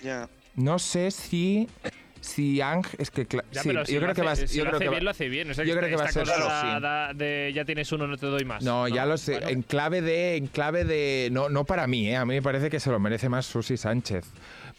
Ya. 0.04 0.30
No 0.56 0.78
sé 0.80 1.12
si 1.12 1.68
si 2.20 2.62
Ang 2.62 2.86
es 3.00 3.10
que 3.10 3.26
Ya, 3.52 3.64
sí, 3.64 3.70
si 3.86 3.94
yo 3.96 4.00
creo 4.00 4.14
que 4.14 4.22
va 4.22 4.34
a- 4.34 4.36
si 4.36 4.56
yo 4.56 4.64
lo 4.66 4.70
creo 4.70 4.76
hace 4.78 4.84
que 4.84 4.90
va- 4.90 4.92
bien, 4.92 5.04
lo 5.06 5.10
hace 5.10 5.28
bien. 5.30 5.50
O 5.50 5.54
sea, 5.56 5.66
yo 5.66 5.76
creo 5.76 5.90
que 5.90 5.96
va 5.96 6.04
a 6.06 6.12
ser 6.12 6.28
da- 6.28 7.14
de 7.16 7.52
ya 7.56 7.66
tienes 7.66 7.92
uno, 7.92 8.06
no 8.06 8.16
te 8.16 8.28
doy 8.28 8.46
más. 8.46 8.64
No, 8.64 8.88
ya 8.88 9.08
lo 9.08 9.18
sé. 9.18 9.32
Bueno, 9.34 9.48
En 9.50 9.62
clave 9.64 10.02
de. 10.04 10.36
En 10.36 10.46
clave 10.46 10.84
de. 10.84 11.30
No, 11.32 11.50
no 11.50 11.66
para 11.66 11.88
mí, 11.88 12.10
¿eh? 12.10 12.18
A 12.18 12.26
mí 12.26 12.36
me 12.36 12.42
parece 12.44 12.70
que 12.70 12.80
se 12.80 12.92
lo 12.92 13.00
merece 13.00 13.28
más 13.28 13.48
Susi 13.48 13.76
Sánchez. 13.76 14.26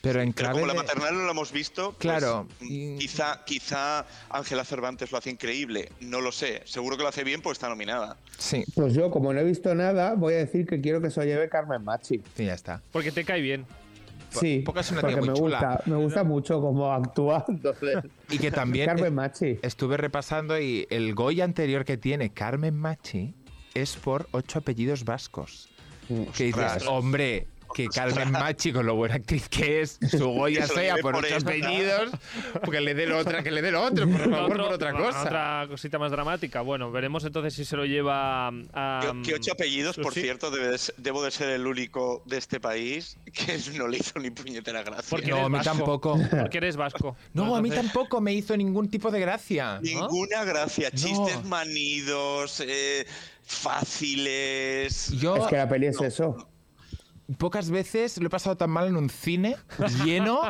Pero 0.03 0.21
en 0.21 0.33
Pero 0.35 0.49
clave. 0.51 0.61
como 0.61 0.67
la 0.67 0.75
maternal 0.83 1.15
no 1.15 1.25
la 1.25 1.31
hemos 1.31 1.53
visto, 1.53 1.93
pues, 1.93 1.99
Claro. 2.01 2.47
mm, 2.61 2.99
quizá, 2.99 3.43
quizá 3.47 4.05
Ángela 4.29 4.65
Cervantes 4.65 5.11
lo 5.13 5.19
hace 5.19 5.31
increíble. 5.31 5.91
No 6.01 6.21
lo 6.21 6.33
sé. 6.33 6.61
Seguro 6.67 6.97
que 6.97 7.05
lo 7.05 7.09
hace 7.09 7.23
bien, 7.25 7.41
pues 7.41 7.57
está 7.57 7.69
nominada. 7.69 8.17
Sí, 8.37 8.65
Pues 8.75 8.95
yo, 8.95 9.11
como 9.11 9.33
no 9.33 9.39
he 9.41 9.45
visto 9.45 9.75
nada, 9.75 10.15
voy 10.15 10.35
a 10.35 10.39
decir 10.39 10.67
que 10.67 10.81
quiero 10.81 11.01
que 11.01 11.11
se 11.11 11.21
lo 11.21 11.27
lleve 11.27 11.49
Carmen 11.49 11.83
Machi. 11.85 12.21
sí, 12.37 12.45
ya 12.45 12.55
está. 12.55 12.83
Porque 12.93 13.13
te 13.13 13.25
cae 13.25 13.41
bien. 13.41 13.65
Sí, 14.31 14.63
porque 14.65 14.81
es 14.81 14.91
una 14.91 15.03
tía 15.03 15.11
porque 15.11 15.21
muy 15.21 15.29
me 15.29 15.35
chula. 15.37 15.59
gusta, 15.59 15.83
me 15.91 15.97
gusta 15.97 16.25
mucho 16.25 16.61
cómo 16.61 16.91
actúa. 16.93 17.45
Entonces, 17.49 17.99
Y 18.31 18.39
que 18.39 18.51
también. 18.51 18.87
Carmen 18.87 19.15
Machi. 19.15 19.59
Estuve 19.63 19.99
repasando 19.99 20.59
y 20.59 20.87
el 20.91 21.15
Goya 21.15 21.45
anterior 21.45 21.85
que 21.85 21.97
tiene 21.99 22.31
Carmen 22.31 22.75
Machi 22.75 23.35
es 23.75 23.95
por 23.97 24.27
ocho 24.33 24.59
apellidos 24.59 25.05
vascos. 25.05 25.69
Que 26.37 26.45
dices, 26.45 26.87
hombre, 26.89 27.47
que 27.75 27.89
Carmen 27.89 28.31
Machi, 28.33 28.73
con 28.73 28.87
lo 28.87 28.95
buena 28.95 29.15
actriz 29.17 29.49
que 29.49 29.81
es, 29.83 29.99
su 30.11 30.29
Goya 30.31 30.61
lo 30.69 30.75
sea 30.75 30.97
por 30.99 31.25
esta. 31.25 31.37
apellidos, 31.39 32.11
porque 32.65 32.81
le 32.81 32.95
den 32.95 33.13
otra, 33.13 33.43
que 33.43 33.51
le 33.51 33.63
den 33.63 33.75
otro, 33.75 34.09
por 34.09 34.21
favor, 34.31 34.51
Otro- 34.53 34.65
por 34.65 34.73
otra 34.75 34.93
cosa. 34.93 35.23
Otra 35.23 35.67
cosita 35.69 35.99
más 35.99 36.11
dramática. 36.11 36.61
Bueno, 36.61 36.91
veremos 36.93 37.25
entonces 37.25 37.55
si 37.55 37.65
se 37.65 37.77
lo 37.77 37.85
lleva 37.85 38.49
a. 38.49 39.01
Que, 39.01 39.23
que 39.31 39.35
ocho 39.35 39.53
apellidos, 39.53 39.97
por 39.97 40.13
cierto, 40.15 40.51
debe 40.51 40.69
de 40.69 40.79
ser- 40.79 40.95
debo 40.99 41.23
de 41.23 41.31
ser 41.31 41.49
el 41.51 41.67
único 41.67 42.23
de 42.27 42.39
este 42.39 42.61
país 42.61 43.17
que 43.33 43.59
no 43.79 43.89
le 43.89 43.99
hizo 43.99 44.19
ni 44.19 44.31
puñetera 44.31 44.83
gracia. 44.83 45.07
Porque 45.11 45.31
No, 45.31 45.47
a 45.47 45.49
mí 45.49 45.57
vasco. 45.57 45.71
tampoco. 45.77 46.19
Porque 46.41 46.59
eres 46.59 46.77
vasco. 46.77 47.17
No, 47.35 47.57
a 47.57 47.63
mí 47.63 47.71
tampoco 47.71 48.21
me 48.21 48.33
hizo 48.33 48.57
ningún 48.57 48.89
tipo 48.91 49.11
de 49.11 49.21
gracia. 49.21 49.81
Ninguna 49.83 50.45
gracia. 50.45 50.91
Chistes 50.91 51.43
No. 51.43 51.49
manidos, 51.49 52.61
eh, 52.67 53.07
fáciles. 53.45 55.11
Yo 55.19 55.37
Es 55.37 55.47
que 55.47 55.57
la 55.57 55.69
peli 55.69 55.87
es 55.87 56.01
eso. 56.01 56.49
Pocas 57.39 57.71
veces 57.71 58.19
lo 58.19 58.27
he 58.27 58.31
pasado 58.31 58.57
tan 58.57 58.71
mal 58.71 58.89
en 58.89 58.97
un 58.97 59.11
cine 59.11 59.57
lleno. 60.05 60.41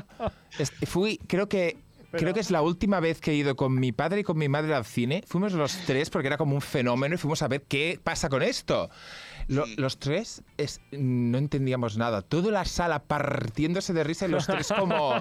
Fui, 0.86 1.18
creo 1.26 1.48
que. 1.48 1.76
Creo 2.12 2.34
que 2.34 2.40
es 2.40 2.50
la 2.50 2.60
última 2.60 3.00
vez 3.00 3.22
que 3.22 3.30
he 3.30 3.34
ido 3.34 3.56
con 3.56 3.74
mi 3.74 3.90
padre 3.90 4.20
y 4.20 4.22
con 4.22 4.36
mi 4.36 4.46
madre 4.46 4.74
al 4.74 4.84
cine. 4.84 5.24
Fuimos 5.26 5.54
los 5.54 5.74
tres 5.86 6.10
porque 6.10 6.26
era 6.26 6.36
como 6.36 6.54
un 6.54 6.60
fenómeno 6.60 7.14
y 7.14 7.18
fuimos 7.18 7.40
a 7.40 7.48
ver 7.48 7.62
qué 7.62 7.98
pasa 8.04 8.28
con 8.28 8.42
esto. 8.42 8.90
Lo- 9.48 9.66
los 9.76 9.98
tres 9.98 10.42
es- 10.57 10.81
no 10.92 11.38
entendíamos 11.38 11.96
nada. 11.96 12.22
Toda 12.22 12.50
la 12.50 12.64
sala 12.64 13.02
partiéndose 13.05 13.92
de 13.92 14.05
risa 14.05 14.26
y 14.26 14.31
los 14.31 14.46
tres 14.46 14.68
como 14.76 15.14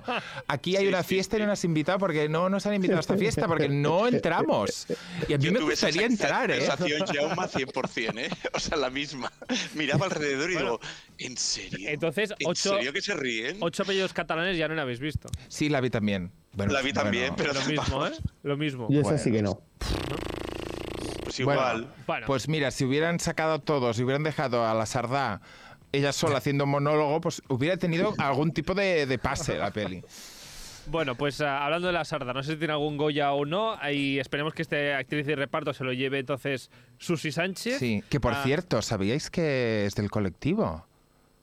aquí 0.48 0.76
hay 0.76 0.84
Sí, 0.84 0.88
una 0.90 1.04
sí, 1.04 1.10
fiesta 1.10 1.38
y 1.38 1.42
no 1.42 1.48
nos 1.48 1.64
han 1.64 1.70
invitado 1.70 2.00
porque 2.00 2.30
no 2.30 2.50
nos 2.50 2.66
han 2.66 2.74
invitado 2.76 2.98
a 2.98 3.02
esta 3.02 3.18
fiesta 3.18 3.48
porque 3.48 3.70
no 3.70 4.08
entramos. 4.08 4.88
Y 5.28 5.34
a 5.34 5.38
mí 5.38 5.44
Yo 5.46 5.52
me 5.52 5.60
tuve 5.60 5.74
esa 5.74 5.88
gustaría 5.88 6.08
entrar, 6.08 6.52
¿eh? 6.52 6.58
sensación 6.62 7.06
Jaume 7.08 7.36
100%, 7.48 8.18
¿eh? 8.20 8.30
O 8.54 8.60
sea, 8.60 8.78
la 8.78 8.90
misma. 8.90 9.32
Miraba 9.76 10.06
alrededor 10.06 10.50
y 10.52 10.54
Bueno, 10.56 10.70
digo, 10.72 10.80
¿en 11.20 11.38
serio? 11.38 11.90
entonces, 11.90 12.32
¿En 12.40 12.48
ocho- 12.50 12.76
serio 12.76 12.94
que 12.94 13.02
se 13.02 13.14
ríen? 13.16 13.58
Ocho 13.60 13.84
apellidos 13.84 14.14
catalanes 14.14 14.58
ya 14.58 14.68
no 14.68 14.76
lo 14.76 14.82
habéis 14.82 15.00
visto. 15.00 15.30
Sí, 15.48 15.70
la 15.70 15.82
vi 15.82 15.90
también. 15.90 16.32
Bueno, 16.54 16.74
La 16.74 16.82
vi 16.82 16.92
también, 16.92 17.34
bueno. 17.36 17.36
pero 17.38 17.54
Lo 17.54 17.66
mismo, 17.66 18.06
¿eh? 18.08 18.12
Lo 18.44 18.58
mismo. 18.58 18.88
Yo 18.90 19.00
esa 19.00 19.10
Bueno. 19.12 19.24
sí 19.24 19.32
que 19.32 19.42
no. 19.42 19.62
Pues 21.32 21.40
igual. 21.40 21.88
Bueno, 22.08 22.28
Pues 22.28 22.48
mira, 22.48 22.72
si 22.72 22.86
hubieran 22.86 23.20
sacado 23.20 23.60
todos, 23.60 23.98
si 23.98 24.04
hubieran 24.04 24.24
dejado 24.24 24.66
a 24.66 24.74
la 24.74 24.86
Sardá 24.86 25.42
ella 25.94 26.14
sola 26.14 26.38
haciendo 26.38 26.64
un 26.64 26.70
monólogo, 26.72 27.20
pues 27.20 27.42
hubiera 27.50 27.76
tenido 27.78 28.14
algún 28.18 28.52
tipo 28.54 28.74
de, 28.74 29.06
de 29.06 29.18
pase 29.20 29.58
la 29.58 29.72
peli. 29.72 30.02
Bueno, 30.88 31.16
pues 31.16 31.42
ah, 31.42 31.64
hablando 31.64 31.88
de 31.88 31.94
la 31.94 32.04
sarda, 32.06 32.34
no 32.34 32.42
sé 32.44 32.54
si 32.54 32.58
tiene 32.58 32.74
algún 32.74 32.98
Goya 32.98 33.34
o 33.34 33.46
no, 33.46 33.78
y 33.92 34.18
esperemos 34.18 34.54
que 34.54 34.64
este 34.64 34.94
actriz 34.96 35.26
de 35.28 35.36
reparto 35.36 35.74
se 35.74 35.84
lo 35.84 35.94
lleve 35.94 36.18
entonces 36.20 36.72
Susi 36.98 37.32
Sánchez. 37.32 37.78
Sí, 37.78 38.04
que 38.10 38.20
por 38.20 38.34
Ah, 38.34 38.42
cierto, 38.44 38.82
¿sabíais 38.82 39.30
que 39.30 39.86
es 39.86 39.94
del 39.96 40.10
colectivo? 40.10 40.86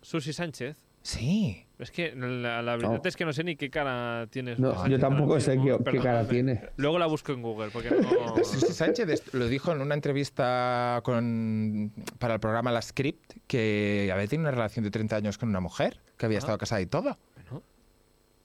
Susi 0.03 0.33
Sánchez. 0.33 0.77
Sí. 1.03 1.65
Es 1.79 1.93
que 1.93 2.13
la, 2.17 2.61
la 2.61 2.77
verdad 2.77 3.07
es 3.07 3.15
que 3.15 3.25
no 3.25 3.33
sé 3.33 3.45
ni 3.45 3.55
qué 3.55 3.71
cara 3.71 4.27
tiene. 4.31 4.57
No, 4.59 4.87
yo 4.89 4.99
tampoco 4.99 5.39
sé 5.39 5.57
qué, 5.63 5.79
qué 5.93 5.99
cara 6.01 6.27
tiene. 6.27 6.61
Luego 6.77 6.99
la 6.99 7.07
busco 7.07 7.31
en 7.33 7.41
Google, 7.41 7.71
porque 7.73 7.91
no... 8.37 8.45
Sánchez 8.45 9.33
lo 9.33 9.47
dijo 9.47 9.71
en 9.73 9.81
una 9.81 9.95
entrevista 9.95 11.01
con, 11.05 11.93
para 12.19 12.35
el 12.35 12.41
programa 12.41 12.73
La 12.73 12.83
Script 12.83 13.35
que 13.47 14.11
había 14.13 14.27
tenido 14.27 14.49
una 14.49 14.57
relación 14.57 14.85
de 14.85 14.91
30 14.91 15.17
años 15.17 15.39
con 15.39 15.49
una 15.51 15.61
mujer, 15.61 16.01
que 16.17 16.27
había 16.27 16.39
Ah. 16.39 16.41
estado 16.41 16.59
casada 16.59 16.81
y 16.81 16.87
todo. 16.87 17.17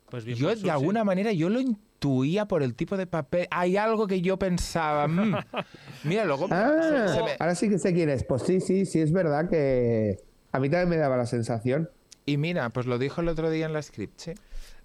Pues 0.09 0.25
bien 0.25 0.38
Yo, 0.38 0.55
de 0.55 0.69
alguna 0.69 1.03
manera, 1.03 1.31
yo 1.31 1.49
lo 1.49 1.59
intuía 1.59 2.45
por 2.47 2.61
el 2.61 2.75
tipo 2.75 2.97
de 2.97 3.07
papel. 3.07 3.47
Hay 3.49 3.77
algo 3.77 4.05
que 4.05 4.21
yo 4.21 4.38
pensaba. 4.38 5.07
mm. 5.07 5.36
Mira, 6.03 6.23
luego. 6.25 6.47
Ah, 6.51 7.07
se- 7.07 7.15
se 7.15 7.23
me- 7.23 7.31
ahora 7.39 7.55
sí 7.55 7.67
que 7.67 7.79
sé 7.79 7.93
quién 7.95 8.09
es. 8.09 8.23
Pues 8.23 8.43
sí, 8.43 8.59
sí, 8.59 8.86
sí, 8.86 8.99
es 9.01 9.11
verdad 9.11 9.49
que 9.49 10.17
a 10.51 10.59
mí 10.59 10.69
también 10.69 10.89
me 10.89 10.97
daba 10.97 11.17
la 11.17 11.25
sensación. 11.25 11.89
Y 12.26 12.38
mira, 12.38 12.69
pues 12.69 12.86
lo 12.86 12.97
dijo 12.97 13.21
el 13.21 13.28
otro 13.28 13.49
día 13.49 13.65
en 13.65 13.74
la 13.74 13.82
script, 13.82 14.19
sí. 14.19 14.32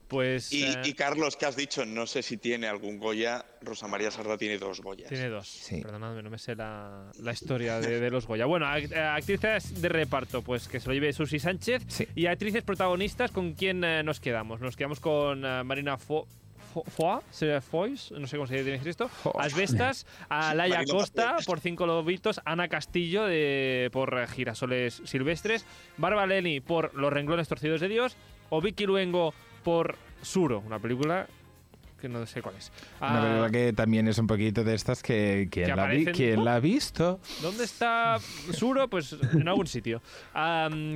Pues 0.09 0.53
Y, 0.55 0.65
eh, 0.65 0.81
y 0.87 0.95
Carlos, 0.95 1.37
que 1.37 1.45
has 1.45 1.55
dicho, 1.55 1.85
no 1.85 2.07
sé 2.07 2.23
si 2.23 2.39
tiene 2.39 2.67
algún 2.67 2.99
Goya. 2.99 3.45
Rosa 3.61 3.89
María 3.89 4.11
Sarda 4.11 4.39
tiene 4.39 4.57
dos 4.57 4.81
Goyas. 4.81 5.11
tiene 5.11 5.29
dos. 5.29 5.47
Sí. 5.47 5.83
Perdonadme, 5.83 6.23
no 6.23 6.31
me 6.31 6.39
sé 6.39 6.57
la, 6.57 7.11
la 7.21 7.33
historia 7.33 7.79
de, 7.79 8.01
de 8.01 8.11
los 8.11 8.27
Goya. 8.27 8.47
Bueno, 8.47 8.65
act- 8.65 8.91
eh, 8.91 8.99
actrices 8.99 9.83
de 9.83 9.89
reparto, 9.91 10.41
pues 10.41 10.67
que 10.67 10.81
se 10.81 10.89
lo 10.89 10.95
lleve 10.95 11.13
Susi 11.13 11.39
Sánchez. 11.39 11.83
Sí. 11.89 12.09
Y 12.15 12.25
actrices 12.25 12.63
protagonistas, 12.63 13.31
¿con 13.33 13.53
quién 13.53 13.85
eh, 13.85 14.03
nos 14.03 14.19
quedamos? 14.19 14.61
Nos 14.63 14.77
quedamos 14.77 14.99
con 14.99 15.45
eh, 15.45 15.63
Marina 15.63 15.99
Fo- 15.99 16.27
Foa, 16.87 17.23
¿Se- 17.31 17.61
Foix, 17.61 18.11
no 18.13 18.27
sé 18.27 18.37
cómo 18.37 18.47
se 18.47 18.63
decir 18.63 18.89
esto. 18.89 19.11
Asbestas, 19.39 20.07
a 20.29 20.55
Laia 20.55 20.77
Marina 20.79 20.93
Costa 20.95 21.37
por 21.47 21.61
Cinco 21.61 21.87
Lobitos, 21.87 22.41
Ana 22.45 22.69
Castillo 22.69 23.25
de, 23.27 23.89
por 23.93 24.27
Girasoles 24.29 25.03
Silvestres, 25.05 25.65
Barba 25.97 26.27
Leni 26.27 26.61
por 26.61 26.95
Los 26.95 27.13
Renglones 27.13 27.49
Torcidos 27.49 27.81
de 27.81 27.89
Dios, 27.89 28.17
o 28.51 28.61
Vicky 28.61 28.87
Luengo 28.87 29.35
por 29.65 29.97
Suro, 30.23 30.61
una 30.67 30.79
película 30.79 31.27
que 32.01 32.09
no 32.09 32.25
sé 32.27 32.43
cuál 32.43 32.55
es. 32.57 32.71
Una 33.01 33.19
Ah, 33.19 33.23
película 33.23 33.51
que 33.51 33.73
también 33.73 34.07
es 34.07 34.19
un 34.19 34.27
poquito 34.29 34.63
de 34.63 34.75
estas 34.75 35.03
que. 35.03 35.49
¿Quién, 35.51 35.67
Que 35.67 35.75
la, 35.77 35.87
vi- 35.89 36.03
aparecen- 36.05 36.15
¿quién 36.15 36.45
la 36.45 36.55
ha 36.55 36.61
visto? 36.61 37.19
¿Dónde 37.43 37.65
está 37.65 38.19
Suro? 38.53 38.89
Pues 38.89 39.17
en 39.33 39.49
algún 39.49 39.67
sitio. 39.67 40.01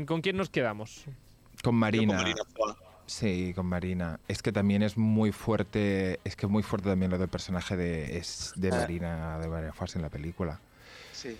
¿Con 0.07 0.21
quién 0.23 0.37
nos 0.37 0.49
quedamos? 0.49 1.03
Con 1.05 1.13
Yo 1.57 1.61
con 1.63 1.75
Marina. 1.77 2.15
Marina 2.17 2.43
Foa. 2.55 2.77
Sí, 3.07 3.53
con 3.55 3.67
Marina. 3.67 4.21
Es 4.29 4.43
que 4.43 4.53
también 4.53 4.83
es 4.83 4.97
muy 4.97 5.33
fuerte. 5.33 6.21
Es 6.25 6.37
que 6.37 6.47
es 6.47 6.53
muy 6.53 6.63
fuerte 6.63 6.89
también 6.89 7.11
lo 7.11 7.19
del 7.19 7.29
personaje 7.29 7.77
de, 7.77 8.17
es 8.17 8.53
de 8.57 8.71
Marina, 8.71 9.39
de 9.39 9.49
Marina 9.49 9.73
Foix 9.73 9.97
en 9.97 10.03
la 10.03 10.09
película. 10.09 10.61
Sí. 11.13 11.37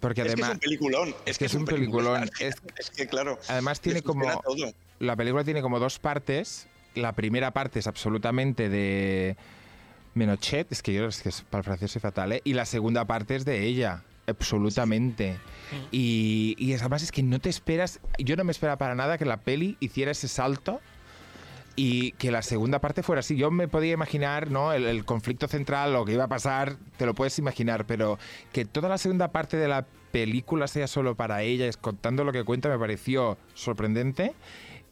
Porque 0.00 0.20
Es 0.22 0.26
que 0.26 0.32
es 0.32 0.34
además. 0.34 0.52
un 0.54 0.58
peliculón. 0.60 1.14
es 1.26 1.38
que 1.38 1.44
es 1.46 1.54
un 1.54 1.64
peliculón. 1.64 2.30
Es, 2.40 2.54
Es- 2.78 2.90
que, 2.90 3.06
claro. 3.06 3.38
Además 3.48 3.80
tiene 3.80 4.02
como- 4.02 4.24
todo. 4.42 4.72
La 5.00 5.16
película 5.16 5.44
tiene 5.44 5.60
como 5.60 5.78
dos 5.80 5.98
partes. 5.98 6.66
La 6.94 7.12
primera 7.12 7.50
parte 7.52 7.80
es 7.80 7.86
absolutamente 7.86 8.68
de 8.68 9.36
Menochet, 10.14 10.70
es 10.70 10.82
que 10.82 10.92
yo 10.94 11.06
es 11.08 11.20
que 11.22 11.30
es- 11.30 11.42
para 11.42 11.58
el 11.60 11.64
francés 11.64 11.90
soy 11.90 12.00
fatal, 12.00 12.32
¿eh? 12.32 12.40
Y 12.44 12.52
la 12.54 12.64
segunda 12.64 13.04
parte 13.04 13.34
es 13.34 13.44
de 13.44 13.64
ella, 13.64 14.04
absolutamente. 14.26 15.36
Y, 15.90 16.54
y 16.58 16.74
además 16.74 17.02
es 17.02 17.12
que 17.12 17.22
no 17.22 17.40
te 17.40 17.48
esperas, 17.48 18.00
yo 18.18 18.36
no 18.36 18.44
me 18.44 18.52
esperaba 18.52 18.78
para 18.78 18.94
nada 18.94 19.18
que 19.18 19.24
la 19.24 19.38
peli 19.38 19.76
hiciera 19.80 20.12
ese 20.12 20.28
salto 20.28 20.80
y 21.76 22.12
que 22.12 22.30
la 22.30 22.42
segunda 22.42 22.80
parte 22.80 23.02
fuera 23.02 23.20
así. 23.20 23.36
Yo 23.36 23.50
me 23.50 23.66
podía 23.66 23.92
imaginar, 23.92 24.50
¿no? 24.50 24.72
El, 24.72 24.84
el 24.86 25.04
conflicto 25.04 25.48
central, 25.48 25.92
lo 25.92 26.04
que 26.04 26.12
iba 26.12 26.24
a 26.24 26.28
pasar, 26.28 26.76
te 26.96 27.06
lo 27.06 27.14
puedes 27.14 27.38
imaginar, 27.38 27.86
pero 27.86 28.18
que 28.52 28.64
toda 28.64 28.88
la 28.88 28.98
segunda 28.98 29.32
parte 29.32 29.56
de 29.56 29.68
la 29.68 29.84
película 30.12 30.68
sea 30.68 30.86
solo 30.86 31.16
para 31.16 31.42
ella, 31.42 31.66
es 31.66 31.76
contando 31.76 32.22
lo 32.22 32.30
que 32.30 32.44
cuenta, 32.44 32.68
me 32.68 32.78
pareció 32.78 33.36
sorprendente 33.54 34.32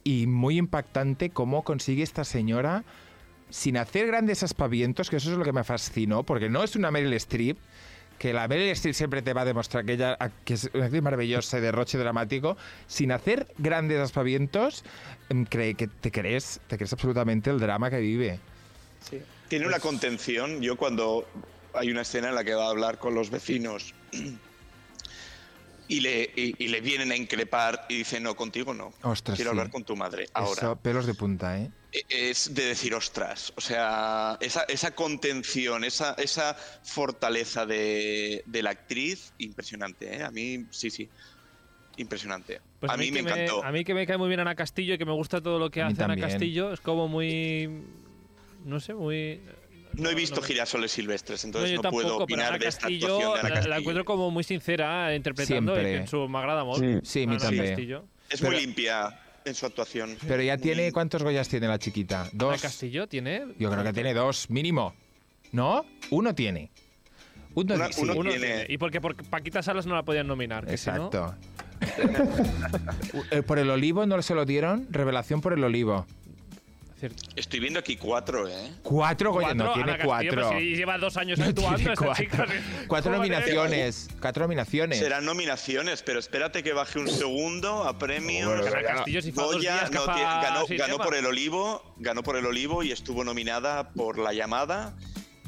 y 0.05 0.27
muy 0.27 0.59
impactante 0.59 1.31
cómo 1.31 1.63
consigue 1.63 2.03
esta 2.03 2.25
señora 2.25 2.85
sin 3.49 3.77
hacer 3.77 4.07
grandes 4.07 4.43
aspavientos, 4.43 5.11
que 5.11 5.17
eso 5.17 5.31
es 5.31 5.39
lo 5.39 5.45
que 5.45 5.53
me 5.53 5.63
fascinó, 5.63 6.25
porque 6.25 6.49
no 6.49 6.65
es 6.65 6.75
una 6.75 6.91
Meryl 6.91 7.13
Streep, 7.13 7.59
que 8.23 8.33
la 8.33 8.47
Meryl 8.47 8.71
Streep 8.71 8.95
siempre 8.95 9.21
te 9.21 9.33
va 9.33 9.41
a 9.41 9.45
demostrar 9.45 9.85
que 9.85 9.95
ella 9.95 10.17
que 10.45 10.55
es 10.55 10.71
una 10.75 10.85
actriz 10.85 11.03
maravillosa 11.03 11.59
y 11.59 11.61
derroche 11.61 11.99
dramático, 11.99 12.57
sin 12.87 13.11
hacer 13.11 13.49
grandes 13.59 13.99
aspavientos, 13.99 14.85
em, 15.29 15.45
cree 15.45 15.75
que 15.75 15.89
te 15.89 16.13
crees, 16.13 16.61
te 16.69 16.77
crees 16.77 16.93
absolutamente 16.93 17.51
el 17.51 17.59
drama 17.59 17.91
que 17.91 17.99
vive. 17.99 18.39
Tiene 19.49 19.67
una 19.67 19.81
contención. 19.81 20.63
Yo 20.63 20.77
cuando 20.77 21.27
hay 21.75 21.91
una 21.91 22.03
escena 22.03 22.29
en 22.29 22.37
la 22.37 22.45
que 22.45 22.55
va 22.55 22.67
a 22.67 22.71
hablar 22.71 23.01
con 23.01 23.13
los 23.17 23.29
vecinos 23.29 23.93
y 25.89 25.99
le, 25.99 26.31
y, 26.37 26.65
y 26.65 26.69
le 26.69 26.81
vienen 26.81 27.11
a 27.11 27.17
increpar 27.17 27.87
y 27.89 27.99
dice, 27.99 28.21
no, 28.21 28.37
contigo 28.37 28.73
no. 28.73 28.93
Ostras, 29.03 29.35
Quiero 29.35 29.51
sí. 29.51 29.59
hablar 29.59 29.73
con 29.73 29.83
tu 29.83 29.97
madre. 29.97 30.29
Ahora. 30.33 30.53
Eso, 30.53 30.77
pelos 30.77 31.07
de 31.07 31.15
punta, 31.15 31.59
¿eh? 31.59 31.73
Es 32.09 32.55
de 32.55 32.65
decir 32.67 32.95
ostras. 32.95 33.53
O 33.57 33.61
sea, 33.61 34.39
esa, 34.41 34.63
esa 34.65 34.95
contención, 34.95 35.85
esa, 35.85 36.15
esa 36.15 36.55
fortaleza 36.55 37.67
de, 37.67 38.43
de 38.47 38.63
la 38.63 38.71
actriz, 38.71 39.33
impresionante, 39.39 40.17
¿eh? 40.17 40.23
A 40.23 40.31
mí, 40.31 40.65
sí, 40.71 40.91
sí. 40.91 41.09
Impresionante. 41.99 42.61
Pues 42.81 42.91
a 42.91 42.97
mí 42.97 43.11
me 43.11 43.21
encantó. 43.21 43.63
a 43.63 43.71
mí 43.71 43.85
que 43.85 43.93
me 43.95 44.07
cae 44.07 44.17
muy 44.17 44.29
bien 44.29 44.41
Ana 44.41 44.55
Castillo 44.55 44.95
y 44.95 44.99
que 44.99 45.05
me 45.05 45.13
gusta 45.13 45.43
todo 45.43 45.59
lo 45.59 45.71
que 45.71 45.83
hace 45.83 46.03
Ana. 46.03 46.17
Castillo. 46.17 46.73
Es 46.73 46.81
como 46.81 47.07
muy... 47.09 47.69
No 48.65 48.81
sé, 48.81 48.95
muy... 48.95 49.41
No 49.95 50.09
he 50.09 50.15
visto 50.15 50.37
no- 50.41 50.47
girasoles 50.47 50.91
silvestres, 50.91 51.45
entonces 51.45 51.75
no, 51.75 51.83
puedo 51.91 52.09
tampoco, 52.09 52.25
opinar 52.25 52.59
de 52.59 52.67
esta 52.67 52.83
Castillo, 52.83 53.07
actuación 53.09 53.33
de 53.35 53.39
Ana 53.41 53.49
la, 53.49 53.55
Castillo. 53.57 53.71
la 53.71 53.79
encuentro 53.79 54.05
como 54.07 54.31
muy 54.31 54.43
sincera 54.43 55.13
eh, 55.13 55.17
interpretando 55.17 55.75
Siempre. 55.75 55.93
y 55.93 55.97
en 55.97 56.09
su 56.09 56.27
me 56.31 56.39
agrada 56.39 56.65
mucho. 56.65 56.81
Sí. 56.81 56.99
Sí, 57.03 57.23
a 57.25 57.27
mí 57.27 57.33
Ana 57.35 57.43
también. 57.43 57.67
Castillo. 57.67 58.05
Es 58.31 58.41
pero- 58.41 58.53
muy 58.53 58.61
limpia 58.63 59.21
en 59.45 59.55
su 59.55 59.67
actuación. 59.67 60.17
Pero 60.27 60.43
ya 60.43 60.55
Muy- 60.55 60.63
tiene, 60.63 60.93
¿cuántos 60.93 61.23
Goyas 61.23 61.49
tiene 61.49 61.69
la 61.69 61.79
chiquita? 61.79 62.23
Ana 62.23 62.31
Dos. 62.33 62.61
Castillo 62.63 63.07
tiene... 63.07 63.45
Yo 63.59 63.71
creo 63.71 63.83
que 63.85 63.93
tiene 63.93 64.15
dos, 64.15 64.49
mínimo. 64.51 64.95
¿No? 65.53 65.85
Uno 66.11 66.35
tiene. 66.35 66.71
Uno, 67.55 67.75
Una- 67.75 67.93
sí. 67.93 68.01
uno 68.03 68.15
Uno 68.15 68.31
tiene- 68.31 68.47
tiene. 68.47 68.67
Y 68.69 68.79
porque 68.79 69.01
por 69.01 69.15
Paquita 69.29 69.63
Salas 69.63 69.85
no 69.87 69.95
la 69.95 70.03
podían 70.05 70.27
nominar. 70.27 70.65
que 70.67 70.77
si 70.77 70.91
no- 70.91 71.07
Exacto. 71.07 71.35
Eh, 73.31 73.43
por 73.43 73.59
el 73.59 73.69
olivo 73.71 74.07
no 74.07 74.21
se 74.23 74.35
lo 74.35 74.45
dieron. 74.47 74.87
Revelación 74.91 75.41
por 75.41 75.53
el 75.53 75.65
olivo. 75.65 76.07
Cierto. 77.03 77.21
Estoy 77.35 77.59
viendo 77.59 77.81
aquí 77.81 77.97
cuatro, 77.97 78.47
¿eh? 78.47 78.71
Cuatro 78.85 79.33
Goya. 79.33 79.55
No, 79.55 79.73
tiene 79.73 79.89
Castillo, 79.99 80.07
cuatro. 80.09 80.49
pues 80.51 80.63
si 80.63 80.77
lleva 80.77 80.99
dos 80.99 81.17
años 81.17 81.37
No 81.37 81.47
actuando 81.47 81.79
esta 81.91 81.97
cuatro. 81.97 82.15
chica. 82.25 82.47
Cuatro 82.87 83.11
nominaciones. 83.11 84.09
Cuatro 84.21 84.45
nominaciones. 84.45 84.99
Serán 85.01 85.25
nominaciones, 85.25 86.05
pero 86.05 86.21
espérate 86.21 86.63
que 86.63 86.73
baje 86.73 87.01
un 87.01 87.09
segundo 87.09 87.83
a. 87.83 87.93
Bueno, 87.95 88.63
Castillo 88.87 89.21
si 89.21 89.33
dos 89.33 89.55
Goya 89.55 89.89
no 89.91 90.05
tiene- 90.15 90.79
ganó, 90.79 90.99
por 90.99 91.17
el 91.17 91.27
olivo, 91.27 91.83
ganó 91.99 92.23
por 92.23 92.37
el 92.37 92.47
olivo 92.47 92.85
y 92.85 92.93
estuvo 92.93 93.25
nominada 93.25 93.91
por 93.91 94.19
La 94.19 94.33
llamada 94.33 94.95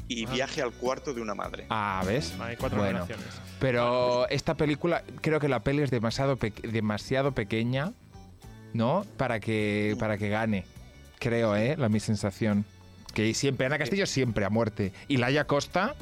y 0.09 0.25
Viaje 0.25 0.61
al 0.61 0.73
cuarto 0.73 1.13
de 1.13 1.21
una 1.21 1.35
madre. 1.35 1.67
Ah, 1.69 2.03
¿ves? 2.05 2.33
Hay 2.41 2.57
cuatro 2.57 2.79
Bueno. 2.79 2.99
nominaciones. 2.99 3.33
Pero 3.61 4.27
esta 4.27 4.55
película, 4.55 5.03
creo 5.21 5.39
que 5.39 5.47
la 5.47 5.61
peli 5.61 5.83
es 5.83 5.89
demasiado, 5.89 6.35
pe- 6.35 6.51
demasiado 6.63 7.31
pequeña, 7.31 7.93
¿no? 8.73 9.05
Para 9.15 9.39
que, 9.39 9.95
para 9.97 10.17
que 10.17 10.27
gane. 10.27 10.65
Creo, 11.25 11.55
¿eh? 11.55 11.75
La 11.75 11.89
mi 11.89 11.99
sensación. 11.99 12.65
Que 13.15 13.33
siempre, 13.33 13.65
Ana 13.65 13.79
Castillo 13.79 14.05
siempre 14.05 14.45
a 14.45 14.51
muerte. 14.51 14.93
Y 15.07 15.17
Laia 15.17 15.47
Costa, 15.47 15.95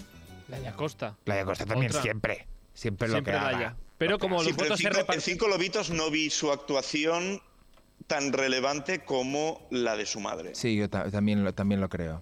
Laia 0.49 0.73
Costa. 0.73 1.15
Laia 1.23 1.45
Costa 1.45 1.65
también 1.65 1.91
Otra. 1.91 2.01
siempre. 2.01 2.45
Siempre 2.73 3.07
lo 3.07 3.13
Siempre 3.13 3.31
que 3.33 3.39
haga. 3.39 3.77
Pero 3.97 4.19
como 4.19 4.41
Sí, 4.41 4.49
los 4.49 4.57
votos 4.57 4.77
se 4.79 4.83
cinco, 4.83 4.89
en 4.95 4.99
reparten... 4.99 5.21
Cinco 5.21 5.47
Lobitos 5.47 5.91
no 5.91 6.11
vi 6.11 6.29
su 6.29 6.51
actuación 6.51 7.39
tan 8.07 8.33
relevante 8.33 9.05
como 9.05 9.65
la 9.71 9.95
de 9.95 10.05
su 10.05 10.19
madre. 10.19 10.55
Sí, 10.55 10.75
yo 10.75 10.89
ta- 10.89 11.09
también, 11.09 11.45
lo, 11.45 11.53
también 11.53 11.79
lo 11.79 11.87
creo. 11.87 12.21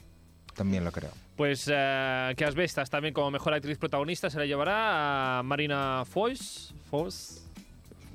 También 0.53 0.83
lo 0.83 0.91
creo. 0.91 1.09
Pues 1.37 1.67
eh, 1.73 2.33
que 2.37 2.45
Asbestas 2.45 2.91
también 2.91 3.15
como 3.15 3.31
mejor 3.31 3.55
actriz 3.55 3.79
protagonista 3.79 4.29
se 4.29 4.37
la 4.37 4.45
llevará 4.45 5.39
a 5.39 5.43
Marina 5.43 6.03
Foix. 6.05 6.71
Foix. 6.91 7.47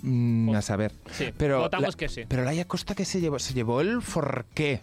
Mm, 0.03 0.55
a 0.55 0.62
saber. 0.62 0.92
Sí, 1.12 1.26
Pero 1.36 1.61
votamos 1.61 1.90
la- 1.94 1.97
que 1.99 2.09
sí. 2.09 2.22
Pero 2.28 2.44
Laia 2.44 2.66
Costa 2.66 2.94
que 2.94 3.05
se 3.05 3.20
llevó, 3.20 3.38
se 3.38 3.55
llevó 3.55 3.80
el 3.80 4.03
forqué. 4.03 4.82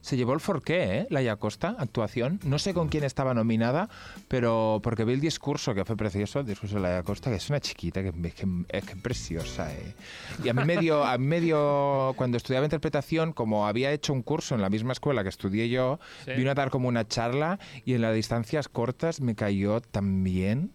Se 0.00 0.16
llevó 0.16 0.32
el 0.34 0.40
forqué, 0.40 0.98
¿eh? 0.98 1.06
Laia 1.10 1.36
Costa, 1.36 1.76
actuación. 1.78 2.40
No 2.42 2.58
sé 2.58 2.74
con 2.74 2.88
quién 2.88 3.04
estaba 3.04 3.34
nominada, 3.34 3.88
pero 4.26 4.80
porque 4.82 5.04
vi 5.04 5.12
el 5.12 5.20
discurso, 5.20 5.76
que 5.76 5.84
fue 5.84 5.96
precioso, 5.96 6.40
el 6.40 6.46
discurso 6.46 6.74
de 6.74 6.82
Laia 6.82 7.04
Costa, 7.04 7.30
que 7.30 7.36
es 7.36 7.48
una 7.50 7.60
chiquita, 7.60 8.02
que, 8.02 8.10
que- 8.10 8.46
es 8.68 8.84
que 8.84 8.96
preciosa, 8.96 9.72
¿eh? 9.72 9.94
Y 10.42 10.48
a 10.48 10.54
mí, 10.54 10.64
me 10.64 10.76
dio, 10.78 11.04
a 11.04 11.16
mí 11.18 11.26
me 11.26 11.40
dio, 11.40 12.14
cuando 12.16 12.36
estudiaba 12.36 12.66
interpretación, 12.66 13.32
como 13.32 13.68
había 13.68 13.92
hecho 13.92 14.12
un 14.12 14.22
curso 14.22 14.56
en 14.56 14.60
la 14.62 14.70
misma 14.70 14.90
escuela 14.92 15.22
que 15.22 15.28
estudié 15.28 15.68
yo, 15.68 16.00
Sí. 16.24 16.32
vino 16.32 16.50
a 16.50 16.54
dar 16.54 16.70
como 16.70 16.88
una 16.88 17.06
charla 17.06 17.60
y 17.84 17.94
en 17.94 18.02
las 18.02 18.12
distancias 18.12 18.66
cortas 18.68 19.20
me 19.20 19.36
cayó 19.36 19.80
mm, 20.00 20.68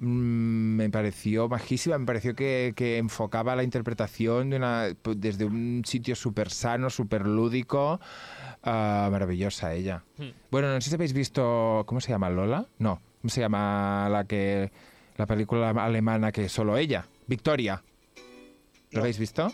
me 0.00 0.88
pareció 0.90 1.48
majísima, 1.48 1.98
me 1.98 2.06
pareció 2.06 2.34
que, 2.34 2.72
que 2.74 2.96
enfocaba 2.98 3.54
la 3.54 3.62
interpretación 3.62 4.50
de 4.50 4.56
una, 4.56 4.88
pues, 5.02 5.20
desde 5.20 5.44
un 5.44 5.82
sitio 5.84 6.16
súper 6.16 6.50
sano, 6.50 6.88
súper 6.90 7.26
lúdico. 7.26 8.00
ah, 8.62 9.08
maravillosa 9.12 9.74
ella. 9.74 10.02
Hmm. 10.16 10.30
Bueno, 10.50 10.72
no 10.72 10.80
sé 10.80 10.88
si 10.90 10.94
habéis 10.94 11.12
visto. 11.12 11.84
¿Cómo 11.86 12.00
se 12.00 12.10
llama? 12.10 12.30
¿Lola? 12.30 12.66
No. 12.78 13.00
¿Cómo 13.20 13.28
se 13.30 13.40
llama 13.40 14.08
la 14.10 14.24
que. 14.24 14.72
la 15.16 15.26
película 15.26 15.70
alemana 15.70 16.32
que 16.32 16.48
solo 16.48 16.76
ella? 16.78 17.06
Victoria. 17.26 17.82
¿Lo 18.92 18.98
No. 18.98 19.00
habéis 19.00 19.18
visto? 19.18 19.52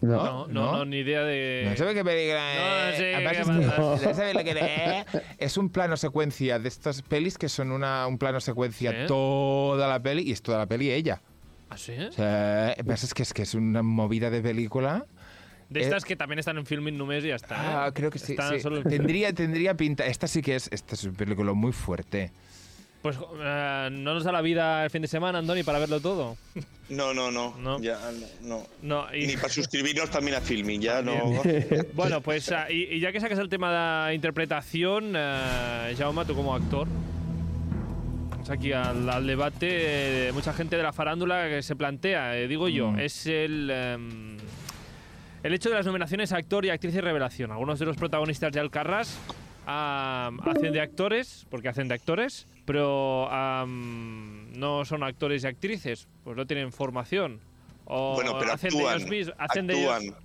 No. 0.00 0.16
No, 0.16 0.46
no, 0.48 0.72
no, 0.72 0.84
ni 0.84 0.98
idea 0.98 1.22
de. 1.22 1.66
No 1.70 1.76
sabe 1.76 1.94
qué 1.94 2.04
película 2.04 2.54
No 2.54 2.88
es. 2.90 2.96
sé 2.96 3.14
Además 3.14 3.38
es, 3.38 3.46
no 3.46 4.44
que 4.44 5.04
es. 5.06 5.22
Es 5.38 5.56
un 5.56 5.70
plano 5.70 5.96
secuencia 5.96 6.58
de 6.58 6.68
estas 6.68 7.02
pelis 7.02 7.38
que 7.38 7.48
son 7.48 7.72
una, 7.72 8.06
un 8.06 8.18
plano 8.18 8.40
secuencia 8.40 9.06
toda 9.06 9.88
la 9.88 10.00
peli 10.00 10.22
y 10.22 10.32
es 10.32 10.42
toda 10.42 10.58
la 10.58 10.66
peli 10.66 10.90
ella. 10.90 11.22
¿Ah, 11.68 11.76
sí? 11.76 11.92
O 11.98 12.12
sea, 12.12 12.76
pasa 12.86 13.06
es 13.06 13.14
que 13.14 13.22
es 13.22 13.32
que 13.32 13.42
es 13.42 13.54
una 13.54 13.82
movida 13.82 14.30
de 14.30 14.40
película. 14.40 15.06
De 15.68 15.80
eh, 15.80 15.84
estas 15.84 16.04
que 16.04 16.14
también 16.14 16.38
están 16.38 16.58
en 16.58 16.66
Filming 16.66 16.96
Numes 16.96 17.24
y 17.24 17.28
ya 17.28 17.36
está. 17.36 17.54
¿eh? 17.56 17.58
Ah, 17.58 17.90
creo 17.92 18.10
que 18.10 18.18
sí. 18.18 18.36
Solo 18.60 18.82
Tendría, 18.84 19.32
tendría 19.32 19.74
pinta. 19.74 20.06
Esta 20.06 20.28
sí 20.28 20.42
que 20.42 20.54
es. 20.54 20.68
Esta 20.70 20.94
es 20.94 21.04
una 21.04 21.16
película 21.16 21.52
muy 21.54 21.72
fuerte. 21.72 22.32
Pues 23.06 23.18
eh, 23.40 23.88
no 23.92 24.14
nos 24.14 24.24
da 24.24 24.32
la 24.32 24.40
vida 24.42 24.82
el 24.82 24.90
fin 24.90 25.00
de 25.00 25.06
semana, 25.06 25.38
Andoni, 25.38 25.62
para 25.62 25.78
verlo 25.78 26.00
todo. 26.00 26.36
No, 26.88 27.14
no, 27.14 27.30
no. 27.30 27.56
No. 27.56 27.80
Ya, 27.80 28.00
no. 28.42 28.64
No, 28.82 29.06
y- 29.14 29.28
Ni 29.28 29.36
para 29.36 29.48
suscribirnos 29.48 30.10
también 30.10 30.36
a 30.36 30.40
Filming, 30.40 30.80
ya 30.80 31.02
no. 31.02 31.14
Bueno, 31.94 32.20
pues 32.20 32.50
ah, 32.50 32.66
y, 32.68 32.94
y 32.96 32.98
ya 32.98 33.12
que 33.12 33.20
sacas 33.20 33.38
el 33.38 33.48
tema 33.48 34.08
de 34.08 34.14
interpretación, 34.16 35.12
eh, 35.16 35.94
Jaume, 35.96 36.24
tú 36.24 36.34
como 36.34 36.52
actor, 36.52 36.88
vamos 38.30 38.50
aquí 38.50 38.72
al, 38.72 39.08
al 39.08 39.24
debate, 39.24 39.68
eh, 40.28 40.32
mucha 40.32 40.52
gente 40.52 40.76
de 40.76 40.82
la 40.82 40.92
farándula 40.92 41.48
que 41.48 41.62
se 41.62 41.76
plantea, 41.76 42.36
eh, 42.36 42.48
digo 42.48 42.68
yo, 42.68 42.90
Mm. 42.90 42.98
es 42.98 43.26
el, 43.28 43.70
em, 43.70 44.36
el 45.44 45.54
hecho 45.54 45.68
de 45.68 45.76
las 45.76 45.86
nominaciones 45.86 46.32
a 46.32 46.38
actor 46.38 46.64
y 46.64 46.70
actriz 46.70 46.92
y 46.96 47.00
revelación. 47.00 47.52
Algunos 47.52 47.78
de 47.78 47.86
los 47.86 47.96
protagonistas 47.96 48.50
de 48.52 48.58
Alcarrás 48.58 49.16
hacen 49.64 50.72
de 50.72 50.80
actores, 50.80 51.46
porque 51.50 51.68
hacen 51.68 51.86
de 51.86 51.94
actores, 51.94 52.48
pero 52.66 53.30
am, 53.32 54.52
no 54.52 54.84
son 54.84 55.02
actores 55.02 55.44
y 55.44 55.46
actrices, 55.46 56.08
pues 56.24 56.36
no 56.36 56.46
tienen 56.46 56.72
formación. 56.72 57.40
O 57.86 58.14
Bueno, 58.16 58.36
pero 58.38 58.52
hacen 58.52 58.68
actúan. 58.74 58.98
de 58.98 59.04
ellos 59.04 59.10
mismos, 59.10 59.36
hacen 59.38 59.66
de 59.68 59.80
ellos- 59.80 59.92
actúan. 59.94 60.20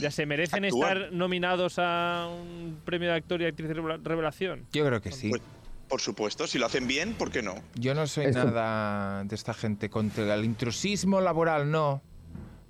ya 0.00 0.10
se 0.10 0.26
merecen 0.26 0.64
Actúan. 0.64 0.96
estar 0.96 1.12
nominados 1.12 1.74
a 1.78 2.28
un 2.30 2.78
premio 2.84 3.10
de 3.10 3.16
actor 3.16 3.40
y 3.42 3.46
actriz 3.46 3.68
de 3.68 3.74
revela- 3.74 4.00
revelación. 4.02 4.66
Yo 4.72 4.84
creo 4.86 5.00
que 5.02 5.12
sí. 5.12 5.28
Pues, 5.28 5.42
por 5.88 6.00
supuesto, 6.00 6.46
si 6.46 6.58
lo 6.58 6.64
hacen 6.66 6.86
bien, 6.86 7.12
¿por 7.14 7.30
qué 7.30 7.42
no? 7.42 7.54
Yo 7.74 7.94
no 7.94 8.06
soy 8.06 8.32
nada 8.32 9.24
de 9.24 9.34
esta 9.34 9.52
gente 9.52 9.90
contra 9.90 10.34
el 10.34 10.44
intrusismo 10.44 11.20
laboral, 11.20 11.70
no. 11.70 12.00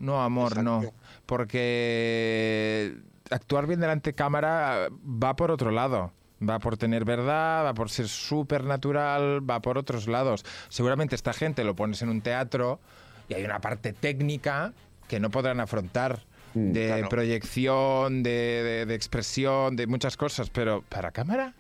No, 0.01 0.21
amor, 0.23 0.61
no. 0.65 0.83
Porque 1.27 2.97
actuar 3.31 3.67
bien 3.69 3.79
delante 3.81 4.11
de 4.11 4.15
cámara 4.15 4.89
va 4.91 5.37
por 5.37 5.51
otro 5.53 5.71
lado. 5.71 6.13
Va 6.47 6.59
por 6.59 6.77
tener 6.77 7.05
verdad, 7.05 7.65
va 7.65 7.75
por 7.75 7.89
ser 7.91 8.09
súper 8.09 8.65
natural, 8.65 9.49
va 9.49 9.61
por 9.61 9.79
otros 9.79 10.09
lados. 10.09 10.45
Seguramente 10.69 11.15
esta 11.15 11.33
gente 11.33 11.63
lo 11.65 11.77
pones 11.77 12.03
en 12.03 12.09
un 12.09 12.21
teatro 12.21 12.81
y 13.29 13.35
hay 13.35 13.45
una 13.45 13.61
parte 13.61 13.93
técnica 13.93 14.73
que 15.09 15.21
no 15.21 15.31
podrán 15.31 15.61
afrontar. 15.61 16.21
Mm, 16.55 16.73
de 16.73 16.87
claro. 16.87 17.09
proyección, 17.09 18.23
de, 18.23 18.31
de- 18.31 18.87
de 18.87 18.95
expresión, 18.95 19.75
de 19.75 19.87
muchas 19.87 20.17
cosas, 20.19 20.51
pero 20.51 20.83
¿para 20.89 21.11
cámara? 21.11 21.55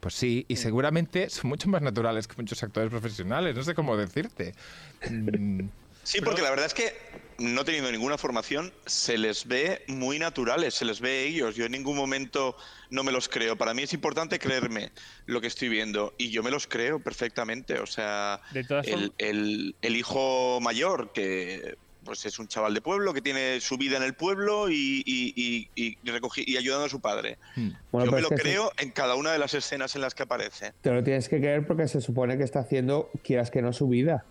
Pues 0.00 0.12
sí, 0.14 0.44
y 0.48 0.56
seguramente 0.56 1.30
son 1.30 1.48
mucho 1.48 1.68
más 1.70 1.80
naturales 1.80 2.28
que 2.28 2.34
muchos 2.36 2.62
actores 2.62 2.90
profesionales, 2.90 3.56
no 3.56 3.62
sé 3.62 3.74
cómo 3.74 3.96
decirte. 3.96 4.52
Sí, 6.04 6.20
porque 6.20 6.42
la 6.42 6.50
verdad 6.50 6.66
es 6.66 6.74
que 6.74 6.92
no 7.38 7.64
teniendo 7.64 7.90
ninguna 7.90 8.16
formación, 8.16 8.72
se 8.86 9.18
les 9.18 9.46
ve 9.48 9.82
muy 9.88 10.18
naturales, 10.20 10.74
se 10.74 10.84
les 10.84 11.00
ve 11.00 11.24
ellos. 11.24 11.56
Yo 11.56 11.64
en 11.64 11.72
ningún 11.72 11.96
momento 11.96 12.56
no 12.90 13.02
me 13.02 13.10
los 13.10 13.28
creo. 13.28 13.56
Para 13.56 13.74
mí 13.74 13.82
es 13.82 13.92
importante 13.92 14.38
creerme 14.38 14.92
lo 15.26 15.40
que 15.40 15.48
estoy 15.48 15.68
viendo 15.68 16.14
y 16.16 16.30
yo 16.30 16.42
me 16.44 16.50
los 16.52 16.66
creo 16.68 17.00
perfectamente. 17.00 17.80
O 17.80 17.86
sea, 17.86 18.40
De 18.52 18.62
todas 18.62 18.86
el, 18.86 19.12
el- 19.18 19.74
el 19.82 19.96
hijo 19.96 20.60
mayor, 20.60 21.12
que 21.12 21.76
pues 22.04 22.26
es 22.26 22.38
un 22.38 22.46
chaval 22.48 22.74
de 22.74 22.82
pueblo, 22.82 23.14
que 23.14 23.22
tiene 23.22 23.60
su 23.62 23.78
vida 23.78 23.96
en 23.96 24.02
el 24.02 24.12
pueblo 24.14 24.68
y, 24.68 25.02
y- 25.06 25.32
y- 25.74 25.98
y 26.04 26.10
recogi- 26.10 26.44
y 26.46 26.58
ayudando 26.58 26.84
a 26.84 26.88
su 26.90 27.00
padre. 27.00 27.38
mm. 27.56 27.70
Bueno, 27.90 28.04
yo 28.06 28.12
me 28.12 28.18
es 28.18 28.22
lo 28.24 28.28
creo 28.36 28.70
en 28.76 28.90
cada 28.90 29.14
una 29.14 29.32
de 29.32 29.38
las 29.38 29.54
escenas 29.54 29.94
en 29.96 30.02
las 30.02 30.14
que 30.14 30.22
aparece. 30.24 30.74
Te 30.82 30.90
lo 30.92 31.02
tienes 31.02 31.30
que 31.30 31.38
creer 31.40 31.66
porque 31.66 31.88
se 31.88 32.02
supone 32.02 32.36
que 32.36 32.44
está 32.44 32.60
haciendo, 32.60 33.10
quieras 33.24 33.50
que 33.50 33.62
no, 33.62 33.72
su 33.72 33.88
vida. 33.88 34.26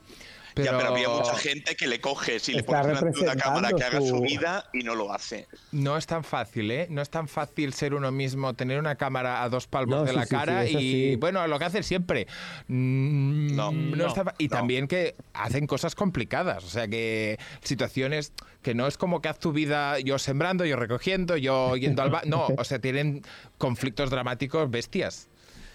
Ya, 0.55 0.77
pero 0.77 0.89
había 0.93 1.09
mucha 1.09 1.35
gente 1.35 1.75
que 1.75 1.87
le 1.87 1.99
coge 1.99 2.39
si 2.39 2.53
le 2.53 2.63
pones 2.63 2.85
delante 2.87 3.19
de 3.19 3.23
una 3.25 3.35
cámara 3.35 3.69
que 3.75 3.83
haga 3.83 3.99
su 4.01 4.07
su- 4.07 4.21
vida 4.21 4.65
y 4.73 4.79
no 4.83 4.93
lo 4.95 5.11
hace. 5.11 5.47
No 5.71 5.97
es 5.97 6.05
tan 6.05 6.23
fácil, 6.23 6.69
¿eh? 6.69 6.87
No 6.89 7.01
es 7.01 7.09
tan 7.09 7.27
fácil 7.27 7.73
ser 7.73 7.93
uno 7.93 8.11
mismo, 8.11 8.53
tener 8.53 8.79
una 8.79 8.95
cámara 8.95 9.41
a 9.43 9.49
dos 9.49 9.65
palmos 9.67 9.95
No, 9.99 10.03
de 10.03 10.11
sí, 10.11 10.15
la 10.15 10.25
sí, 10.25 10.35
cara 10.35 10.65
y, 10.65 10.73
sí. 10.73 11.15
bueno, 11.15 11.47
lo 11.47 11.57
que 11.57 11.65
hacen 11.65 11.83
siempre. 11.83 12.27
Mm, 12.67 13.55
No, 13.55 13.71
no, 13.71 14.07
está 14.07 14.33
y 14.37 14.47
no. 14.47 14.57
también 14.57 14.87
que 14.87 15.15
hacen 15.33 15.65
cosas 15.67 15.95
complicadas, 15.95 16.63
o 16.63 16.69
sea, 16.69 16.87
que 16.87 17.39
situaciones 17.63 18.33
que 18.61 18.73
no 18.75 18.87
es 18.87 18.97
como 18.97 19.21
que 19.21 19.29
haz 19.29 19.39
tu 19.39 19.51
vida 19.51 19.99
yo 19.99 20.19
sembrando, 20.19 20.65
yo 20.65 20.75
recogiendo, 20.75 21.35
yo 21.37 21.75
yendo 21.75 22.01
al 22.01 22.09
ba 22.11 22.21
No, 22.25 22.47
o 22.57 22.63
sea, 22.63 22.79
tienen 22.79 23.23
conflictos 23.57 24.09
dramáticos 24.09 24.69
bestias. 24.69 25.27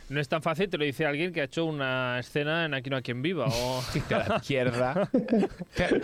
No 0.08 0.20
es 0.20 0.28
tan 0.28 0.40
fácil, 0.42 0.70
te 0.70 0.78
lo 0.78 0.84
dice 0.84 1.04
alguien 1.04 1.32
que 1.34 1.42
ha 1.42 1.44
hecho 1.44 1.64
una 1.66 2.18
escena 2.18 2.64
en 2.64 2.72
Aquí 2.74 2.88
no 2.88 2.96
hay 2.96 3.02
quien 3.02 3.20
viva. 3.20 3.46
O... 3.46 3.82
De 4.08 4.16
la 4.16 4.36
izquierda. 4.36 5.08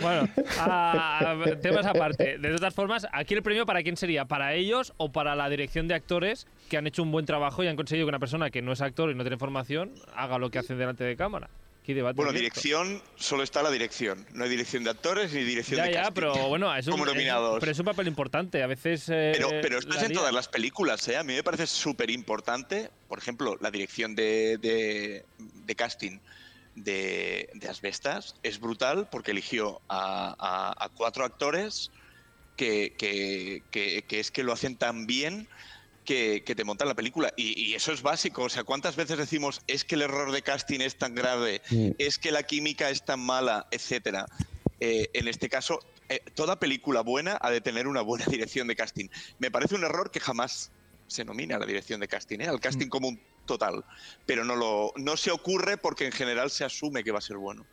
bueno, 0.01 0.29
a- 0.59 1.31
a- 1.31 1.55
temas 1.59 1.85
aparte. 1.87 2.37
De 2.37 2.55
todas 2.55 2.73
formas, 2.73 3.07
aquí 3.11 3.33
el 3.33 3.41
premio 3.41 3.65
para 3.65 3.81
quién 3.81 3.97
sería, 3.97 4.25
para 4.25 4.53
ellos 4.53 4.93
o 4.97 5.11
para 5.11 5.35
la 5.35 5.49
dirección 5.49 5.87
de 5.87 5.95
actores 5.95 6.45
que 6.69 6.77
han 6.77 6.85
hecho 6.87 7.01
un 7.03 7.11
buen 7.11 7.25
trabajo 7.25 7.63
y 7.63 7.67
han 7.67 7.75
conseguido 7.75 8.05
que 8.05 8.09
una 8.09 8.19
persona 8.19 8.49
que 8.51 8.61
no 8.61 8.71
es 8.73 8.81
actor 8.81 9.09
y 9.09 9.15
no 9.15 9.23
tiene 9.23 9.37
formación 9.37 9.91
haga 10.15 10.37
lo 10.37 10.49
que 10.51 10.59
hace 10.59 10.75
delante 10.75 11.03
de 11.03 11.15
cámara. 11.15 11.49
Debate 11.93 12.15
Bueno, 12.15 12.31
dirección, 12.31 13.01
solo 13.15 13.43
está 13.43 13.61
la 13.61 13.71
dirección. 13.71 14.25
No 14.33 14.43
hay 14.43 14.49
dirección 14.49 14.83
de 14.83 14.89
actores 14.89 15.31
ni 15.33 15.43
dirección 15.43 15.77
Ya, 15.77 15.83
de 15.85 15.91
ya, 15.93 15.99
casting. 16.03 16.13
pero 16.15 16.47
bueno, 16.49 16.75
es 16.75 16.87
un, 16.87 16.91
Como 16.91 17.05
es- 17.05 17.11
pero 17.59 17.71
es 17.71 17.79
un 17.79 17.85
papel 17.85 18.07
importante. 18.07 18.63
A 18.63 18.67
veces. 18.67 19.07
eh, 19.09 19.31
Pero, 19.35 19.49
pero 19.61 19.77
esto 19.79 19.95
es 19.95 20.03
en 20.03 20.13
todas 20.13 20.33
las 20.33 20.47
películas, 20.47 21.07
¿eh? 21.07 21.17
A 21.17 21.23
mí 21.23 21.33
me 21.33 21.43
parece 21.43 21.67
súper 21.67 22.09
importante, 22.09 22.89
por 23.07 23.19
ejemplo, 23.19 23.57
la 23.61 23.71
dirección 23.71 24.15
de, 24.15 24.57
de- 24.59 25.25
de 25.37 25.75
casting 25.75 26.19
de, 26.75 27.47
de 27.53 27.69
Asbestas 27.69 28.35
es 28.43 28.59
brutal 28.59 29.07
porque 29.09 29.31
eligió 29.31 29.81
a, 29.87 30.35
a- 30.37 30.85
a 30.85 30.89
cuatro 30.89 31.23
actores 31.23 31.91
que, 32.57 32.95
que- 32.97 33.63
que- 33.71 34.03
que 34.03 34.19
es 34.19 34.31
que 34.31 34.43
lo 34.43 34.51
hacen 34.53 34.77
tan 34.77 35.05
bien 35.05 35.47
que, 36.05 36.43
que 36.45 36.55
te 36.55 36.63
montan 36.63 36.87
la 36.87 36.93
película. 36.95 37.33
Y, 37.35 37.59
y 37.61 37.73
eso 37.73 37.91
es 37.91 38.01
básico. 38.01 38.43
O 38.43 38.49
sea, 38.49 38.63
¿cuántas 38.63 38.95
veces 38.95 39.17
decimos 39.17 39.61
es 39.67 39.83
que 39.83 39.95
el 39.95 40.03
error 40.03 40.31
de 40.31 40.41
casting 40.41 40.79
es 40.79 40.97
tan 40.97 41.15
grave, 41.15 41.61
Mm. 41.71 41.91
es 41.97 42.17
que 42.17 42.31
la 42.31 42.43
química 42.43 42.89
es 42.89 43.03
tan 43.03 43.19
mala, 43.19 43.67
etcétera? 43.71 44.25
Eh, 44.79 45.09
en 45.13 45.27
este 45.27 45.49
caso, 45.49 45.79
eh, 46.09 46.21
toda 46.35 46.59
película 46.59 47.01
buena 47.01 47.37
ha 47.41 47.49
de 47.49 47.59
tener 47.61 47.87
una 47.87 48.01
buena 48.01 48.25
dirección 48.29 48.67
de 48.67 48.75
casting. 48.75 49.07
Me 49.39 49.51
parece 49.51 49.75
un 49.75 49.83
error 49.83 50.11
que 50.11 50.19
jamás 50.19 50.71
se 51.07 51.25
nomina 51.25 51.55
a 51.55 51.59
la 51.59 51.65
dirección 51.65 51.99
de 51.99 52.07
casting, 52.07 52.39
¿eh? 52.39 52.47
al 52.47 52.59
casting 52.59 52.87
como 52.87 53.07
un 53.07 53.19
total. 53.45 53.83
Pero 54.25 54.43
no, 54.43 54.55
lo, 54.55 54.91
no 54.95 55.17
se 55.17 55.31
ocurre 55.31 55.77
porque 55.77 56.05
en 56.05 56.11
general 56.11 56.49
se 56.51 56.63
asume 56.65 57.03
que 57.03 57.11
va 57.11 57.19
a 57.19 57.21
ser 57.21 57.37
bueno. 57.37 57.65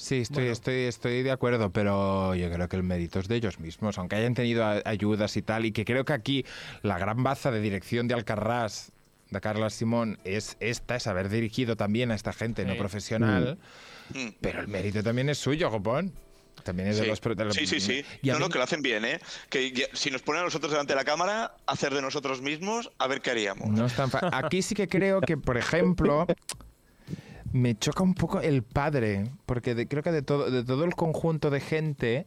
Sí, 0.00 0.16
estoy, 0.22 0.46
estoy, 0.48 0.74
estoy 0.84 1.22
de 1.22 1.30
acuerdo, 1.30 1.70
pero 1.70 2.34
yo 2.34 2.50
creo 2.50 2.68
que 2.70 2.76
el 2.76 2.82
mérito 2.82 3.18
es 3.18 3.28
de 3.28 3.36
ellos 3.36 3.60
mismos, 3.60 3.98
aunque 3.98 4.16
hayan 4.16 4.32
tenido 4.32 4.64
ayudas 4.86 5.36
y 5.36 5.42
tal, 5.42 5.66
y 5.66 5.72
que 5.72 5.84
creo 5.84 6.06
que 6.06 6.14
aquí 6.14 6.46
la 6.82 6.98
gran 6.98 7.22
baza 7.22 7.50
de 7.50 7.60
dirección 7.60 8.08
de 8.08 8.14
Alcarrás, 8.14 8.92
de 9.28 9.40
Carla 9.42 9.68
Simón, 9.68 10.18
es 10.24 10.56
esta, 10.58 10.96
es 10.96 11.06
haber 11.06 11.28
dirigido 11.28 11.76
también 11.76 12.12
a 12.12 12.14
esta 12.14 12.32
gente 12.32 12.64
no 12.64 12.76
profesional, 12.76 13.58
Mm. 14.14 14.28
pero 14.40 14.60
el 14.60 14.68
mérito 14.68 15.02
también 15.02 15.28
es 15.28 15.36
suyo, 15.38 15.70
Copón. 15.70 16.12
También 16.64 16.88
es 16.88 16.96
de 16.96 17.02
Sí. 17.04 17.08
los... 17.10 17.20
de 17.20 17.44
los- 17.44 17.54
sí, 17.54 17.66
sí, 17.66 17.78
sí. 17.80 18.04
Y 18.22 18.30
a 18.30 18.32
No, 18.32 18.38
mí- 18.40 18.44
no, 18.46 18.48
que 18.50 18.58
lo 18.58 18.64
hacen 18.64 18.80
bien, 18.82 19.04
¿eh? 19.04 19.20
Que 19.50 19.70
ya- 19.70 19.86
si 19.92 20.10
nos 20.10 20.22
ponen 20.22 20.40
a 20.42 20.44
nosotros 20.44 20.72
delante 20.72 20.92
de 20.94 20.96
la 20.96 21.04
cámara, 21.04 21.54
hacer 21.66 21.92
de 21.94 22.02
nosotros 22.02 22.40
mismos, 22.42 22.90
a 22.98 23.06
ver 23.06 23.20
qué 23.20 23.30
haríamos. 23.30 23.68
No 23.68 23.84
es 23.86 23.94
tan 23.94 24.10
fa- 24.10 24.28
Aquí 24.32 24.62
sí 24.62 24.74
que 24.74 24.88
creo 24.88 25.20
que, 25.20 25.36
por 25.36 25.56
ejemplo, 25.58 26.26
me 27.52 27.76
choca 27.78 28.02
un 28.02 28.14
poco 28.14 28.40
el 28.40 28.62
padre, 28.62 29.24
porque 29.46 29.74
de- 29.74 29.88
creo 29.88 30.02
que 30.02 30.12
de 30.12 30.22
todo, 30.22 30.50
de 30.50 30.64
todo 30.64 30.84
el 30.84 30.94
conjunto 30.94 31.50
de 31.50 31.60
gente, 31.60 32.26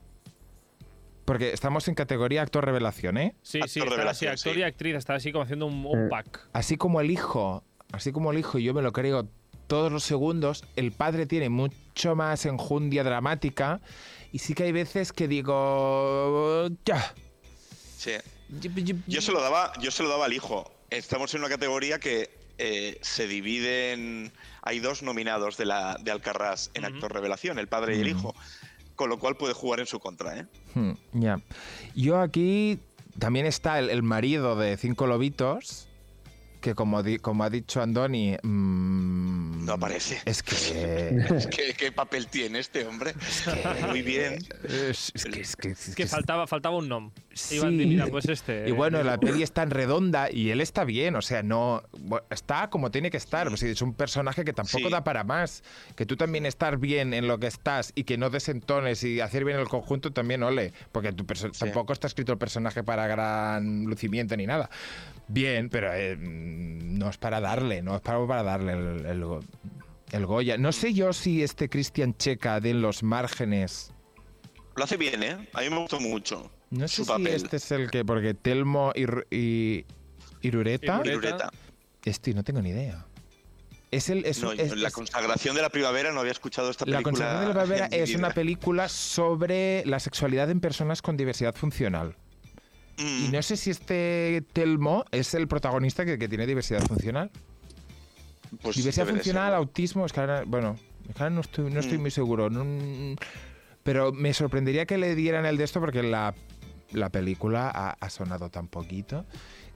porque 1.25 1.53
estamos 1.53 1.87
en 1.87 1.95
categoría 1.95 2.41
actor 2.41 2.65
revelación, 2.65 3.17
¿eh? 3.17 3.35
Sí, 3.41 3.59
sí, 3.67 3.79
Actor 3.79 3.99
está 3.99 4.11
así, 4.11 4.27
actor 4.27 4.53
sí. 4.53 4.59
y 4.59 4.63
actriz, 4.63 4.95
está 4.95 5.15
así 5.15 5.31
como 5.31 5.43
haciendo 5.43 5.65
un, 5.67 5.85
un 5.85 6.05
Eh. 6.05 6.09
pack. 6.09 6.47
Así 6.51 6.75
como 6.77 6.99
el 6.99 7.09
hijo, 7.11 7.63
así 7.93 8.11
como 8.11 8.31
el 8.31 8.39
hijo, 8.39 8.59
yo 8.59 8.73
me 8.73 8.81
lo 8.81 8.91
creo 8.91 9.27
todos 9.67 9.91
los 9.91 10.03
segundos, 10.03 10.65
el 10.75 10.91
padre 10.91 11.25
tiene 11.25 11.49
mucho 11.49 12.15
más 12.15 12.45
enjundia 12.45 13.03
dramática 13.05 13.79
y 14.33 14.39
sí 14.39 14.53
que 14.53 14.63
hay 14.63 14.71
veces 14.73 15.13
que 15.13 15.27
digo, 15.29 16.67
ya. 16.85 17.13
Sí. 17.97 18.11
Yo 19.07 19.21
se 19.21 19.31
lo 19.31 19.41
daba, 19.41 19.71
yo 19.79 19.89
se 19.89 20.03
lo 20.03 20.09
daba 20.09 20.25
al 20.25 20.33
hijo. 20.33 20.69
Estamos 20.89 21.33
en 21.33 21.39
una 21.39 21.49
categoría 21.49 21.97
que 21.97 22.29
eh, 22.57 22.97
se 23.01 23.27
dividen. 23.27 24.31
Hay 24.61 24.79
dos 24.79 25.03
nominados 25.03 25.57
de, 25.57 25.65
la, 25.65 25.97
de 26.01 26.11
Alcarrás 26.11 26.71
en 26.73 26.85
actor 26.85 27.13
revelación, 27.13 27.59
el 27.59 27.67
padre 27.67 27.97
y 27.97 28.01
el 28.01 28.07
hijo. 28.07 28.35
Con 28.95 29.09
lo 29.09 29.17
cual 29.17 29.35
puede 29.37 29.53
jugar 29.53 29.79
en 29.79 29.87
su 29.87 29.99
contra, 29.99 30.37
¿eh? 30.37 30.45
Hmm, 30.75 30.91
ya. 31.13 31.41
Yo 31.95 32.19
aquí 32.19 32.79
también 33.17 33.47
está 33.47 33.79
el, 33.79 33.89
el 33.89 34.03
marido 34.03 34.55
de 34.55 34.77
Cinco 34.77 35.07
Lobitos, 35.07 35.87
que 36.63 36.73
como, 36.75 37.03
di- 37.03 37.19
como 37.19 37.43
ha 37.43 37.49
dicho 37.49 37.81
Andoni... 37.81 38.37
mm, 38.41 39.65
No 39.65 39.73
aparece. 39.73 40.19
Es 40.25 40.41
que... 40.41 40.55
¿Qué, 41.51 41.73
qué 41.77 41.91
papel 41.91 42.27
tiene 42.27 42.59
este 42.59 42.87
hombre? 42.87 43.13
Muy 43.89 44.01
bien. 44.01 44.39
es, 44.63 45.11
es 45.13 45.25
que, 45.25 45.41
es 45.41 45.55
que- 45.57 45.69
es 45.71 45.85
Que 45.89 46.03
que- 46.03 46.07
faltaba, 46.07 46.47
faltaba 46.47 46.77
un 46.77 46.87
nom. 46.87 47.11
Sí. 47.33 47.55
Iban 47.55 47.77
de, 47.77 47.85
mira, 47.85 48.07
pues 48.07 48.29
este. 48.29 48.69
Y 48.69 48.71
bueno, 48.71 48.99
eh, 48.99 49.03
la 49.03 49.17
peli 49.19 49.41
es 49.43 49.51
tan 49.51 49.71
redonda 49.71 50.31
y 50.31 50.51
él 50.51 50.61
está 50.61 50.83
bien, 50.83 51.15
o 51.15 51.21
sea, 51.23 51.41
no 51.41 51.81
está 52.29 52.69
como 52.69 52.91
tiene 52.91 53.09
que 53.11 53.17
estar. 53.17 53.47
O 53.47 53.57
sea, 53.57 53.69
es 53.69 53.81
un 53.81 53.93
personaje 53.95 54.45
que 54.45 54.53
tampoco 54.53 54.85
Sí. 54.87 54.91
da 54.91 55.03
para 55.03 55.23
más. 55.23 55.63
Que 55.95 56.05
tú 56.05 56.15
también 56.15 56.45
estar 56.45 56.77
bien 56.77 57.13
en 57.13 57.27
lo 57.27 57.39
que 57.39 57.47
estás 57.47 57.91
y 57.95 58.03
que 58.05 58.17
no 58.17 58.29
desentones 58.29 59.03
y 59.03 59.19
hacer 59.19 59.43
bien 59.45 59.57
el 59.59 59.67
conjunto 59.67 60.11
también 60.13 60.43
ole, 60.43 60.73
porque 60.91 61.11
tu 61.11 61.25
perso- 61.25 61.51
tampoco 61.57 61.91
está 61.91 62.07
escrito 62.07 62.31
el 62.31 62.37
personaje 62.37 62.83
para 62.83 63.07
gran 63.07 63.85
lucimiento 63.85 64.37
ni 64.37 64.45
nada. 64.45 64.69
Bien, 65.27 65.69
pero 65.69 65.93
eh, 65.93 66.15
mm, 66.17 66.97
no 66.97 67.09
es 67.09 67.17
para 67.17 67.39
darle, 67.39 67.81
no 67.81 67.95
es 67.95 68.01
para, 68.01 68.25
para 68.27 68.43
darle 68.43 68.73
el, 68.73 69.05
el 69.05 69.23
go- 69.25 69.39
el 70.11 70.25
Goya. 70.25 70.57
No 70.57 70.71
sé 70.71 70.93
yo 70.93 71.11
si 71.13 71.41
este 71.41 71.69
Cristian 71.69 72.15
Checa 72.17 72.59
de 72.59 72.69
En 72.71 72.81
los 72.81 73.01
márgenes 73.03 73.91
Lo 74.75 74.83
hace 74.83 74.97
bien, 74.97 75.23
¿eh? 75.23 75.49
A 75.53 75.61
mí 75.61 75.69
me 75.69 75.77
gustó 75.79 75.99
mucho 75.99 76.51
no 76.69 76.87
sé 76.87 76.95
su 76.97 77.03
si 77.05 77.07
papel. 77.09 77.27
este 77.27 77.57
es 77.57 77.71
el 77.71 77.89
que, 77.91 78.03
porque 78.05 78.33
Telmo 78.33 78.91
y, 78.95 79.05
y 79.35 79.85
Irureta, 80.41 81.01
este 82.03 82.33
no 82.33 82.43
tengo 82.43 82.61
ni 82.61 82.69
idea. 82.69 83.05
Es 83.91 84.09
el, 84.09 84.25
es, 84.25 84.41
No, 84.41 84.51
es- 84.51 84.75
la 84.75 84.87
es- 84.87 84.93
consagración 84.93 85.55
de 85.55 85.61
la 85.61 85.69
primavera 85.69 86.11
no 86.11 86.19
había 86.19 86.31
escuchado 86.31 86.69
esta 86.71 86.85
La 86.85 86.97
película. 86.97 87.11
Consagración 87.11 87.41
de 87.41 87.53
la 87.53 87.63
Primavera 87.63 87.85
es 87.95 88.15
una 88.15 88.31
película 88.31 88.89
sobre 88.89 89.85
la 89.85 89.99
sexualidad 89.99 90.49
en 90.49 90.59
personas 90.59 91.01
con 91.03 91.15
diversidad 91.15 91.53
funcional. 91.55 92.15
Mm, 92.97 93.25
Y 93.25 93.27
no 93.29 93.41
sé 93.41 93.57
si 93.57 93.71
este 93.71 94.43
Telmo 94.53 95.05
es 95.11 95.33
el 95.33 95.47
protagonista 95.47 96.05
que, 96.05 96.17
que 96.19 96.27
tiene 96.27 96.45
diversidad 96.45 96.81
funcional. 96.85 97.31
pues 98.61 98.75
diversidad 98.75 99.07
funcional, 99.07 99.53
autismo, 99.55 100.05
es 100.05 100.13
que 100.13 100.19
ahora, 100.19 100.43
bueno, 100.45 100.77
es 101.09 101.15
que 101.15 101.23
ahora 101.23 101.33
no 101.35 101.41
estoy, 101.41 101.71
no 101.71 101.79
estoy 101.79 101.97
Mm. 101.97 102.01
muy 102.01 102.11
seguro. 102.11 102.49
no- 102.49 103.15
pero 103.83 104.13
me 104.13 104.33
sorprendería 104.33 104.85
que 104.85 104.97
le 104.97 105.13
dieran 105.15 105.45
el 105.45 105.57
de 105.57 105.63
esto 105.65 105.79
porque 105.81 106.03
la, 106.03 106.33
la 106.91 107.09
película 107.09 107.69
ha, 107.73 107.97
ha 107.99 108.09
sonado 108.09 108.49
tan 108.49 108.67
poquito 108.69 109.25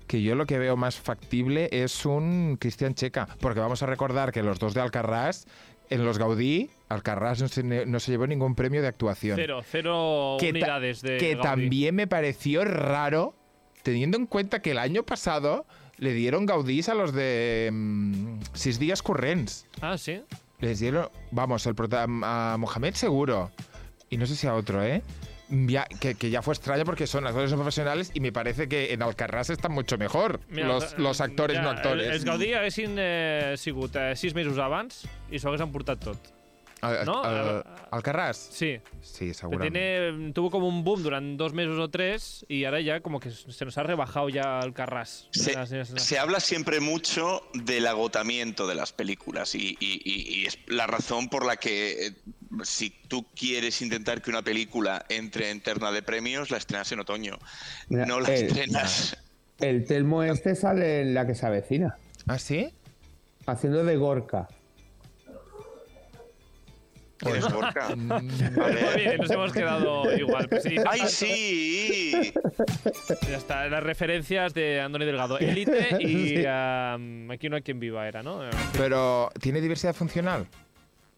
que 0.08 0.22
yo 0.22 0.36
lo 0.36 0.46
que 0.46 0.58
veo 0.58 0.78
más 0.78 0.96
factible 0.98 1.68
es 1.74 2.06
un 2.06 2.56
Cristian 2.58 2.94
Checa. 2.94 3.28
Porque 3.42 3.60
vamos 3.60 3.84
a 3.84 3.86
recordar 3.88 4.32
que 4.32 4.44
los 4.44 4.60
dos 4.60 4.74
de 4.74 4.80
Alcarrás, 4.80 5.46
en 5.90 6.06
los 6.06 6.18
Gaudí, 6.20 6.70
Alcarrás 6.90 7.42
no 7.42 7.48
se, 7.48 7.64
no 7.64 8.00
se 8.00 8.12
llevó 8.12 8.28
ningún 8.28 8.56
premio 8.56 8.82
de 8.82 8.88
actuación. 8.88 9.36
Cero, 9.38 9.62
cero 9.70 10.38
que, 10.40 10.52
unidades 10.52 11.02
de. 11.02 11.18
que 11.18 11.34
Gaudí. 11.36 11.42
también 11.42 11.96
me 11.96 12.08
pareció 12.08 12.64
raro, 12.64 13.36
teniendo 13.84 14.18
en 14.18 14.26
cuenta 14.26 14.62
que 14.62 14.72
el 14.72 14.78
año 14.78 15.04
pasado 15.04 15.66
le 15.98 16.14
dieron 16.14 16.46
Gaudís 16.46 16.90
a 16.90 16.94
los 16.94 17.14
de 17.14 17.70
mm, 17.74 18.40
Sis 18.54 18.80
Días 18.80 19.02
Currents. 19.02 19.68
Ah, 19.82 19.98
sí. 19.98 20.22
Les 20.60 20.80
dieron, 20.80 21.10
vamos, 21.32 21.66
el 21.68 21.76
a 21.92 22.56
Mohamed 22.58 22.94
seguro. 22.94 23.52
Y 24.10 24.18
no 24.18 24.26
sé 24.26 24.36
si 24.36 24.48
a 24.48 24.54
otro, 24.54 24.84
¿eh? 24.84 25.04
Ya, 25.50 25.86
que, 25.86 26.16
que 26.16 26.30
ya 26.30 26.42
fue 26.42 26.54
extraño 26.54 26.84
porque 26.84 27.08
son 27.08 27.26
actores 27.26 27.54
profesionales 27.54 28.12
y 28.14 28.20
me 28.20 28.34
parece 28.34 28.68
que 28.68 28.92
en 28.92 29.00
Alcarràs 29.00 29.50
están 29.50 29.72
mucho 29.72 29.98
mejor 29.98 30.42
Mira, 30.50 30.68
los, 30.68 30.92
eh, 30.92 30.96
los 30.98 31.22
actores 31.22 31.58
ja, 31.58 31.64
no 31.64 31.70
actores. 31.70 32.08
Els 32.12 32.26
Gaudí 32.26 32.52
haguessin 32.54 32.98
eh, 33.00 33.56
sigut 33.56 33.96
eh, 33.96 34.16
sis 34.20 34.36
mesos 34.36 34.60
abans 34.60 35.06
i 35.32 35.40
s'ho 35.40 35.48
hagués 35.48 35.64
emportat 35.64 36.04
tot. 36.04 36.34
Al- 36.82 37.06
¿no? 37.06 37.24
al- 37.24 37.64
Alcarràs? 37.92 38.36
Sí. 38.52 38.80
Sí, 39.02 39.34
seguramente. 39.34 39.72
tiene, 39.80 40.32
tuvo 40.34 40.52
como 40.52 40.68
un 40.68 40.84
boom 40.84 41.02
durante 41.02 41.36
dos 41.36 41.54
meses 41.54 41.78
o 41.80 41.90
tres 41.90 42.46
y 42.48 42.66
ahora 42.66 42.82
ya 42.82 43.00
como 43.02 43.20
que 43.20 43.32
se 43.32 43.66
nos 43.66 43.78
ha 43.80 43.84
rebajado 43.84 44.30
ya 44.30 44.60
el 44.60 44.74
carras. 44.74 45.28
Se, 45.32 45.54
Las- 45.54 45.72
las- 45.72 45.90
las- 45.90 46.04
se 46.04 46.20
habla 46.20 46.40
siempre 46.40 46.80
mucho 46.80 47.42
del 47.54 47.88
agotamiento 47.88 48.68
de 48.68 48.76
las 48.76 48.94
películas 48.94 49.56
y, 49.56 49.76
y- 49.80 50.02
y- 50.06 50.42
y 50.42 50.46
es 50.46 50.60
la 50.68 50.86
razón 50.86 51.30
por 51.30 51.46
la 51.46 51.56
que 51.58 52.08
eh, 52.08 52.12
si 52.64 52.92
tú 53.08 53.26
quieres 53.36 53.82
intentar 53.82 54.22
que 54.22 54.30
una 54.30 54.44
película 54.44 55.04
entre 55.10 55.50
en 55.50 55.62
terna 55.62 55.92
de 55.92 56.04
premios, 56.04 56.52
la 56.52 56.58
estrenas 56.58 56.92
en 56.92 57.00
otoño. 57.00 57.40
Mira, 57.90 58.06
no 58.06 58.20
la 58.20 58.30
eh, 58.30 58.46
estrenas. 58.46 59.18
El 59.60 59.86
Telmo 59.88 60.22
este 60.22 60.54
sale 60.56 61.02
en 61.02 61.16
la 61.16 61.26
que 61.26 61.34
se 61.34 61.46
avecina, 61.48 61.98
¿Ah, 62.28 62.38
sí? 62.38 62.70
haciendo 63.48 63.84
de 63.84 63.96
Gorka. 63.98 64.48
¿Quién 67.18 67.36
es 67.38 67.52
Gorka? 67.52 67.96
Mm, 67.96 68.08
nos 69.18 69.30
hemos 69.32 69.52
quedado 69.54 70.16
igual. 70.18 70.48
Pues 70.50 70.64
sí, 70.64 70.76
¡Ay, 70.86 71.02
sí! 71.08 72.34
Ya 73.30 73.38
está, 73.38 73.68
las 73.68 73.84
referencias 73.84 74.54
de 74.54 74.82
Andoni 74.82 75.06
Delgado. 75.06 75.38
Elite 75.40 75.98
y 76.00 76.46
um, 76.46 77.32
aquí 77.32 77.50
no 77.50 77.56
hay 77.56 77.62
quien 77.64 77.80
viva 77.80 78.08
era, 78.08 78.22
¿no? 78.24 78.42
Pero, 78.78 79.30
¿tiene 79.42 79.62
diversidad 79.62 79.96
funcional? 79.96 80.48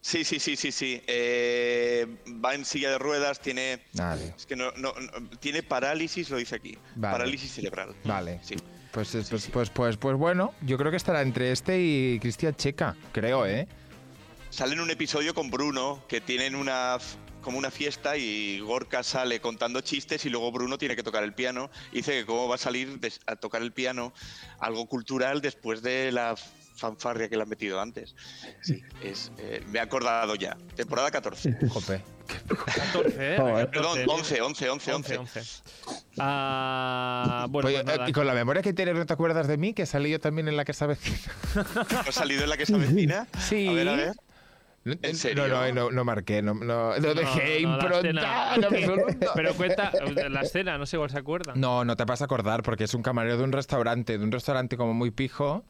Sí, 0.02 0.24
sí, 0.24 0.38
sí, 0.38 0.56
sí, 0.56 0.72
sí. 0.72 1.02
Eh, 1.06 2.06
va 2.42 2.54
en 2.54 2.64
silla 2.64 2.90
de 2.90 2.98
ruedas, 2.98 3.38
tiene. 3.40 3.80
Vale. 3.92 4.32
Es 4.36 4.46
que 4.46 4.56
no, 4.56 4.70
no- 4.72 4.94
no- 4.94 5.28
tiene 5.40 5.62
parálisis, 5.62 6.30
lo 6.30 6.38
dice 6.38 6.56
aquí. 6.56 6.78
Vale. 6.94 7.12
Parálisis 7.18 7.52
cerebral. 7.52 7.94
Vale. 8.04 8.40
Sí. 8.42 8.56
Pues, 8.92 9.10
pues, 9.28 9.48
pues, 9.52 9.70
pues, 9.70 9.96
pues 9.98 10.16
bueno, 10.16 10.52
yo 10.62 10.78
creo 10.78 10.90
que 10.90 10.96
estará 10.96 11.20
entre 11.22 11.52
este 11.52 11.78
y 11.80 12.18
Cristian 12.18 12.54
Checa, 12.56 12.96
creo, 13.12 13.44
¿eh? 13.46 13.68
Sale 14.50 14.74
en 14.74 14.80
un 14.80 14.90
episodio 14.90 15.32
con 15.34 15.50
Bruno, 15.50 16.02
que 16.08 16.20
tienen 16.20 16.54
una 16.54 16.98
como 17.40 17.56
una 17.56 17.70
fiesta 17.70 18.18
y 18.18 18.60
Gorka 18.60 19.02
sale 19.02 19.40
contando 19.40 19.80
chistes 19.80 20.26
y 20.26 20.28
luego 20.28 20.52
Bruno 20.52 20.76
tiene 20.76 20.94
que 20.96 21.02
tocar 21.02 21.22
el 21.24 21.32
piano. 21.32 21.70
Y 21.92 21.96
dice 21.96 22.12
que 22.12 22.26
cómo 22.26 22.48
va 22.48 22.56
a 22.56 22.58
salir 22.58 22.98
a 23.26 23.36
tocar 23.36 23.62
el 23.62 23.72
piano 23.72 24.12
algo 24.58 24.86
cultural 24.86 25.40
después 25.40 25.80
de 25.82 26.12
la 26.12 26.34
fanfarria 26.76 27.28
que 27.28 27.36
le 27.36 27.42
han 27.42 27.48
metido 27.48 27.80
antes. 27.80 28.14
Sí, 28.60 28.82
es, 29.02 29.32
eh, 29.38 29.62
me 29.68 29.78
he 29.78 29.82
acordado 29.82 30.34
ya. 30.34 30.56
Temporada 30.76 31.10
14. 31.10 31.56
Jope. 31.68 32.02
14, 32.26 33.08
¿eh? 33.18 33.36
Perdón, 33.72 34.04
14, 34.04 34.06
11, 34.06 34.40
11, 34.42 34.70
11, 34.70 34.92
11. 34.94 35.18
11. 35.18 35.42
Ah, 36.18 37.46
bueno, 37.48 37.68
Oye, 37.68 37.76
pues 37.82 37.86
nada. 37.86 38.06
eh, 38.06 38.10
y 38.10 38.12
con 38.12 38.26
la 38.26 38.34
memoria 38.34 38.62
que 38.62 38.72
tienes, 38.72 38.94
¿no 38.96 39.06
te 39.06 39.12
acuerdas 39.12 39.46
de 39.48 39.56
mí? 39.56 39.72
Que 39.72 39.86
salí 39.86 40.10
yo 40.10 40.20
también 40.20 40.48
en 40.48 40.56
la 40.56 40.64
casa 40.64 40.86
vecina. 40.86 41.18
¿Ha 42.06 42.12
salido 42.12 42.44
en 42.44 42.50
la 42.50 42.56
que 42.56 42.66
se 42.66 42.74
avecina? 42.74 43.26
Sí. 43.48 43.68
A 43.68 43.72
ver, 43.72 43.88
a 43.88 43.96
ver. 43.96 44.12
No, 44.84 44.94
¿En 45.02 45.14
serio? 45.14 45.46
No, 45.46 45.66
no, 45.66 45.72
no, 45.72 45.90
no 45.90 46.04
marqué, 46.04 46.40
no, 46.40 46.54
no, 46.54 46.96
no 46.96 47.14
dejé 47.14 47.60
no, 47.62 47.74
impronta. 47.74 48.54
Pero 49.34 49.54
cuenta 49.54 49.92
la 50.30 50.40
escena, 50.40 50.78
no 50.78 50.86
sé 50.86 50.96
cuál 50.96 51.10
se 51.10 51.18
acuerda. 51.18 51.52
No, 51.54 51.84
no 51.84 51.96
te 51.96 52.04
vas 52.04 52.22
a 52.22 52.24
acordar 52.24 52.62
porque 52.62 52.84
es 52.84 52.94
un 52.94 53.02
camarero 53.02 53.36
de 53.36 53.44
un 53.44 53.52
restaurante, 53.52 54.16
de 54.16 54.24
un 54.24 54.32
restaurante 54.32 54.78
como 54.78 54.94
muy 54.94 55.10
pijo, 55.10 55.64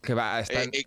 que 0.00 0.14
va, 0.14 0.40
está... 0.40 0.62
Eh, 0.64 0.70
eh, 0.72 0.84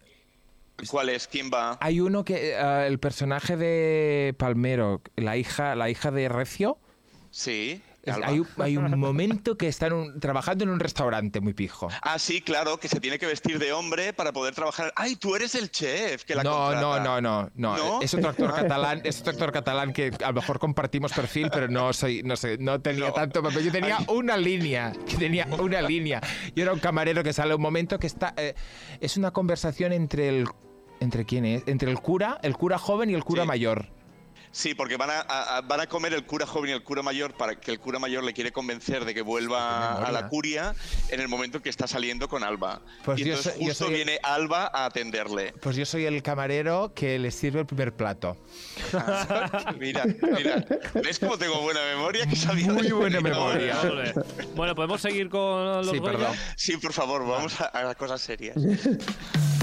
¿Cuál 0.89 1.09
es? 1.09 1.27
¿Quién 1.27 1.51
va? 1.53 1.77
Hay 1.81 1.99
uno 1.99 2.23
que, 2.23 2.53
eh, 2.53 2.87
el 2.87 2.99
personaje 2.99 3.55
de 3.55 4.33
Palmero, 4.37 5.01
la 5.15 5.37
hija, 5.37 5.75
la 5.75 5.89
hija 5.89 6.11
de 6.11 6.29
Recio, 6.29 6.79
Sí. 7.29 7.81
Hay, 8.23 8.39
un- 8.39 8.47
hay 8.57 8.77
un 8.77 8.99
momento 8.99 9.57
que 9.57 9.67
está 9.67 9.87
en 9.87 9.93
un- 9.93 10.19
trabajando 10.19 10.63
en 10.63 10.69
un 10.69 10.79
restaurante 10.79 11.41
muy 11.41 11.53
pijo. 11.53 11.87
Ah, 12.01 12.19
sí, 12.19 12.41
claro, 12.41 12.77
que 12.79 12.87
se 12.87 12.99
tiene 12.99 13.19
que 13.19 13.25
vestir 13.25 13.59
de 13.59 13.73
hombre 13.73 14.13
para 14.13 14.31
poder 14.33 14.53
trabajar. 14.55 14.93
¡Ay, 14.95 15.15
tú 15.15 15.35
eres 15.35 15.55
el 15.55 15.71
chef! 15.71 16.23
Que 16.23 16.35
la 16.35 16.43
No, 16.43 16.51
contrata. 16.51 16.81
no, 16.81 16.99
no, 16.99 17.21
no, 17.21 17.49
no, 17.55 17.77
¿No? 17.77 18.01
Es 18.01 18.13
otro 18.13 18.29
actor 18.29 18.53
catalán, 18.55 19.01
es 19.03 19.19
otro 19.21 19.31
actor 19.31 19.51
catalán 19.51 19.93
que 19.93 20.11
a 20.23 20.27
lo 20.29 20.33
mejor 20.33 20.59
compartimos 20.59 21.13
perfil, 21.13 21.49
pero 21.51 21.67
no 21.67 21.93
soy, 21.93 22.23
no 22.23 22.35
sé, 22.35 22.57
no 22.59 22.79
tenía 22.81 23.07
No. 23.07 23.13
tanto 23.13 23.41
papel. 23.43 23.63
Yo 23.65 23.71
tenía 23.71 23.97
una 24.07 24.37
línea, 24.37 24.93
yo 25.07 25.17
tenía 25.17 25.47
una 25.59 25.81
línea. 25.81 26.21
Yo 26.55 26.63
era 26.63 26.73
un 26.73 26.79
camarero 26.79 27.23
que 27.23 27.33
sale 27.33 27.53
un 27.55 27.61
momento 27.61 27.99
que 27.99 28.07
está, 28.07 28.33
eh, 28.37 28.55
es 29.01 29.17
una 29.17 29.31
conversación 29.31 29.93
entre 29.93 30.29
el, 30.29 30.47
entre 30.99 31.25
quién 31.25 31.45
es, 31.45 31.63
entre 31.67 31.91
el 31.91 31.99
cura, 31.99 32.39
el 32.41 32.55
cura 32.55 32.77
joven 32.77 33.09
y 33.09 33.13
el 33.13 33.23
cura 33.23 33.43
Sí. 33.43 33.47
mayor. 33.47 33.89
Sí, 34.51 34.73
porque 34.73 34.97
van 34.97 35.09
a, 35.11 35.19
a- 35.21 35.61
van 35.61 35.81
a 35.81 35.87
comer 35.87 36.13
el 36.13 36.25
cura 36.25 36.45
joven 36.47 36.69
y 36.71 36.73
el 36.73 36.83
cura 36.83 37.03
mayor 37.03 37.33
para 37.33 37.59
que 37.59 37.71
el 37.71 37.79
cura 37.79 37.99
mayor 37.99 38.23
le 38.23 38.33
quiere 38.33 38.51
convencer 38.51 39.05
de 39.05 39.13
que 39.13 39.21
vuelva 39.21 40.03
a 40.03 40.11
la 40.11 40.29
curia 40.29 40.73
en 41.09 41.19
el 41.19 41.27
momento 41.27 41.61
que 41.61 41.69
está 41.69 41.85
saliendo 41.87 42.27
con 42.27 42.43
Alba. 42.43 42.81
Pues 43.05 43.19
y 43.19 43.25
yo 43.25 43.27
entonces 43.29 43.53
soy- 43.53 43.61
yo 43.61 43.67
justo 43.69 43.85
soy 43.85 43.93
el- 43.93 44.03
viene 44.05 44.19
Alba 44.23 44.71
a 44.73 44.85
atenderle. 44.85 45.53
Pues 45.61 45.75
yo 45.75 45.85
soy 45.85 46.05
el 46.05 46.23
camarero 46.23 46.93
que 46.95 47.19
le 47.19 47.29
sirve 47.31 47.59
el 47.59 47.65
primer 47.65 47.93
plato. 47.93 48.37
Mira, 49.79 50.05
mira. 50.05 50.65
¿Ves 50.95 51.19
cómo 51.19 51.37
tengo 51.37 51.61
buena 51.61 51.81
memoria? 51.93 52.25
Que 52.25 52.35
sabía 52.35 52.71
Muy 52.71 52.89
buena 52.91 53.21
memoria. 53.21 53.75
Bueno, 54.55 54.73
podemos 54.75 55.01
seguir 55.01 55.29
con 55.29 55.65
los 55.85 55.87
Sí. 55.91 56.01
Sí, 56.55 56.77
por 56.77 56.93
favor, 56.93 57.27
vamos 57.27 57.59
a, 57.61 57.89
a 57.89 57.95
cosas 57.95 58.21
serias. 58.21 58.55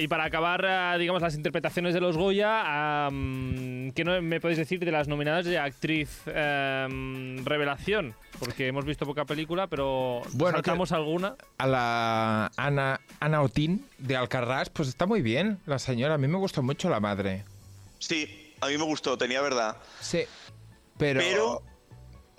Y 0.00 0.08
para 0.08 0.24
acabar, 0.24 0.64
ah, 0.64 0.96
digamos, 0.96 1.20
las 1.20 1.34
interpretaciones 1.34 1.92
de 1.92 2.00
los 2.00 2.16
Goya, 2.16 2.62
¿qué 3.10 4.02
no 4.02 4.22
me 4.22 4.40
podéis 4.40 4.56
decir 4.56 4.82
de 4.82 4.90
las 4.90 5.08
nominadas 5.08 5.44
de 5.44 5.58
actriz 5.58 6.22
em, 6.24 7.44
revelación? 7.44 8.14
Porque 8.38 8.66
hemos 8.66 8.86
visto 8.86 9.04
poca 9.04 9.26
película, 9.26 9.66
pero 9.66 10.22
Bueno, 10.32 10.56
¿saltamos 10.56 10.92
alguna? 10.92 11.36
A 11.58 11.66
la 11.66 12.50
Ana, 12.56 12.98
Ana 13.20 13.42
Otín 13.42 13.84
de 13.98 14.16
Alcarrás, 14.16 14.70
pues 14.70 14.88
está 14.88 15.04
muy 15.04 15.20
bien 15.20 15.58
la 15.66 15.78
señora. 15.78 16.14
A 16.14 16.18
mí 16.18 16.28
me 16.28 16.38
gustó 16.38 16.62
mucho 16.62 16.88
la 16.88 17.00
madre. 17.00 17.44
Sí, 17.98 18.54
a 18.62 18.68
mí 18.68 18.78
me 18.78 18.84
gustó, 18.84 19.18
tenía 19.18 19.42
verdad. 19.42 19.76
Sí. 20.00 20.22
Pero, 20.96 21.20
Pero 21.20 21.62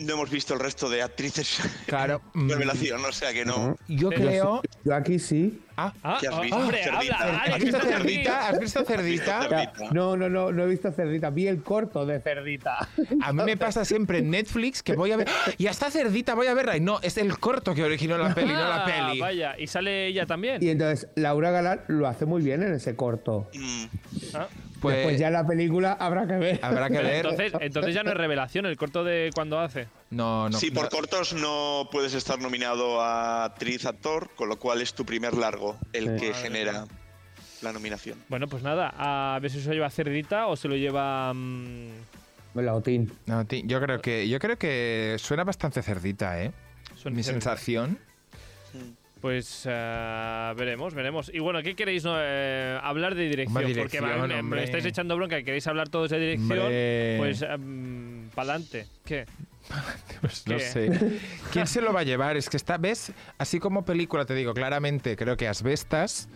no 0.01 0.13
hemos 0.13 0.29
visto 0.29 0.53
el 0.53 0.59
resto 0.59 0.89
de 0.89 1.01
actrices 1.01 1.59
claro, 1.85 2.21
mm, 2.33 2.49
revelación, 2.49 3.03
o 3.05 3.11
sea 3.11 3.33
que 3.33 3.45
no. 3.45 3.77
yo 3.87 4.09
creo... 4.09 4.61
Yo 4.83 4.95
aquí 4.95 5.19
sí. 5.19 5.61
Ah, 5.77 5.93
Ah, 6.03 6.17
¿Qué 6.19 6.27
has 6.27 6.41
visto? 6.41 6.57
hombre, 6.57 6.83
Cerdita. 6.83 7.17
habla, 7.17 7.37
Alex, 7.39 7.53
¿Has 7.55 7.61
visto 7.63 7.77
estás 7.77 7.91
aquí. 7.93 8.01
Cerdita? 8.01 8.47
¿Has 8.49 8.59
visto 8.59 8.83
Cerdita? 8.85 9.41
Cerdita. 9.43 9.93
No, 9.93 10.17
no, 10.17 10.29
no, 10.29 10.51
no 10.51 10.63
he 10.63 10.67
visto 10.67 10.91
Cerdita. 10.91 11.29
Vi 11.29 11.47
el 11.47 11.61
corto 11.63 12.05
de 12.05 12.19
Cerdita. 12.19 12.89
A 13.21 13.31
mí 13.33 13.43
me 13.43 13.57
pasa 13.57 13.85
siempre 13.85 14.19
en 14.19 14.31
Netflix 14.31 14.81
que 14.83 14.93
voy 14.93 15.11
a 15.11 15.17
ver... 15.17 15.27
¡Ah! 15.29 15.51
Y 15.57 15.67
hasta 15.67 15.91
Cerdita 15.91 16.33
voy 16.33 16.47
a 16.47 16.53
verla. 16.55 16.77
Y 16.77 16.81
no, 16.81 16.99
es 17.01 17.17
el 17.17 17.37
corto 17.39 17.73
que 17.75 17.83
originó 17.83 18.17
la 18.17 18.33
peli, 18.33 18.53
no 18.53 18.59
la 18.59 18.83
Ah, 18.83 18.85
peli. 18.85 19.19
Vaya, 19.19 19.55
y 19.57 19.67
sale 19.67 20.07
ella 20.07 20.25
también. 20.25 20.63
Y 20.63 20.69
entonces 20.69 21.07
Laura 21.15 21.51
Galán 21.51 21.81
lo 21.87 22.07
hace 22.07 22.25
muy 22.25 22.41
bien 22.41 22.63
en 22.63 22.73
ese 22.73 22.95
corto. 22.95 23.49
Mm, 23.53 23.85
Ah, 24.35 24.47
Pues 24.81 24.95
Después 24.97 25.19
ya 25.19 25.29
la 25.29 25.45
película 25.45 25.93
habrá 25.93 26.25
que 26.27 26.33
ver. 26.37 26.59
habrá 26.63 26.89
que 26.89 26.97
ver. 26.97 27.17
entonces, 27.25 27.53
entonces 27.61 27.93
ya 27.95 28.03
no 28.03 28.09
es 28.11 28.17
revelación 28.17 28.65
el 28.65 28.75
corto 28.77 29.03
de 29.03 29.29
cuando 29.33 29.59
hace. 29.59 29.87
No, 30.09 30.49
no. 30.49 30.57
sí, 30.57 30.71
por 30.71 30.85
no. 30.85 30.89
cortos 30.89 31.33
no 31.33 31.87
puedes 31.91 32.13
estar 32.15 32.39
nominado 32.39 32.99
a 32.99 33.45
actriz, 33.45 33.85
actor, 33.85 34.29
con 34.35 34.49
lo 34.49 34.57
cual 34.57 34.81
es 34.81 34.93
tu 34.93 35.05
primer 35.05 35.35
largo 35.35 35.77
el 35.93 36.05
Sí. 36.05 36.25
que 36.25 36.31
Madre 36.31 36.33
genera 36.43 36.85
la 37.61 37.71
nominación. 37.71 38.17
Bueno, 38.27 38.47
pues 38.47 38.63
nada, 38.63 38.91
a 38.97 39.37
ver 39.39 39.51
si 39.51 39.61
se 39.61 39.67
lo 39.67 39.75
lleva 39.75 39.89
Cerdita 39.91 40.47
o 40.47 40.55
se 40.55 40.67
lo 40.67 40.75
lleva. 40.75 41.31
mm, 41.33 41.87
La 42.55 42.73
Otín. 42.73 43.11
No, 43.27 43.45
ti- 43.45 43.63
yo 43.65 43.79
creo 43.79 44.01
que 44.01 44.27
yo 44.27 44.39
creo 44.39 44.57
que 44.57 45.15
suena 45.19 45.43
bastante 45.43 45.81
cerdita, 45.83 46.41
¿eh? 46.43 46.51
Son 46.95 47.13
Mi 47.13 47.21
Cerdita. 47.23 47.45
sensación. 47.51 47.99
Pues 49.21 49.67
eh, 49.69 50.53
veremos, 50.57 50.93
veremos. 50.95 51.31
Y 51.33 51.37
bueno, 51.39 51.61
¿qué 51.61 51.75
queréis 51.75 52.03
no, 52.03 52.15
eh, 52.17 52.79
hablar 52.81 53.13
de 53.13 53.29
dirección? 53.29 53.53
Porque 53.77 54.01
me- 54.41 54.63
estáis 54.63 54.85
echando 54.85 55.15
bronca 55.15 55.37
y 55.37 55.43
queréis 55.43 55.67
hablar 55.67 55.89
todos 55.89 56.09
de 56.09 56.19
dirección. 56.19 56.57
Hombre. 56.59 57.15
Pues 57.19 57.39
para 57.41 58.51
adelante. 58.53 58.87
¿Qué? 59.05 59.25
Pues 60.21 60.45
no 60.47 60.57
sé. 60.59 61.19
¿Quién 61.51 61.67
se 61.67 61.81
lo 61.81 61.93
va 61.93 61.99
a 62.01 62.03
llevar? 62.03 62.35
Es 62.35 62.49
que 62.49 62.57
está, 62.57 62.77
¿ves? 62.77 63.11
Así 63.37 63.59
como 63.59 63.85
película, 63.85 64.25
te 64.25 64.33
digo 64.33 64.53
claramente, 64.55 65.15
creo 65.15 65.37
que 65.37 65.47
Asbestas. 65.47 66.27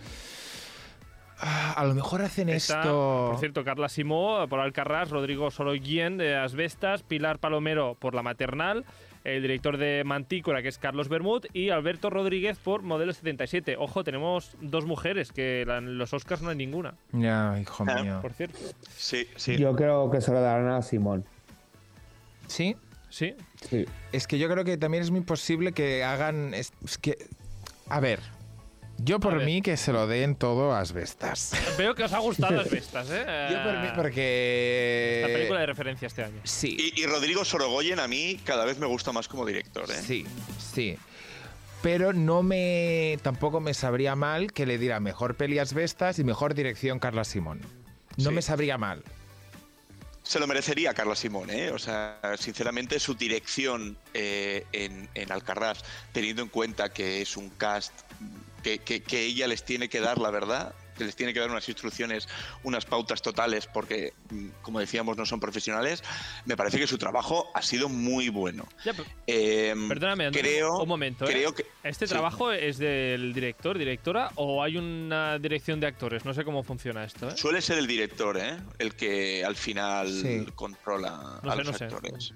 ah, 1.39 1.73
a 1.75 1.85
lo 1.85 1.93
mejor 1.95 2.21
hacen 2.21 2.49
Está, 2.49 2.79
esto. 2.81 3.27
por 3.31 3.39
cierto, 3.39 3.63
Carla 3.63 3.89
Simó 3.89 4.47
por 4.47 4.59
Alcarrás, 4.59 5.09
Rodrigo 5.09 5.51
Soroguien 5.51 6.17
de 6.17 6.35
Asbestas, 6.35 7.03
Pilar 7.03 7.39
Palomero 7.39 7.95
por 7.99 8.13
La 8.15 8.21
Maternal, 8.23 8.85
el 9.25 9.41
director 9.41 9.77
de 9.77 10.03
Mantícora, 10.05 10.61
que 10.61 10.69
es 10.69 10.77
Carlos 10.77 11.09
Bermud, 11.09 11.45
y 11.51 11.69
Alberto 11.71 12.09
Rodríguez 12.09 12.57
por 12.57 12.81
Modelo 12.83 13.11
77. 13.11 13.75
Ojo, 13.77 14.03
tenemos 14.05 14.55
dos 14.61 14.85
mujeres, 14.85 15.31
que 15.31 15.65
la- 15.67 15.79
en 15.79 15.97
los 15.97 16.13
Oscars 16.13 16.41
no 16.41 16.49
hay 16.51 16.55
ninguna, 16.55 16.93
Ya, 17.11 17.57
hijo 17.59 17.83
Ah. 17.87 18.01
mío. 18.03 18.19
por 18.21 18.31
cierto. 18.33 18.57
Sí, 18.95 19.27
sí. 19.35 19.57
Yo 19.57 19.75
creo 19.75 20.09
que 20.09 20.21
se 20.21 20.31
lo 20.31 20.39
darán 20.39 20.67
a 20.69 20.81
Simón. 20.81 21.25
Sí. 22.47 22.75
Sí, 23.09 23.33
Sí. 23.69 23.85
Es 24.11 24.27
que 24.27 24.37
yo 24.37 24.47
creo 24.49 24.63
que 24.65 24.77
también 24.77 25.01
es 25.01 25.09
muy 25.09 25.21
posible 25.21 25.71
que 25.71 26.03
hagan. 26.03 26.53
Es, 26.53 26.71
es 26.83 26.97
que. 26.97 27.17
A 27.89 27.99
ver. 27.99 28.19
Yo 28.97 29.19
por 29.19 29.43
mí 29.43 29.61
que 29.61 29.75
se 29.77 29.91
lo 29.91 30.07
den 30.07 30.35
todo 30.35 30.73
a 30.73 30.79
Asbestas. 30.79 31.51
veo 31.77 31.93
que 31.95 32.03
os 32.03 32.13
ha 32.13 32.19
gustado 32.19 32.59
Asbestas, 32.61 33.07
¿eh? 33.11 33.25
Yo 33.51 33.63
por 33.63 33.77
mí, 33.79 33.87
porque. 33.95 35.19
La 35.27 35.33
película 35.33 35.59
de 35.59 35.65
referencia 35.65 36.07
este 36.07 36.23
año. 36.23 36.39
Sí. 36.43 36.77
Y, 36.79 37.01
y 37.01 37.05
Rodrigo 37.05 37.43
Sorogoyen 37.43 37.99
a 37.99 38.07
mí 38.07 38.39
cada 38.43 38.65
vez 38.65 38.77
me 38.79 38.85
gusta 38.87 39.11
más 39.11 39.27
como 39.27 39.45
director. 39.45 39.89
¿eh? 39.91 40.01
Sí, 40.01 40.25
sí. 40.57 40.97
Pero 41.81 42.13
no 42.13 42.41
me. 42.41 43.19
Tampoco 43.21 43.59
me 43.59 43.73
sabría 43.73 44.15
mal 44.15 44.53
que 44.53 44.65
le 44.65 44.77
diera 44.77 44.99
mejor 44.99 45.35
peli 45.35 45.59
Asbestas 45.59 46.17
y 46.19 46.23
mejor 46.23 46.55
dirección 46.55 46.99
Carla 46.99 47.25
Simón. 47.25 47.61
No 48.17 48.29
Sí. 48.29 48.35
me 48.35 48.41
sabría 48.41 48.77
mal. 48.77 49.03
Se 50.23 50.39
lo 50.39 50.47
merecería 50.47 50.95
Carla 50.95 51.15
Simón, 51.15 51.51
¿eh? 51.51 51.69
O 51.69 51.77
sea, 51.77 52.19
sinceramente 52.39 52.99
su 52.99 53.13
dirección 53.13 53.95
eh, 54.15 54.65
en, 54.71 55.07
en 55.13 55.31
Alcarrás, 55.31 55.83
teniendo 56.13 56.41
en 56.41 56.47
cuenta 56.49 56.89
que 56.89 57.21
es 57.21 57.37
un 57.37 57.49
cast 57.51 57.93
que, 58.65 58.79
que- 58.79 59.03
que 59.03 59.21
ella 59.21 59.45
les 59.47 59.63
tiene 59.63 59.89
que 59.89 59.99
dar 59.99 60.17
la 60.17 60.31
verdad, 60.31 60.73
que 60.97 61.03
les 61.03 61.15
tiene 61.15 61.33
que 61.35 61.39
dar 61.39 61.51
unas 61.51 61.69
instrucciones, 61.69 62.27
unas 62.63 62.85
pautas 62.85 63.21
totales, 63.21 63.67
porque, 63.67 64.13
mm, 64.31 64.47
como 64.63 64.79
decíamos, 64.79 65.17
no 65.17 65.25
son 65.27 65.39
profesionales, 65.39 66.01
me 66.45 66.57
parece 66.57 66.79
que 66.79 66.87
su 66.87 66.97
trabajo 66.97 67.51
ha 67.53 67.61
sido 67.61 67.89
muy 67.89 68.29
bueno. 68.29 68.67
Ya, 68.83 68.93
pero- 68.93 69.07
Eh, 69.27 69.75
Perdóname, 69.87 70.25
Antonio, 70.25 70.49
creo, 70.49 70.77
un 70.79 70.87
momento. 70.87 71.25
¿eh? 71.25 71.31
Creo 71.31 71.53
que, 71.53 71.67
¿Este 71.83 72.07
sí. 72.07 72.11
trabajo 72.11 72.51
es 72.51 72.79
del 72.79 73.33
director, 73.35 73.77
directora 73.77 74.31
o 74.35 74.63
hay 74.63 74.77
una 74.77 75.37
dirección 75.37 75.79
de 75.79 75.85
actores? 75.85 76.25
No 76.25 76.33
sé 76.33 76.43
cómo 76.43 76.63
funciona 76.63 77.03
esto. 77.03 77.29
¿eh? 77.29 77.37
Suele 77.37 77.61
ser 77.61 77.77
el 77.77 77.85
director, 77.85 78.35
¿eh? 78.39 78.57
El 78.79 78.95
que 78.95 79.45
al 79.45 79.55
final 79.55 80.09
Sí. 80.09 80.43
controla 80.55 81.39
No 81.43 81.51
a 81.51 81.55
sé, 81.55 81.57
los 81.63 81.67
no 81.71 81.77
sé. 81.77 81.83
actores. 81.85 82.33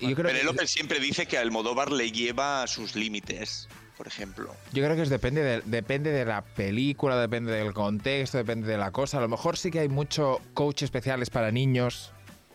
Y 0.00 0.08
yo 0.10 0.14
creo, 0.16 0.28
Penélope 0.28 0.60
que, 0.60 0.66
siempre 0.68 0.98
dice 1.00 1.26
que 1.26 1.36
Almodóvar 1.36 1.90
le 1.92 2.10
lleva 2.12 2.62
a 2.62 2.66
sus 2.68 2.94
límites, 2.94 3.68
por 3.98 4.06
ejemplo. 4.06 4.54
yo 4.72 4.84
creo 4.84 4.94
que 4.96 5.02
es 5.02 5.08
depende 5.10 5.42
de, 5.42 5.60
depende 5.66 6.10
de 6.12 6.24
la 6.24 6.42
película, 6.42 7.20
depende 7.20 7.50
del 7.52 7.74
contexto, 7.74 8.38
depende 8.38 8.68
de 8.68 8.78
la 8.78 8.92
cosa. 8.92 9.18
A 9.18 9.20
lo 9.20 9.28
mejor 9.28 9.58
sí 9.58 9.70
que 9.72 9.80
hay 9.80 9.88
mucho 9.88 10.40
coach 10.54 10.82
especiales 10.84 11.28
para 11.30 11.50
niños, 11.50 12.12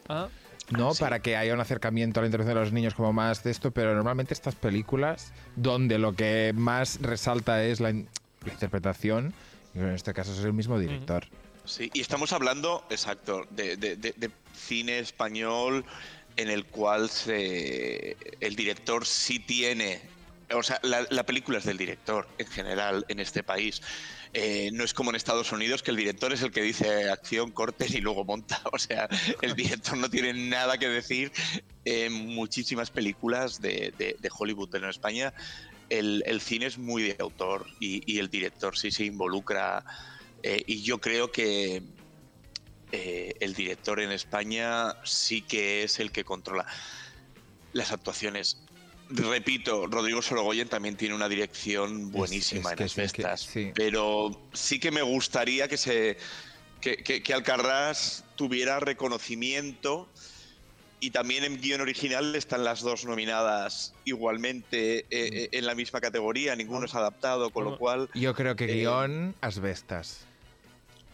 Ah, 0.09 0.27
¿no? 0.69 0.93
Sí. 0.93 1.01
Para 1.01 1.19
que 1.19 1.35
haya 1.37 1.53
un 1.53 1.59
acercamiento 1.59 2.19
a 2.19 2.23
la 2.23 2.27
intervención 2.27 2.57
de 2.57 2.61
los 2.63 2.73
niños 2.73 2.93
como 2.95 3.11
más 3.13 3.43
de 3.43 3.51
esto, 3.51 3.71
pero 3.71 3.93
normalmente 3.93 4.33
estas 4.33 4.55
películas 4.55 5.31
donde 5.57 5.97
lo 5.99 6.13
que 6.15 6.53
más 6.55 6.99
resalta 7.01 7.63
es 7.63 7.79
la, 7.81 7.89
in- 7.91 8.07
la 8.45 8.53
interpretación, 8.53 9.33
y 9.75 9.79
en 9.79 9.89
este 9.89 10.13
caso 10.13 10.31
es 10.33 10.39
el 10.39 10.53
mismo 10.53 10.79
director. 10.79 11.25
Sí, 11.65 11.89
y 11.93 11.99
estamos 12.01 12.31
hablando, 12.33 12.85
exacto, 12.89 13.45
de, 13.49 13.75
de- 13.77 13.95
de- 13.97 14.13
de 14.15 14.29
cine 14.55 14.99
español 14.99 15.83
en 16.35 16.49
el 16.49 16.65
cual 16.65 17.09
se, 17.09 18.17
el 18.39 18.55
director 18.55 19.05
sí 19.05 19.39
tiene. 19.39 20.01
O 20.55 20.63
sea, 20.63 20.79
la, 20.83 21.05
la 21.09 21.25
película 21.25 21.57
es 21.59 21.65
del 21.65 21.77
director 21.77 22.27
en 22.37 22.47
general 22.47 23.05
en 23.09 23.19
este 23.19 23.43
país. 23.43 23.81
Eh, 24.33 24.69
no 24.73 24.83
es 24.83 24.93
como 24.93 25.09
en 25.11 25.15
Estados 25.15 25.51
Unidos 25.51 25.83
que 25.83 25.91
el 25.91 25.97
director 25.97 26.33
es 26.33 26.41
el 26.41 26.51
que 26.51 26.61
dice 26.61 27.09
acción, 27.09 27.51
corte 27.51 27.85
y 27.89 28.01
luego 28.01 28.25
monta. 28.25 28.61
O 28.73 28.79
sea, 28.79 29.07
el 29.41 29.55
director 29.55 29.97
no 29.97 30.09
tiene 30.09 30.33
nada 30.33 30.77
que 30.77 30.89
decir 30.89 31.31
en 31.85 32.13
muchísimas 32.13 32.91
películas 32.91 33.59
de, 33.59 33.93
de- 33.97 34.15
de 34.19 34.29
Hollywood, 34.37 34.73
en 34.75 34.85
España 34.85 35.33
el, 35.89 36.41
cine 36.41 36.65
es 36.67 36.77
muy 36.77 37.03
de 37.03 37.15
autor 37.19 37.67
y, 37.79 38.01
y 38.11 38.19
el 38.19 38.29
director 38.29 38.75
sí 38.77 38.91
se 38.91 39.05
involucra. 39.05 39.83
eh, 40.41 40.63
y 40.65 40.83
yo 40.83 40.99
creo 40.99 41.31
que 41.31 41.83
eh, 42.91 43.33
el 43.39 43.53
director 43.53 43.99
en 43.99 44.11
España 44.11 44.93
sí 45.03 45.45
que 45.45 45.83
es 45.83 45.99
el 45.99 46.11
que 46.11 46.23
controla 46.23 46.65
las 47.71 47.91
actuaciones. 47.91 48.62
Repito, 49.15 49.87
Rodrigo 49.87 50.21
Sorogoyen 50.21 50.67
también 50.67 50.95
tiene 50.95 51.13
una 51.13 51.29
dirección 51.29 52.11
buenísima 52.11 52.69
es 52.69 52.71
en 52.71 52.77
que 52.77 52.83
Asbestas, 52.85 53.41
sí. 53.41 53.71
pero 53.75 54.47
sí 54.53 54.79
que 54.79 54.91
me 54.91 55.01
gustaría 55.01 55.67
que 55.67 55.77
se 55.77 56.17
que, 56.81 56.97
que, 56.97 57.21
que 57.21 57.33
Alcarrás 57.33 58.25
tuviera 58.35 58.79
reconocimiento 58.79 60.09
y 60.99 61.11
también 61.11 61.43
en 61.43 61.59
guion 61.59 61.81
original 61.81 62.33
están 62.35 62.63
las 62.63 62.81
dos 62.81 63.03
nominadas 63.03 63.93
igualmente 64.05 64.99
eh, 64.99 65.05
eh, 65.09 65.49
en 65.51 65.65
la 65.65 65.75
misma 65.75 65.99
categoría, 65.99 66.55
ninguno 66.55 66.85
es 66.85 66.95
adaptado, 66.95 67.49
con 67.49 67.65
lo 67.65 67.77
cual 67.77 68.09
Yo 68.13 68.33
creo 68.33 68.55
que 68.55 68.65
Eh, 68.65 68.75
guion 68.75 69.35
Asbestas. 69.41 70.25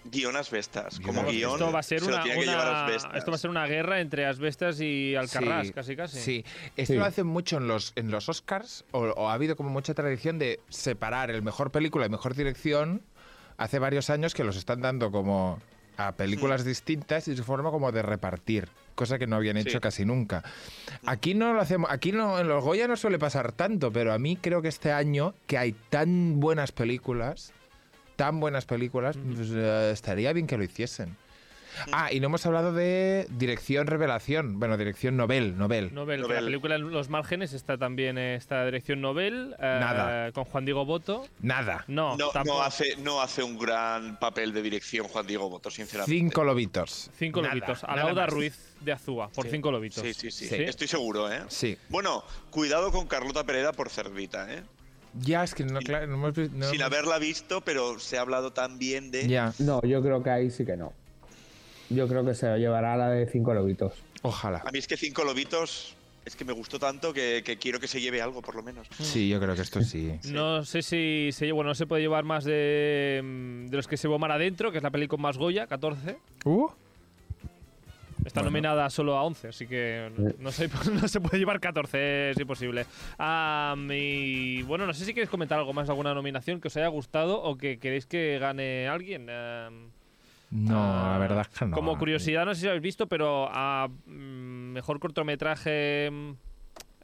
Guion 0.05 0.35
Asbestas, 0.35 0.99
como 0.99 1.23
guion 1.25 1.53
esto 1.53 1.71
va 1.71 1.79
a 1.79 1.83
ser 1.83 1.99
se 1.99 2.07
una, 2.07 2.23
una- 2.23 2.87
esto 3.15 3.31
va 3.31 3.35
a 3.35 3.37
ser 3.37 3.49
una 3.49 3.65
guerra 3.67 3.99
entre 3.99 4.25
Asbestas 4.25 4.79
y 4.81 5.15
Alcarrás, 5.15 5.67
Sí, 5.67 5.73
casi 5.73 5.95
casi. 5.95 6.19
Sí, 6.19 6.45
esto 6.77 6.93
Sí. 6.93 6.99
lo 6.99 7.05
hacen 7.05 7.27
mucho 7.27 7.57
en 7.57 7.67
los, 7.67 7.91
en 7.95 8.09
los 8.11 8.29
Oscars, 8.29 8.85
o, 8.91 8.99
o 9.01 9.29
ha 9.29 9.33
habido 9.33 9.55
como 9.55 9.69
mucha 9.69 9.93
tradición 9.93 10.39
de 10.39 10.59
separar 10.69 11.29
el 11.31 11.41
mejor 11.41 11.71
película 11.71 12.05
y 12.05 12.09
mejor 12.09 12.35
dirección. 12.35 13.01
Hace 13.57 13.77
varios 13.79 14.09
años 14.09 14.33
que 14.33 14.43
los 14.45 14.55
están 14.55 14.81
dando 14.81 15.11
como 15.11 15.59
a 15.97 16.13
películas 16.13 16.63
distintas 16.63 17.27
y 17.27 17.35
su 17.35 17.43
forma 17.43 17.71
como 17.71 17.91
de 17.91 18.01
repartir, 18.01 18.69
cosa 18.95 19.19
que 19.19 19.27
no 19.27 19.35
habían 19.35 19.57
hecho 19.57 19.71
Sí. 19.71 19.79
casi 19.81 20.05
nunca. 20.05 20.43
Aquí 21.05 21.33
no 21.33 21.53
lo 21.53 21.59
hacemos, 21.59 21.91
aquí 21.91 22.13
no, 22.13 22.39
en 22.39 22.47
los 22.47 22.63
Goya 22.63 22.87
no 22.87 22.95
suele 22.95 23.19
pasar 23.19 23.51
tanto, 23.51 23.91
pero 23.91 24.13
a 24.13 24.17
mí 24.17 24.37
creo 24.37 24.61
que 24.61 24.69
este 24.69 24.93
año 24.93 25.33
que 25.45 25.57
hay 25.57 25.73
tan 25.89 26.39
buenas 26.39 26.71
películas, 26.71 27.51
tan 28.19 28.41
buenas 28.41 28.65
películas, 28.65 29.17
pues, 29.17 29.47
eh, 29.53 29.91
estaría 29.93 30.33
bien 30.33 30.45
que 30.45 30.57
lo 30.57 30.63
hiciesen. 30.65 31.15
Ah, 31.93 32.11
y 32.11 32.19
no 32.19 32.25
hemos 32.25 32.45
hablado 32.45 32.73
de 32.73 33.25
dirección 33.29 33.87
revelación. 33.87 34.59
Bueno, 34.59 34.75
dirección 34.75 35.15
novel, 35.15 35.57
novel. 35.57 35.93
Nobel. 35.93 36.21
la 36.23 36.27
película 36.41 36.75
en 36.75 36.91
Los 36.91 37.07
Márgenes 37.07 37.53
está 37.53 37.77
también 37.77 38.17
eh, 38.17 38.35
esta 38.35 38.65
dirección 38.65 38.99
Nobel. 38.99 39.55
eh, 39.57 39.77
Nada. 39.79 40.33
Con 40.33 40.43
Juan 40.43 40.65
Diego 40.65 40.83
Boto. 40.83 41.25
Nada. 41.41 41.85
No, 41.87 42.17
No, 42.17 42.61
hace, 42.61 42.97
no 42.97 43.21
hace 43.21 43.41
un 43.43 43.57
gran 43.57 44.19
papel 44.19 44.51
de 44.51 44.61
dirección 44.61 45.07
Juan 45.07 45.25
Diego 45.25 45.49
Boto, 45.49 45.71
sinceramente. 45.71 46.19
Cinco 46.19 46.43
lobitos. 46.43 47.09
Cinco 47.17 47.41
Nada, 47.41 47.55
lobitos. 47.55 47.83
Alauda. 47.85 48.25
Ruiz 48.25 48.59
de 48.81 48.91
Azúa, 48.91 49.29
por 49.29 49.45
Sí. 49.45 49.51
cinco 49.51 49.71
lobitos. 49.71 50.03
Sí, 50.03 50.13
sí, 50.13 50.31
sí, 50.31 50.47
Sí. 50.49 50.55
Estoy 50.55 50.87
seguro, 50.89 51.31
¿eh? 51.31 51.43
Sí. 51.47 51.77
Bueno, 51.87 52.25
cuidado 52.49 52.91
con 52.91 53.07
Carlota 53.07 53.45
Pereda 53.45 53.71
por 53.71 53.89
cerdita, 53.89 54.53
¿eh? 54.53 54.63
Ya, 55.19 55.43
es 55.43 55.55
que 55.55 55.63
no, 55.63 55.79
claro, 55.79 56.07
no 56.07 56.15
hemos 56.15 56.37
no 56.37 56.67
Sin 56.69 56.81
hemos- 56.81 56.81
haberla 56.81 57.17
visto, 57.19 57.61
pero 57.61 57.99
se 57.99 58.17
ha 58.17 58.21
hablado 58.21 58.51
tan 58.53 58.77
bien 58.77 59.11
de... 59.11 59.27
Ya, 59.27 59.53
No, 59.59 59.81
yo 59.81 60.01
creo 60.01 60.21
que 60.23 60.29
ahí 60.29 60.49
sí 60.51 60.65
que 60.65 60.77
no. 60.77 60.93
Yo 61.89 62.07
creo 62.07 62.23
que 62.23 62.35
se 62.35 62.47
lo 62.47 62.57
llevará 62.57 62.95
la 62.95 63.09
de 63.09 63.25
cinco 63.27 63.53
lobitos. 63.53 63.93
ojalá. 64.21 64.59
A 64.65 64.71
mí 64.71 64.77
es 64.79 64.87
que 64.87 64.95
Cinco 64.97 65.23
Lobitos 65.23 65.95
es 66.25 66.35
que 66.35 66.45
me 66.45 66.53
gustó 66.53 66.77
tanto 66.77 67.11
que, 67.13 67.41
que 67.43 67.57
quiero 67.57 67.79
que 67.79 67.87
se 67.87 67.99
lleve 67.99 68.21
algo, 68.21 68.43
por 68.43 68.53
lo 68.55 68.61
menos. 68.61 68.85
Sí, 68.99 69.27
yo 69.27 69.39
creo 69.39 69.55
que 69.55 69.61
esto 69.63 69.81
sí. 69.81 70.19
No 70.25 70.63
sé 70.63 70.83
si 70.83 71.29
se, 71.31 71.51
bueno, 71.51 71.69
no 71.69 71.75
se 71.75 71.87
puede 71.87 72.03
llevar 72.03 72.23
más 72.25 72.43
de, 72.43 73.21
mm, 73.23 73.65
de 73.67 73.77
los 73.77 73.87
que 73.87 73.97
se 73.97 74.03
llevó 74.07 74.19
Mar 74.19 74.31
Adentro, 74.33 74.71
que 74.71 74.77
es 74.77 74.83
la 74.83 74.91
peli 74.91 75.07
con 75.07 75.19
más 75.21 75.37
Goya, 75.39 75.65
14. 75.65 76.17
Uh, 76.45 76.67
Está 78.25 78.41
Bueno. 78.41 78.51
nominada 78.51 78.89
solo 78.89 79.17
a 79.17 79.23
11, 79.23 79.47
así 79.49 79.65
que 79.67 80.11
no 80.39 80.51
se, 80.51 80.67
no 80.93 81.07
se 81.07 81.21
puede 81.21 81.39
llevar 81.39 81.59
14, 81.59 82.31
es 82.31 82.39
imposible. 82.39 82.85
Ah, 83.17 83.75
y 83.89 84.61
bueno, 84.63 84.85
no 84.85 84.93
sé 84.93 85.05
si 85.05 85.13
queréis 85.13 85.29
comentar 85.29 85.57
algo 85.59 85.73
más 85.73 85.89
alguna 85.89 86.13
nominación 86.13 86.59
que 86.61 86.67
os 86.67 86.77
haya 86.77 86.87
gustado 86.87 87.41
o 87.41 87.57
que 87.57 87.79
queréis 87.79 88.05
que 88.05 88.37
gane 88.39 88.87
alguien. 88.87 89.27
Ah, 89.29 89.69
no, 90.51 90.79
ah, 90.81 91.11
la 91.13 91.17
verdad 91.19 91.47
es 91.51 91.59
que 91.59 91.65
no. 91.65 91.75
Como 91.75 91.97
curiosidad, 91.97 92.45
no 92.45 92.53
sé 92.53 92.61
si 92.61 92.65
lo 92.65 92.71
habéis 92.71 92.83
visto, 92.83 93.07
pero 93.07 93.47
a 93.51 93.87
mm, 93.87 94.11
mejor 94.73 94.99
cortometraje. 94.99 96.09
mm, 96.11 96.31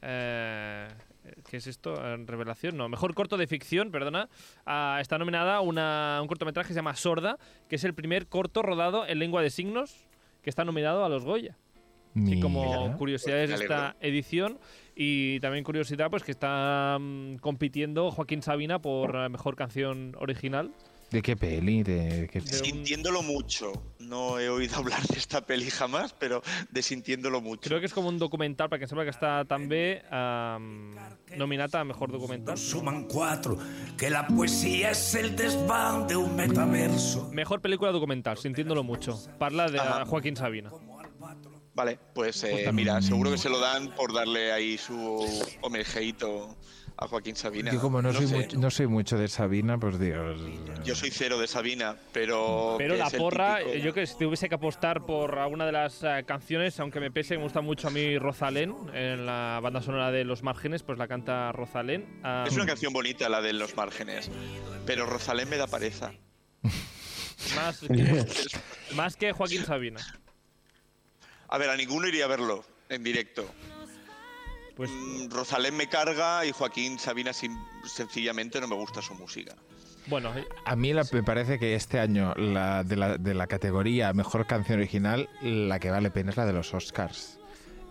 eh, 0.01 0.87
¿Qué 1.49 1.57
es 1.57 1.65
esto? 1.67 1.93
Eh, 1.95 2.17
Revelación, 2.27 2.77
no. 2.77 2.87
Mejor 2.89 3.13
corto 3.15 3.37
de 3.37 3.47
ficción, 3.47 3.89
perdona. 3.91 4.29
ah, 4.65 4.99
está 5.01 5.17
nominada 5.17 5.61
una, 5.61 6.19
un 6.21 6.27
cortometraje 6.27 6.67
que 6.67 6.73
se 6.73 6.79
llama 6.79 6.95
Sorda, 6.95 7.37
que 7.67 7.77
es 7.77 7.83
el 7.83 7.93
primer 7.95 8.27
corto 8.27 8.61
rodado 8.61 9.07
en 9.07 9.17
lengua 9.19 9.41
de 9.41 9.49
signos 9.49 10.04
que 10.45 10.51
está 10.51 10.63
nominado 10.63 11.03
a 11.03 11.09
los 11.09 11.25
Goya. 11.25 11.57
Así 12.15 12.39
como 12.39 12.83
Mira. 12.83 12.97
curiosidades 12.97 13.49
de 13.49 13.55
esta 13.55 13.95
edición 13.99 14.59
y 14.95 15.39
también 15.39 15.63
curiosidad 15.63 16.11
pues 16.11 16.23
que 16.23 16.31
está 16.31 16.97
mm, 17.01 17.37
compitiendo 17.37 18.11
Joaquín 18.11 18.43
Sabina 18.43 18.79
por 18.79 19.15
eh, 19.15 19.27
mejor 19.27 19.55
canción 19.55 20.15
original. 20.19 20.71
¿De 21.15 21.21
qué 21.21 21.37
peli? 21.37 21.81
¿De 21.81 22.27
qué... 22.29 22.41
Sintiéndolo 22.41 23.23
mucho. 23.23 23.71
No 23.99 24.37
he 24.37 24.49
oído 24.49 24.75
hablar 24.79 25.01
de 25.03 25.17
esta 25.17 25.45
peli 25.45 25.69
jamás, 25.69 26.11
pero 26.11 26.43
de 26.69 26.81
sintiéndolo 26.81 27.39
mucho. 27.39 27.69
Creo 27.69 27.79
que 27.79 27.85
es 27.85 27.93
como 27.93 28.09
un 28.09 28.19
documental 28.19 28.67
para 28.67 28.81
que 28.81 28.85
sepa 28.85 29.05
que 29.05 29.11
está 29.11 29.45
també 29.47 30.03
um, 30.11 30.91
nominada 31.37 31.79
a 31.79 31.85
mejor 31.85 32.11
documental. 32.11 32.57
Suman 32.57 33.05
cuatro, 33.07 33.57
que 33.95 34.09
la 34.09 34.27
poesía 34.27 34.91
es 34.91 35.15
el 35.15 35.37
desván 35.37 36.05
de 36.05 36.17
un 36.17 36.35
metaverso. 36.35 37.29
Mejor 37.31 37.61
película 37.61 37.93
documental, 37.93 38.37
sintiéndolo 38.37 38.83
mucho. 38.83 39.17
Parla 39.39 39.71
de 39.71 39.79
Ajá. 39.79 40.03
Joaquín 40.03 40.35
Sabina. 40.35 40.69
Vale, 41.73 41.97
pues 42.13 42.43
eh, 42.43 42.69
mira, 42.73 43.01
seguro 43.01 43.31
que 43.31 43.37
se 43.37 43.47
lo 43.47 43.61
dan 43.61 43.95
por 43.95 44.13
darle 44.13 44.51
ahí 44.51 44.77
su 44.77 45.25
homenajeito 45.61 46.57
a 46.97 47.07
Joaquín 47.07 47.35
Sabina. 47.35 47.71
Yo 47.73 47.81
como 47.81 48.01
no, 48.01 48.13
soy 48.13 48.27
mucho, 48.27 48.57
no 48.57 48.71
soy 48.71 48.87
mucho 48.87 49.17
de 49.17 49.27
Sabina, 49.27 49.77
pues 49.77 49.99
digo... 49.99 50.33
Yo 50.85 50.95
soy 50.95 51.11
cero 51.11 51.37
de 51.39 51.47
Sabina, 51.47 51.97
pero. 52.13 52.75
Pero 52.77 52.95
la 52.95 53.09
porra, 53.09 53.57
típico- 53.59 53.75
yo 53.77 53.93
que 53.93 54.07
si 54.07 54.17
tuviese 54.17 54.47
que 54.47 54.55
apostar 54.55 55.05
por 55.05 55.37
alguna 55.37 55.65
de 55.65 55.71
las 55.73 56.03
eh, 56.03 56.23
canciones, 56.25 56.79
aunque 56.79 56.99
me 56.99 57.11
pese, 57.11 57.35
me 57.37 57.43
gusta 57.43 57.61
mucho 57.61 57.89
a 57.89 57.91
mí 57.91 58.17
Rosalén, 58.17 58.75
en 58.93 59.25
la 59.25 59.59
banda 59.61 59.81
sonora 59.81 60.11
de 60.11 60.23
Los 60.23 60.41
Márgenes, 60.43 60.83
pues 60.83 60.97
la 60.97 61.07
canta 61.07 61.51
Rosalén. 61.51 62.05
Es 62.47 62.53
una 62.55 62.65
canción 62.65 62.93
bonita 62.93 63.27
la 63.29 63.41
de 63.41 63.53
Los 63.53 63.75
Márgenes, 63.75 64.31
pero 64.85 65.05
Rosalén 65.05 65.49
me 65.49 65.57
da 65.57 65.67
pereza. 65.67 66.13
más, 67.55 67.79
que, 67.87 68.25
más 68.95 69.15
que 69.17 69.33
Joaquín 69.33 69.65
Sabina. 69.65 69.99
A 71.49 71.57
ver, 71.57 71.69
a 71.69 71.75
ninguno 71.75 72.07
iría 72.07 72.25
a 72.25 72.27
verlo 72.27 72.63
en 72.89 73.03
directo. 73.03 73.45
Pues 74.75 74.89
Mm, 74.91 75.29
Rosalén 75.31 75.75
me 75.77 75.87
carga 75.87 76.45
y 76.45 76.51
Joaquín 76.51 76.99
Sabina 76.99 77.31
sencillamente 77.83 78.59
no 78.59 78.67
me 78.67 78.75
gusta 78.75 79.01
su 79.01 79.13
música. 79.15 79.55
bueno, 80.07 80.31
A 80.65 80.75
mí 80.75 80.93
la- 80.93 81.05
me 81.11 81.23
parece 81.23 81.57
que 81.57 81.73
este 81.75 81.99
año 81.99 82.33
la, 82.35 82.83
de, 82.83 82.95
la, 82.95 83.17
de 83.17 83.33
la 83.33 83.47
categoría 83.47 84.13
Mejor 84.13 84.45
Canción 84.45 84.77
Original, 84.79 85.29
la 85.41 85.79
que 85.79 85.89
vale 85.89 86.11
pena 86.11 86.29
es 86.31 86.37
la 86.37 86.45
de 86.45 86.53
los 86.53 86.73
Oscars. 86.73 87.39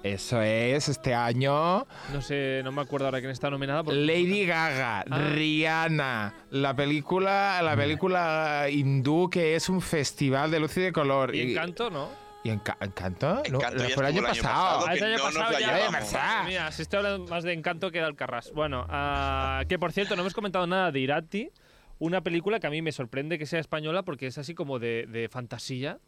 Eso 0.05 0.43
es, 0.43 0.91
este 0.91 1.14
año, 1.14 1.87
no 2.12 2.20
sé, 2.20 2.61
no 2.62 2.70
me 2.72 2.82
acuerdo 2.82 3.07
ahora 3.07 3.20
quién 3.20 3.30
está 3.32 3.49
nominada. 3.49 3.82
porque- 3.82 3.99
Lady 3.99 4.45
Gaga, 4.45 5.03
Rihanna, 5.05 6.35
la 6.51 6.76
película, 6.76 7.61
la 7.62 7.74
película 7.74 8.66
hindú 8.70 9.30
que 9.30 9.57
es 9.57 9.70
un 9.70 9.80
festival 9.80 10.51
de 10.51 10.61
luz 10.61 10.76
y 10.76 10.82
de 10.82 10.93
color. 10.93 11.35
Y 11.35 11.53
Encanto, 11.53 11.89
¿no? 11.91 12.11
¿Y 12.45 12.51
Enca- 12.51 12.76
Encanto? 12.80 13.42
Fue 13.42 13.49
el 13.49 13.80
año 13.80 13.95
el 14.01 14.05
año 14.05 14.22
pasado. 14.22 14.84
Ah, 14.86 14.95
el 14.95 15.03
año 15.03 15.22
pasado 15.22 15.59
ya. 15.59 16.45
mía, 16.47 16.70
si 16.70 16.82
estoy 16.82 16.99
hablando 16.99 17.26
más 17.26 17.42
de 17.42 17.55
Encanto 17.55 17.90
que 17.90 17.99
de 18.01 18.05
Alcarrás. 18.05 18.53
Bueno, 18.53 18.86
ah, 18.90 19.62
que 19.68 19.78
por 19.78 19.92
cierto, 19.92 20.14
no 20.14 20.20
hemos 20.20 20.34
comentado 20.34 20.66
nada 20.66 20.92
de 20.92 21.01
Irati, 21.01 21.51
una 21.99 22.20
película 22.22 22.61
que 22.61 22.66
a 22.66 22.70
mí 22.70 22.82
me 22.82 22.92
sorprende 22.92 23.38
que 23.38 23.47
sea 23.47 23.61
española 23.61 24.03
porque 24.03 24.26
es 24.26 24.36
así 24.36 24.55
como 24.55 24.78
de, 24.78 25.07
de 25.09 25.30
fantasía 25.30 26.01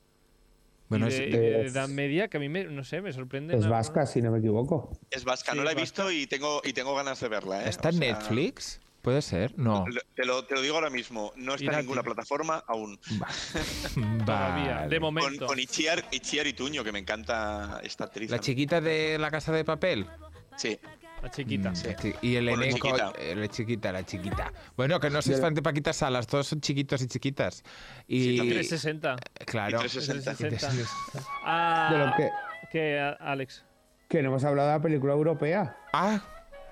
Bueno, 0.91 1.07
y 1.07 1.09
es- 1.09 1.18
de, 1.18 1.61
edad 1.68 1.89
media 1.89 2.28
que 2.28 2.37
a 2.37 2.41
mí, 2.41 2.51
me, 2.51 2.64
no 2.64 2.84
sé, 2.84 3.01
me 3.01 3.14
sorprende. 3.14 3.57
Es 3.57 3.66
vasca, 3.66 4.05
si 4.05 4.20
no 4.20 4.30
me 4.30 4.39
equivoco. 4.41 4.91
Es 5.11 5.24
vasca, 5.24 5.53
Sí, 5.53 5.59
no 5.59 5.64
la 5.64 5.70
he 5.72 5.74
vasca. 5.74 6.05
visto 6.05 6.11
y 6.11 6.26
tengo, 6.26 6.61
y 6.64 6.74
tengo 6.74 6.95
ganas 6.95 7.18
de 7.18 7.28
verla. 7.28 7.64
¿eh? 7.64 7.68
¿Está 7.70 7.89
O 7.89 7.93
en 7.93 7.99
sea, 7.99 8.12
Netflix? 8.12 8.80
¿Puede 9.07 9.23
ser? 9.23 9.57
No. 9.57 9.85
Te 10.17 10.25
lo, 10.27 10.45
te 10.47 10.55
lo 10.57 10.61
digo 10.63 10.75
ahora 10.75 10.91
mismo, 10.91 11.33
no 11.37 11.55
está 11.55 11.71
en 11.75 11.79
ninguna 11.79 12.03
plataforma 12.03 12.65
aún. 12.67 12.99
Va. 13.23 13.29
Todavía, 14.27 14.75
Vale. 14.75 14.89
de 14.89 15.01
Con, 15.01 15.15
momento. 15.15 15.47
con 15.47 15.61
Itziar, 15.61 16.05
Itziar 16.11 16.45
Ituño, 16.49 16.83
que 16.83 16.91
me 16.91 16.99
encanta 16.99 17.79
esta 17.85 18.03
actriz. 18.07 18.29
¿La 18.33 18.41
chiquita 18.41 18.81
de 18.81 19.17
la 19.21 19.31
casa 19.31 19.53
de 19.53 19.65
papel? 19.65 20.09
Sí, 20.57 20.77
La 21.23 21.31
chiquita. 21.31 21.71
Mm, 21.71 21.75
chi- 21.75 22.15
Y 22.21 22.35
el 22.35 22.49
Bueno, 22.49 22.63
elenco, 22.65 22.89
chiquita. 22.89 23.13
eh, 23.17 23.35
la 23.37 23.47
chiquita, 23.47 23.93
la 23.93 24.05
chiquita. 24.05 24.53
Bueno, 24.77 24.99
que 24.99 25.09
no 25.09 25.23
fan 25.23 25.55
de 25.55 25.63
Paquita 25.63 25.93
Salas, 25.93 26.27
todos 26.27 26.49
son 26.49 26.61
chiquitos 26.61 27.01
y 27.01 27.07
chiquitas. 27.07 27.63
Y 28.09 28.39
también. 28.39 28.57
360. 28.59 29.17
claro. 29.47 29.77
Y 29.79 29.81
360. 29.83 30.35
360. 30.49 31.29
Ah, 31.45 31.91
De 31.93 31.99
lo 31.99 32.31
que, 32.73 32.99
a- 32.99 33.11
Alex. 33.21 33.65
que 34.09 34.21
no 34.21 34.31
hemos 34.31 34.43
hablado 34.43 34.69
de 34.71 34.75
la 34.79 34.83
película 34.83 35.13
europea. 35.13 35.77
Ah, 35.93 36.21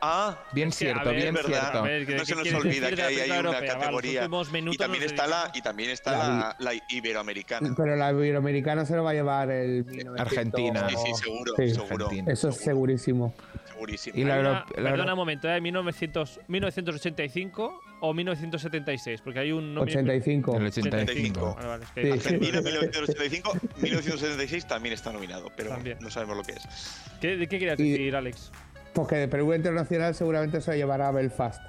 Ah, 0.07 0.38
bien 0.52 0.68
Es 0.68 0.78
que, 0.78 0.90
a 0.90 0.92
cierto, 0.92 1.11
ver, 1.11 1.22
bien 1.22 1.34
verdad. 1.34 1.48
cierto. 1.48 1.78
A 1.78 1.82
ver, 1.82 2.07
¿qué- 2.07 2.14
no 2.16 2.24
se 2.26 2.34
nos 2.34 2.52
olvida 2.52 2.90
que 2.90 3.02
hay 3.02 3.14
película 3.16 3.40
una 3.40 3.48
europea? 3.50 3.78
Categoría. 3.78 4.28
y 4.72 4.76
también 4.76 5.02
está 5.02 5.26
la, 5.26 5.50
y 5.55 5.62
también 5.62 5.90
está 5.90 6.12
La 6.12 6.28
la, 6.28 6.57
la 6.74 6.82
iberoamericana. 6.90 7.74
Pero 7.76 7.96
la 7.96 8.11
iberoamericana 8.12 8.84
se 8.84 8.96
lo 8.96 9.02
va 9.05 9.11
a 9.11 9.14
llevar 9.14 9.50
el 9.50 9.84
1900. 9.86 10.20
Argentina. 10.20 10.88
Sí, 10.90 10.96
sí, 11.07 11.14
seguro, 11.14 11.52
Sí. 11.57 11.70
seguro, 11.70 12.05
Argentina. 12.07 12.32
Eso 12.32 12.48
es 12.50 12.57
segurísimo. 12.57 13.34
segurísimo. 13.72 14.16
Y 14.18 14.24
la 14.24 14.34
Hay 14.34 14.40
una- 14.40 14.48
euro- 14.61 14.82
la 14.82 14.90
perdona 14.90 15.12
un 15.14 15.18
momento, 15.18 15.48
¿eh? 15.50 15.61
1900, 15.61 16.40
1985 16.48 17.80
o 18.00 18.12
1976, 18.14 19.20
porque 19.22 19.38
hay 19.40 19.52
un... 19.52 19.74
nomi- 19.74 19.82
85. 19.88 20.57
El 20.59 20.66
85. 20.66 21.55
Vale, 21.57 21.68
vale, 21.68 21.84
es 21.84 21.90
que- 21.90 22.02
Sí. 22.02 22.11
Argentina 22.12 22.61
1985, 22.62 23.52
1976 23.80 24.66
también 24.66 24.92
está 24.94 25.12
nominado, 25.12 25.50
pero 25.57 25.70
También. 25.70 25.98
no 26.00 26.11
sabemos 26.11 26.36
lo 26.36 26.42
que 26.42 26.52
es. 26.52 26.62
¿Qué, 27.20 27.36
¿De 27.36 27.46
qué 27.46 27.59
querías 27.59 27.80
Y- 27.80 27.90
decir, 27.90 28.14
Porque 28.95 29.16
de 29.16 29.28
película 29.28 29.57
internacional 29.57 30.14
seguramente 30.14 30.61
se 30.61 30.70
lo 30.70 30.76
llevará 30.76 31.11
Belfast. 31.11 31.61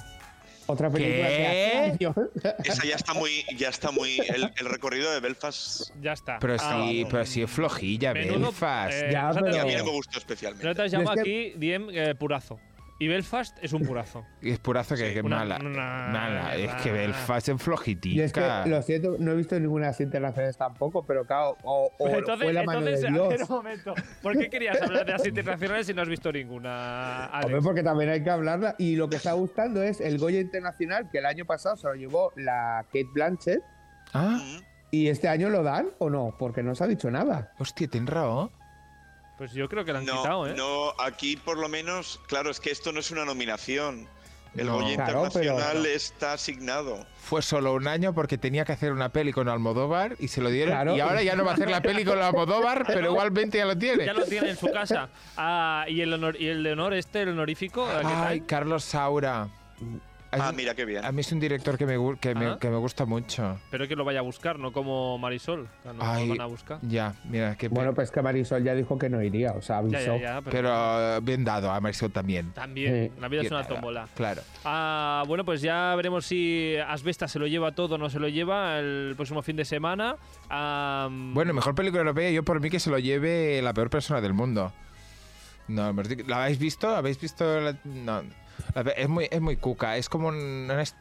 Otra 0.67 0.89
película 0.89 1.27
¿Qué? 1.27 1.35
que 1.37 1.47
hace 1.47 1.91
años. 1.91 2.15
Esa 2.63 2.85
ya 2.85 2.95
está 2.95 3.13
muy, 3.13 3.45
ya 3.55 3.69
está 3.69 3.91
muy, 3.91 4.17
el, 4.19 4.51
el 4.57 4.65
recorrido 4.67 5.11
de 5.11 5.19
Belfast 5.19 5.91
Ya 6.01 6.13
está. 6.13 6.39
Pero 6.39 6.55
Ah, 6.59 6.85
sí, 6.87 7.05
pero 7.09 7.25
sí 7.25 7.43
es 7.43 7.51
flojilla, 7.51 8.13
Menudo, 8.13 8.39
Belfast. 8.47 8.93
eh, 8.93 9.09
Ya, 9.11 9.31
y 9.33 9.37
a 9.37 9.41
pero- 9.41 9.65
mí 9.67 9.75
no 9.75 9.85
me 9.85 9.91
gustó 9.91 10.17
especialmente. 10.17 10.65
nosotros 10.65 10.91
llamo 10.91 11.13
Es 11.13 11.23
que- 11.23 11.49
aquí 11.49 11.53
Diem 11.59 11.87
eh, 11.91 12.15
purazo. 12.15 12.59
Y 12.97 13.09
Belfast 13.09 13.57
es 13.61 13.73
un 13.73 13.81
purazo. 13.83 14.25
Y 14.41 14.51
es 14.51 14.59
purazo 14.59 14.95
que, 14.95 15.09
Sí. 15.09 15.13
que 15.15 15.21
Una- 15.21 15.39
mala. 15.39 15.57
una- 15.59 16.07
Mala, 16.13 16.55
es 16.55 16.73
que 16.75 16.93
Belfast 16.93 17.49
es 17.49 17.61
flojitica. 17.61 18.15
Y 18.15 18.21
es 18.21 18.31
que, 18.31 18.41
lo 18.67 18.81
siento, 18.81 19.17
no 19.19 19.31
he 19.31 19.35
visto 19.35 19.59
ninguna 19.59 19.91
internacionales 19.99 20.55
tampoco, 20.57 21.05
pero 21.05 21.25
claro, 21.25 21.57
o, 21.63 21.87
o 21.87 21.91
Pues 21.97 22.13
entonces, 22.13 22.43
fue 22.45 22.53
la 22.53 22.63
mano 22.63 22.79
entonces, 22.79 23.01
de 23.01 23.09
Dios. 23.11 23.49
un 23.49 23.55
momento. 23.57 23.93
¿Por 24.21 24.37
qué 24.37 24.49
querías 24.49 24.81
hablar 24.81 25.05
de 25.05 25.11
las 25.11 25.25
internacionales 25.27 25.87
si 25.87 25.93
no 25.93 26.03
has 26.03 26.07
visto 26.07 26.31
ninguna, 26.31 27.25
Alex? 27.25 27.45
Hombre, 27.47 27.61
porque 27.61 27.83
también 27.83 28.09
hay 28.11 28.23
que 28.23 28.29
hablarla. 28.29 28.75
Y 28.77 28.95
lo 28.95 29.09
que 29.09 29.17
está 29.17 29.33
gustando 29.33 29.83
es 29.83 29.99
el 29.99 30.17
Goya 30.17 30.39
Internacional, 30.39 31.09
que 31.11 31.17
el 31.17 31.25
año 31.25 31.43
pasado 31.45 31.75
se 31.75 31.87
lo 31.87 31.95
llevó 31.95 32.31
la 32.37 32.83
Kate 32.87 33.07
Blanchett. 33.13 33.59
Ah. 34.13 34.39
¿Y 34.91 35.09
este 35.09 35.27
año 35.27 35.49
lo 35.49 35.63
dan 35.63 35.87
o 35.99 36.09
no? 36.09 36.33
Porque 36.39 36.63
no 36.63 36.73
se 36.75 36.83
ha 36.85 36.87
dicho 36.87 37.11
nada. 37.11 37.51
hostia, 37.59 37.87
tienes 37.89 38.09
razón. 38.09 38.51
Pues 39.37 39.51
yo 39.51 39.67
creo 39.67 39.83
que 39.83 39.91
la 39.91 39.99
han 39.99 40.05
No, 40.05 40.17
quitado, 40.21 40.47
¿eh? 40.47 40.53
no, 40.55 40.93
aquí 40.99 41.35
por 41.35 41.57
lo 41.57 41.67
menos, 41.67 42.21
claro, 42.27 42.49
es 42.49 42.59
que 42.59 42.71
esto 42.71 42.91
no 42.91 42.99
es 42.99 43.11
una 43.11 43.25
nominación. 43.25 44.07
El 44.55 44.67
No. 44.67 44.75
Goya 44.75 44.95
Claro, 44.95 45.27
pero- 45.33 45.43
Internacional 45.43 45.85
está 45.87 46.31
asignado. 46.33 47.05
Fue 47.21 47.41
solo 47.41 47.73
un 47.73 47.89
año 47.89 48.13
porque 48.13 48.37
tenía 48.37 48.63
que 48.63 48.71
hacer 48.71 48.93
una 48.93 49.09
peli 49.09 49.33
con 49.33 49.49
Almodóvar 49.49 50.15
y 50.19 50.29
se 50.29 50.39
lo 50.39 50.49
dieron. 50.49 50.73
Claro. 50.73 50.95
Y 50.95 51.01
ahora 51.01 51.21
ya 51.23 51.35
no 51.35 51.43
va 51.43 51.51
a 51.51 51.53
hacer 51.55 51.69
la 51.69 51.81
peli 51.81 52.05
con 52.05 52.21
Almodóvar, 52.21 52.85
pero 52.87 53.09
igualmente 53.11 53.57
ya 53.57 53.65
lo 53.65 53.77
tiene. 53.77 54.05
Ya 54.05 54.13
lo 54.13 54.23
tiene 54.23 54.51
en 54.51 54.57
su 54.57 54.71
casa. 54.71 55.09
Ah, 55.35 55.83
¿y, 55.89 55.99
el 55.99 56.13
honor, 56.13 56.39
¿Y 56.39 56.47
el 56.47 56.63
de 56.63 56.71
honor 56.71 56.93
este, 56.93 57.23
el 57.23 57.29
honorífico? 57.29 57.85
¿Qué 57.85 58.07
Ay? 58.07 58.41
Carlos 58.41 58.85
Saura. 58.85 59.49
Ah, 60.41 60.51
mira 60.53 60.73
qué 60.75 60.85
bien. 60.85 61.03
A 61.05 61.11
mí 61.11 61.21
es 61.21 61.31
un 61.31 61.39
director 61.39 61.77
que 61.77 61.85
me, 61.85 61.97
que 62.19 62.35
me, 62.35 62.57
que 62.59 62.69
me 62.69 62.77
gusta 62.77 63.05
mucho. 63.05 63.57
Pero 63.71 63.87
que 63.87 63.95
lo 63.95 64.03
vaya 64.05 64.19
a 64.19 64.21
buscar, 64.23 64.59
no 64.59 64.71
como 64.71 65.17
Marisol. 65.17 65.67
que 65.83 65.89
No 65.93 65.95
Ay, 66.01 66.27
lo 66.27 66.33
van 66.35 66.41
a 66.41 66.45
buscar. 66.45 66.79
Ya, 66.81 67.13
mira, 67.25 67.55
qué 67.57 67.67
Bueno, 67.67 67.93
pues 67.93 68.11
que 68.11 68.21
Marisol 68.21 68.63
ya 68.63 68.73
dijo 68.75 68.97
que 68.97 69.09
no 69.09 69.21
iría, 69.21 69.51
o 69.53 69.61
sea, 69.61 69.77
avisó. 69.79 70.17
ya, 70.17 70.17
ya. 70.17 70.41
Pero, 70.41 70.51
Pero 70.51 71.21
bien 71.21 71.43
dado, 71.43 71.71
a 71.71 71.79
Marisol 71.79 72.11
también. 72.11 72.51
también, 72.53 73.11
Sí. 73.15 73.21
la 73.21 73.27
vida 73.27 73.41
es 73.41 73.49
Bien 73.49 73.53
una 73.53 73.63
dado. 73.63 73.75
tómbola. 73.75 74.07
Claro. 74.15 74.41
Ah, 74.63 75.23
bueno, 75.27 75.45
pues 75.45 75.61
ya 75.61 75.93
veremos 75.95 76.25
si 76.25 76.75
Asbesta 76.87 77.27
se 77.27 77.39
lo 77.39 77.47
lleva 77.47 77.71
todo 77.73 77.95
o 77.95 77.97
no 77.97 78.09
se 78.09 78.19
lo 78.19 78.27
lleva 78.27 78.79
el 78.79 79.13
próximo 79.15 79.41
fin 79.41 79.55
de 79.55 79.65
semana. 79.65 80.15
Ah, 80.49 81.07
Bueno, 81.11 81.53
mejor 81.53 81.75
película 81.75 82.01
europea, 82.01 82.29
yo 82.31 82.43
por 82.43 82.59
mí 82.59 82.69
que 82.69 82.79
se 82.79 82.89
lo 82.89 82.99
lleve 82.99 83.61
la 83.61 83.73
peor 83.73 83.89
persona 83.89 84.21
del 84.21 84.33
mundo. 84.33 84.71
No, 85.67 85.91
¿la 86.27 86.43
habéis 86.43 86.59
visto? 86.59 86.95
¿Habéis 86.95 87.19
visto? 87.19 87.59
la- 87.59 87.75
no. 87.83 88.21
Es 88.95 89.09
muy, 89.09 89.27
es 89.31 89.41
muy 89.41 89.57
cuca, 89.57 89.97
es 89.97 90.09
como 90.09 90.27
un, 90.29 90.35
un 90.69 90.79
est- 90.79 90.95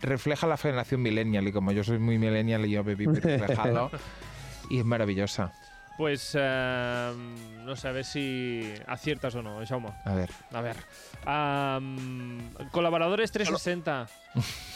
refleja 0.00 0.46
la 0.46 0.56
generación 0.56 1.02
millennial 1.02 1.48
y 1.48 1.52
como 1.52 1.72
yo 1.72 1.82
soy 1.84 1.98
muy 1.98 2.18
millennial 2.18 2.64
y 2.66 2.70
yo 2.70 2.84
me 2.84 2.94
vi 2.94 3.06
reflejado 3.06 3.90
y 4.70 4.78
es 4.78 4.84
maravillosa. 4.84 5.52
Pues 5.96 6.30
eh, 6.38 7.12
no 7.64 7.74
sé, 7.74 7.88
a 7.88 7.92
ver 7.92 8.04
si 8.04 8.72
aciertas 8.86 9.34
o 9.34 9.42
no, 9.42 9.58
Jaume. 9.66 9.88
A 10.04 10.14
ver. 10.14 10.30
A 10.52 10.60
ver. 10.60 10.76
Ah, 11.26 11.80
colaboradores 12.70 13.32
360. 13.32 14.06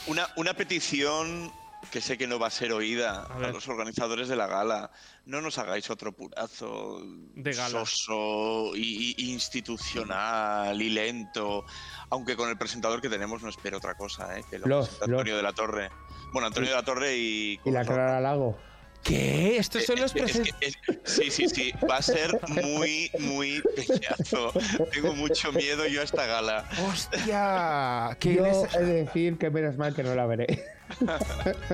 Una, 0.09 0.27
una 0.37 0.55
petición 0.55 1.53
que 1.91 2.01
sé 2.01 2.17
que 2.17 2.27
no 2.27 2.39
va 2.39 2.47
a 2.47 2.51
ser 2.51 2.73
oída 2.73 3.25
A 3.25 3.39
los 3.51 3.69
organizadores 3.69 4.29
de 4.29 4.37
la 4.37 4.47
gala. 4.47 4.91
No 5.27 5.41
nos 5.41 5.59
hagáis 5.59 5.91
otro 5.91 6.13
purazo 6.13 7.01
De 7.35 7.53
gala. 7.53 7.85
soso 7.85 8.77
y, 8.77 9.15
y 9.17 9.33
institucional 9.33 10.81
y 10.81 10.91
lento. 10.91 11.65
Aunque 12.11 12.37
con 12.37 12.49
el 12.49 12.57
presentador 12.57 13.01
que 13.01 13.09
tenemos 13.09 13.43
no 13.43 13.49
espero 13.49 13.79
otra 13.79 13.95
cosa, 13.95 14.39
¿eh? 14.39 14.45
que 14.49 14.59
lo 14.59 14.67
Los, 14.67 15.03
Antonio 15.03 15.37
de 15.37 15.43
la 15.43 15.53
Torre. 15.53 15.91
Bueno, 16.33 16.47
Antonio 16.47 16.71
de 16.71 16.77
la 16.77 16.83
Torre 16.85 17.17
y... 17.17 17.61
Y 17.65 17.71
la 17.71 17.85
Clara 17.85 18.21
Lago. 18.21 18.59
¿Qué? 19.03 19.57
Estos 19.59 19.85
son 19.85 20.01
los 20.01 20.15
Es 20.15 20.33
que- 20.33 20.43
present- 20.43 20.55
es 20.61 20.77
que- 20.77 20.93
es- 20.93 20.99
sí, 21.05 21.31
sí, 21.31 21.49
sí. 21.49 21.73
Va 21.91 21.97
a 21.97 22.03
ser 22.03 22.39
muy, 22.49 23.11
muy 23.19 23.63
peñazo. 23.75 24.53
Tengo 24.93 25.15
mucho 25.17 25.51
miedo 25.53 25.87
yo 25.87 26.01
a 26.01 26.05
esta 26.05 26.27
gala. 26.27 26.69
¡Hostia! 26.89 28.17
¿Qué 28.21 28.35
Yo 28.35 28.47
he 28.47 28.79
de 28.85 28.93
decir 29.05 29.39
que 29.39 29.51
menos 29.51 29.77
mal 29.77 29.95
que 29.95 30.03
no 30.05 30.15
la 30.15 30.27
veré. 30.27 30.65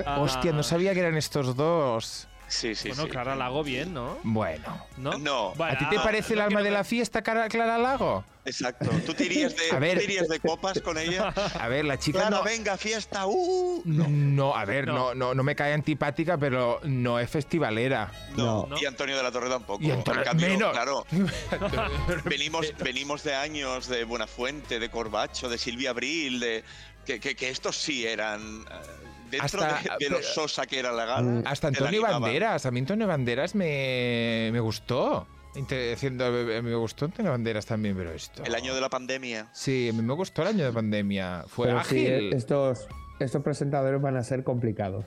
Ah, 0.06 0.20
Hostia, 0.20 0.52
no 0.52 0.62
sabía 0.62 0.94
que 0.94 1.00
eran 1.00 1.16
estos 1.16 1.54
dos. 1.56 2.28
Sí, 2.48 2.74
sí, 2.74 2.88
Bueno, 2.88 3.04
sí. 3.04 3.10
Clara 3.10 3.36
Lago 3.36 3.62
bien, 3.62 3.92
¿no? 3.92 4.18
Bueno. 4.22 4.86
¿No? 4.96 5.18
No. 5.18 5.52
Bueno, 5.54 5.74
¿A 5.74 5.78
ti 5.78 5.84
te 5.90 5.98
ah, 5.98 6.02
parece 6.02 6.32
el 6.34 6.40
alma 6.40 6.62
de 6.62 6.70
la 6.70 6.82
fiesta, 6.82 7.20
Cara- 7.22 7.48
Clara 7.48 7.76
Lago? 7.76 8.24
Exacto. 8.46 8.88
¿Tú 9.04 9.12
te 9.12 9.26
irías 9.26 9.54
de, 9.54 9.70
A 9.72 9.78
ver. 9.78 9.92
¿tú 9.92 9.98
te 9.98 10.04
irías 10.04 10.28
de 10.28 10.40
copas 10.40 10.80
con 10.80 10.96
ella? 10.96 11.28
A 11.60 11.68
ver, 11.68 11.84
la 11.84 11.98
chica 11.98 12.20
Clara, 12.20 12.38
no... 12.38 12.42
venga, 12.42 12.78
fiesta. 12.78 13.26
¡Uh! 13.26 13.82
No. 13.84 14.56
a 14.56 14.64
ver, 14.64 14.86
No. 14.86 14.94
no. 14.94 15.14
No, 15.14 15.34
no, 15.34 15.42
me 15.42 15.54
cae 15.54 15.74
antipática, 15.74 16.38
pero 16.38 16.80
no 16.84 17.18
es 17.18 17.28
festivalera. 17.28 18.10
No. 18.36 18.66
No. 18.66 18.80
Y 18.80 18.86
Antonio 18.86 19.16
de 19.16 19.22
la 19.22 19.30
Torre 19.30 19.50
tampoco. 19.50 19.84
Y 19.84 19.90
Antonio- 19.90 20.24
cambio, 20.24 20.48
menos. 20.48 20.72
claro, 20.72 21.04
venimos, 22.24 22.72
venimos 22.78 23.22
de 23.24 23.34
años 23.34 23.88
de 23.88 24.04
Buenafuente, 24.04 24.78
de 24.78 24.88
Corbacho, 24.90 25.48
de 25.48 25.58
Silvia 25.58 25.90
Abril, 25.90 26.40
de 26.40 26.64
que, 27.04 27.20
que- 27.20 27.36
que 27.36 27.50
estos 27.50 27.76
sí 27.76 28.06
eran 28.06 28.40
eh, 28.70 29.07
dentro 29.30 29.62
Hasta- 29.62 29.80
de, 29.98 30.04
de 30.04 30.10
lo 30.10 30.16
pero- 30.18 30.28
sosa 30.28 30.66
que 30.66 30.78
era 30.78 30.92
la 30.92 31.04
gala. 31.04 31.42
Hasta 31.46 31.70
te 31.70 31.80
la 31.80 31.88
Antonio. 31.88 32.02
Banderas. 32.20 32.66
A 32.66 32.70
mí 32.70 32.80
Antonio 32.80 33.06
Banderas 33.06 33.54
me, 33.54 34.50
me 34.52 34.60
gustó. 34.60 35.26
Inte- 35.54 35.92
haciendo- 35.94 36.30
me 36.30 36.74
gustó 36.74 37.06
Antonio 37.06 37.32
Banderas 37.32 37.66
también, 37.66 37.96
pero 37.96 38.12
esto... 38.12 38.44
El 38.44 38.54
año 38.54 38.74
de 38.74 38.80
la 38.80 38.88
pandemia. 38.88 39.48
Sí, 39.52 39.90
me 39.94 40.12
gustó 40.14 40.42
el 40.42 40.48
año 40.48 40.64
de 40.66 40.72
pandemia. 40.72 41.44
Fue 41.48 41.66
Pero 41.66 41.82
sí, 41.84 42.06
ágil. 42.06 42.32
estos, 42.32 42.86
estos 43.18 43.42
presentadores 43.42 44.00
van 44.00 44.16
a 44.16 44.22
ser 44.22 44.44
complicados. 44.44 45.04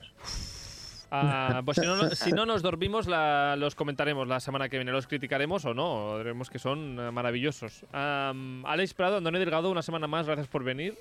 Ah, 1.14 1.62
pues 1.66 1.78
si 1.78 1.86
no, 1.86 2.10
si 2.12 2.32
no 2.32 2.46
nos 2.46 2.62
dormimos, 2.62 3.06
la- 3.08 3.56
los 3.58 3.76
comentaremos 3.76 4.28
la 4.30 4.40
semana 4.40 4.70
que 4.70 4.78
viene. 4.78 4.92
Los 4.94 5.08
criticaremos 5.08 5.66
o 5.66 5.74
no. 5.74 6.18
Diremos 6.18 6.50
que 6.50 6.58
son 6.58 6.98
eh, 7.00 7.12
maravillosos. 7.12 7.86
Am, 7.92 8.66
Alex 8.66 8.94
Prado, 8.94 9.18
Antonio 9.18 9.40
Delgado, 9.40 9.70
una 9.70 9.82
semana 9.82 10.08
más. 10.08 10.26
Gracias 10.26 10.48
por 10.48 10.64
venir. 10.64 10.98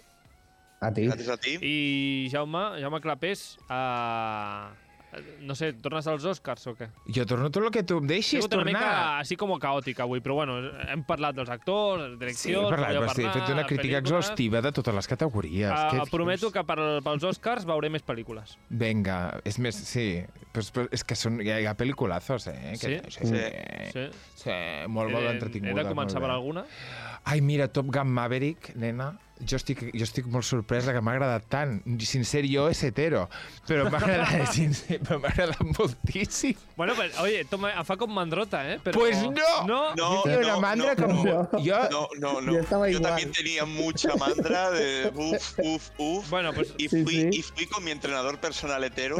A 0.80 0.92
ti. 0.92 1.06
Gracias 1.06 1.28
a 1.28 1.36
ti. 1.36 1.58
I 1.60 2.28
Jaume, 2.32 2.80
Jaume 2.80 3.00
Clapés, 3.00 3.58
ah, 3.68 4.70
no 5.42 5.54
sé, 5.54 5.72
tornes 5.74 6.06
als 6.06 6.24
Oscars 6.24 6.62
o 6.70 6.72
què? 6.78 6.86
Jo 7.12 7.24
torno 7.28 7.50
tot 7.50 7.64
el 7.66 7.72
que 7.74 7.82
tu 7.84 7.98
em 8.00 8.06
deixis 8.08 8.38
sigut 8.38 8.54
una 8.54 8.62
tornar. 8.62 8.80
mica 8.80 8.90
així 9.18 9.36
com 9.36 9.52
caòtica 9.60 10.04
avui, 10.06 10.22
però 10.24 10.36
bueno, 10.38 10.56
hem 10.86 11.02
parlat 11.04 11.34
dels 11.36 11.50
actors, 11.50 12.04
Sí, 12.06 12.18
direcció, 12.20 12.62
he, 12.62 12.70
parlat, 12.70 12.96
però 12.96 13.14
sí, 13.16 13.26
he 13.26 13.32
fet 13.34 13.52
una 13.52 13.66
crítica 13.66 13.98
exhaustiva 14.00 14.62
de 14.64 14.72
totes 14.72 14.94
les 14.94 15.10
categories. 15.10 15.68
Uh, 15.68 16.06
prometo 16.10 16.46
dius? 16.46 16.54
que 16.54 16.64
per, 16.64 16.78
pels 17.04 17.26
Oscars 17.28 17.66
veuré 17.68 17.90
més 17.90 18.06
pel·lícules. 18.06 18.56
Venga, 18.70 19.18
és 19.44 19.58
més... 19.58 19.76
Sí, 19.90 20.22
pues, 20.54 20.70
pues, 20.70 20.88
és 20.94 21.04
que 21.04 21.18
són, 21.18 21.40
hi 21.42 21.50
ha, 21.50 21.58
hi 21.60 21.66
ha 21.66 21.74
pel·liculazos, 21.76 22.46
eh? 22.54 22.76
Que, 22.80 23.00
Sí? 23.00 23.00
sí, 23.18 23.26
sí. 23.26 23.46
Sí. 23.92 24.06
sí 24.46 24.60
molt, 24.88 25.12
molt 25.12 25.26
entretinguda. 25.34 25.74
He 25.74 25.84
de 25.84 25.90
començar 25.90 26.22
per 26.22 26.30
alguna? 26.30 26.64
Ai, 27.24 27.42
mira, 27.44 27.66
Top 27.68 27.90
Gun 27.92 28.08
Maverick, 28.14 28.72
nena, 28.80 29.10
jo 29.48 29.56
estic, 29.56 29.80
jo 29.94 30.04
estic 30.04 30.26
molt 30.30 30.44
sorpresa 30.44 30.92
que 30.92 31.00
m'ha 31.00 31.12
agradat 31.16 31.46
tant. 31.50 31.78
Sincer, 32.00 32.44
jo 32.50 32.68
és 32.70 32.80
hetero, 32.86 33.26
però 33.68 33.86
m'ha 33.90 33.98
agradat, 33.98 34.54
però 35.06 35.18
m'ha 35.22 35.28
agradat 35.32 35.60
moltíssim. 35.78 36.56
Bueno, 36.76 36.94
pues, 36.96 37.16
oye, 37.20 37.44
toma, 37.50 37.72
em 37.72 37.84
fa 37.84 37.96
com 38.00 38.10
mandrota, 38.12 38.62
eh? 38.72 38.78
Però... 38.82 38.98
Pues 38.98 39.16
no! 39.22 39.50
No? 39.66 39.80
No, 39.94 40.10
tinc 40.24 40.38
una 40.40 40.54
no, 40.54 40.60
mandra 40.60 40.94
no, 40.94 41.06
com... 41.06 41.24
no. 41.24 41.48
Jo, 41.64 41.80
No, 41.90 42.08
no, 42.18 42.40
no. 42.40 42.52
Yo 42.52 42.60
estaba 42.60 42.88
Yo 42.90 43.00
también 43.00 43.32
tenía 43.32 43.64
mucha 43.64 44.14
mandra 44.16 44.70
de 44.70 45.10
uf, 45.14 45.58
uf, 45.58 45.90
uf. 45.98 46.30
Bueno, 46.30 46.52
pues 46.52 46.74
Y 46.78 46.88
Sí, 46.88 47.02
fui, 47.04 47.14
sí. 47.14 47.28
y 47.32 47.42
fui 47.42 47.66
con 47.66 47.84
mi 47.84 47.90
entrenador 47.90 48.38
personal 48.40 48.82
hetero 48.84 49.16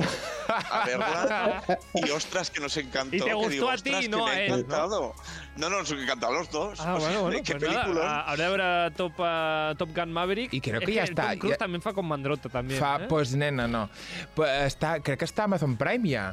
a 0.49 0.85
verla 0.87 1.63
y 1.95 2.11
ostras 2.11 2.51
que 2.51 2.61
nos 2.61 2.77
encantó. 2.77 3.17
Y 3.17 3.21
te 3.21 3.35
gustó 3.35 3.51
digo, 3.51 3.71
a 3.71 3.77
ti 3.77 3.91
"Ostras, 3.91 4.01
y 4.05 4.09
que 4.09 4.09
no 4.17 4.27
a 4.27 4.41
él, 4.41 4.51
¿no? 4.51 4.57
encantado. 4.57 5.15
No, 5.57 5.69
no, 5.69 5.79
nos 5.81 5.91
encantó 5.93 6.29
a 6.29 6.33
los 6.33 6.51
dos. 6.51 6.81
Ah, 6.81 6.95
O 6.95 7.01
sea, 7.01 7.09
bueno, 7.09 7.23
bueno, 7.25 7.41
qué 7.45 7.55
pues 7.57 7.71
nada, 7.73 8.23
a- 8.23 8.37
veure 8.37 8.91
Top, 8.97 9.13
uh, 9.19 9.75
Top 9.77 9.91
Gun 9.95 10.10
Maverick. 10.13 10.53
I 10.55 10.61
creo 10.61 10.81
que 10.81 10.93
ja 10.95 11.05
està, 11.05 11.31
Tom 11.31 11.39
Cruise 11.47 11.57
ja- 11.59 11.65
també 11.67 11.81
fa 11.81 11.93
com 11.93 12.07
mandrota, 12.07 12.49
també. 12.49 12.77
fa, 12.77 12.97
eh? 13.03 13.07
pues, 13.09 13.35
nena, 13.35 13.67
no. 13.69 13.89
Pues, 14.35 14.75
està, 14.75 15.01
crec 15.03 15.19
que 15.19 15.25
està 15.27 15.43
a 15.43 15.45
Amazon 15.45 15.77
Prime 15.77 16.09
ja. 16.09 16.29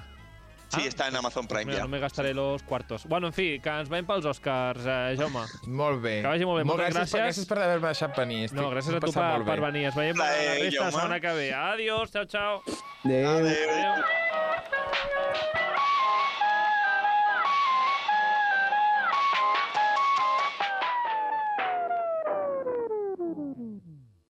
Sí, 0.69 0.81
está 0.85 1.07
en 1.07 1.15
Amazon 1.15 1.47
Prime 1.47 1.63
Mira, 1.63 1.77
ya. 1.77 1.83
no 1.83 1.87
me 1.87 1.97
gastaré 1.97 2.33
los 2.33 2.61
cuartos. 2.61 3.05
Bueno, 3.05 3.27
en 3.27 3.33
fi, 3.33 3.57
que 3.63 3.69
ens 3.69 3.87
veiem 3.87 4.05
pels 4.05 4.25
Oscars, 4.25 4.83
eh, 4.85 5.15
Jaume. 5.17 5.45
Molt 5.67 6.01
bé. 6.03 6.17
Que 6.21 6.27
vagi 6.27 6.43
molt 6.43 6.59
bé, 6.59 6.65
moltes 6.67 6.89
gràcies. 6.93 7.11
Per, 7.13 7.21
gràcies. 7.21 7.37
gràcies 7.37 7.47
per 7.47 7.57
haver-me 7.63 7.87
deixat 7.87 8.17
venir. 8.17 8.41
Estic, 8.49 8.59
No, 8.59 8.69
gràcies 8.73 8.97
a 8.97 8.99
tu 8.99 9.13
per, 9.13 9.23
molt 9.37 9.47
per 9.47 9.61
venir. 9.61 9.85
Ens 9.85 9.95
veiem 9.95 10.19
a 10.19 10.25
la 10.25 10.25
Plaer, 10.27 10.59
resta 10.59 10.65
la 10.65 10.71
Jaume. 10.75 10.91
setmana 10.91 11.19
que 11.21 11.33
ve. 11.39 11.53
Adiós, 11.53 12.11
ciao, 12.11 12.25
ciao. 12.27 12.61
Adéu. 13.05 13.29
Adeu. 13.29 13.47
Adéu. 13.47 14.03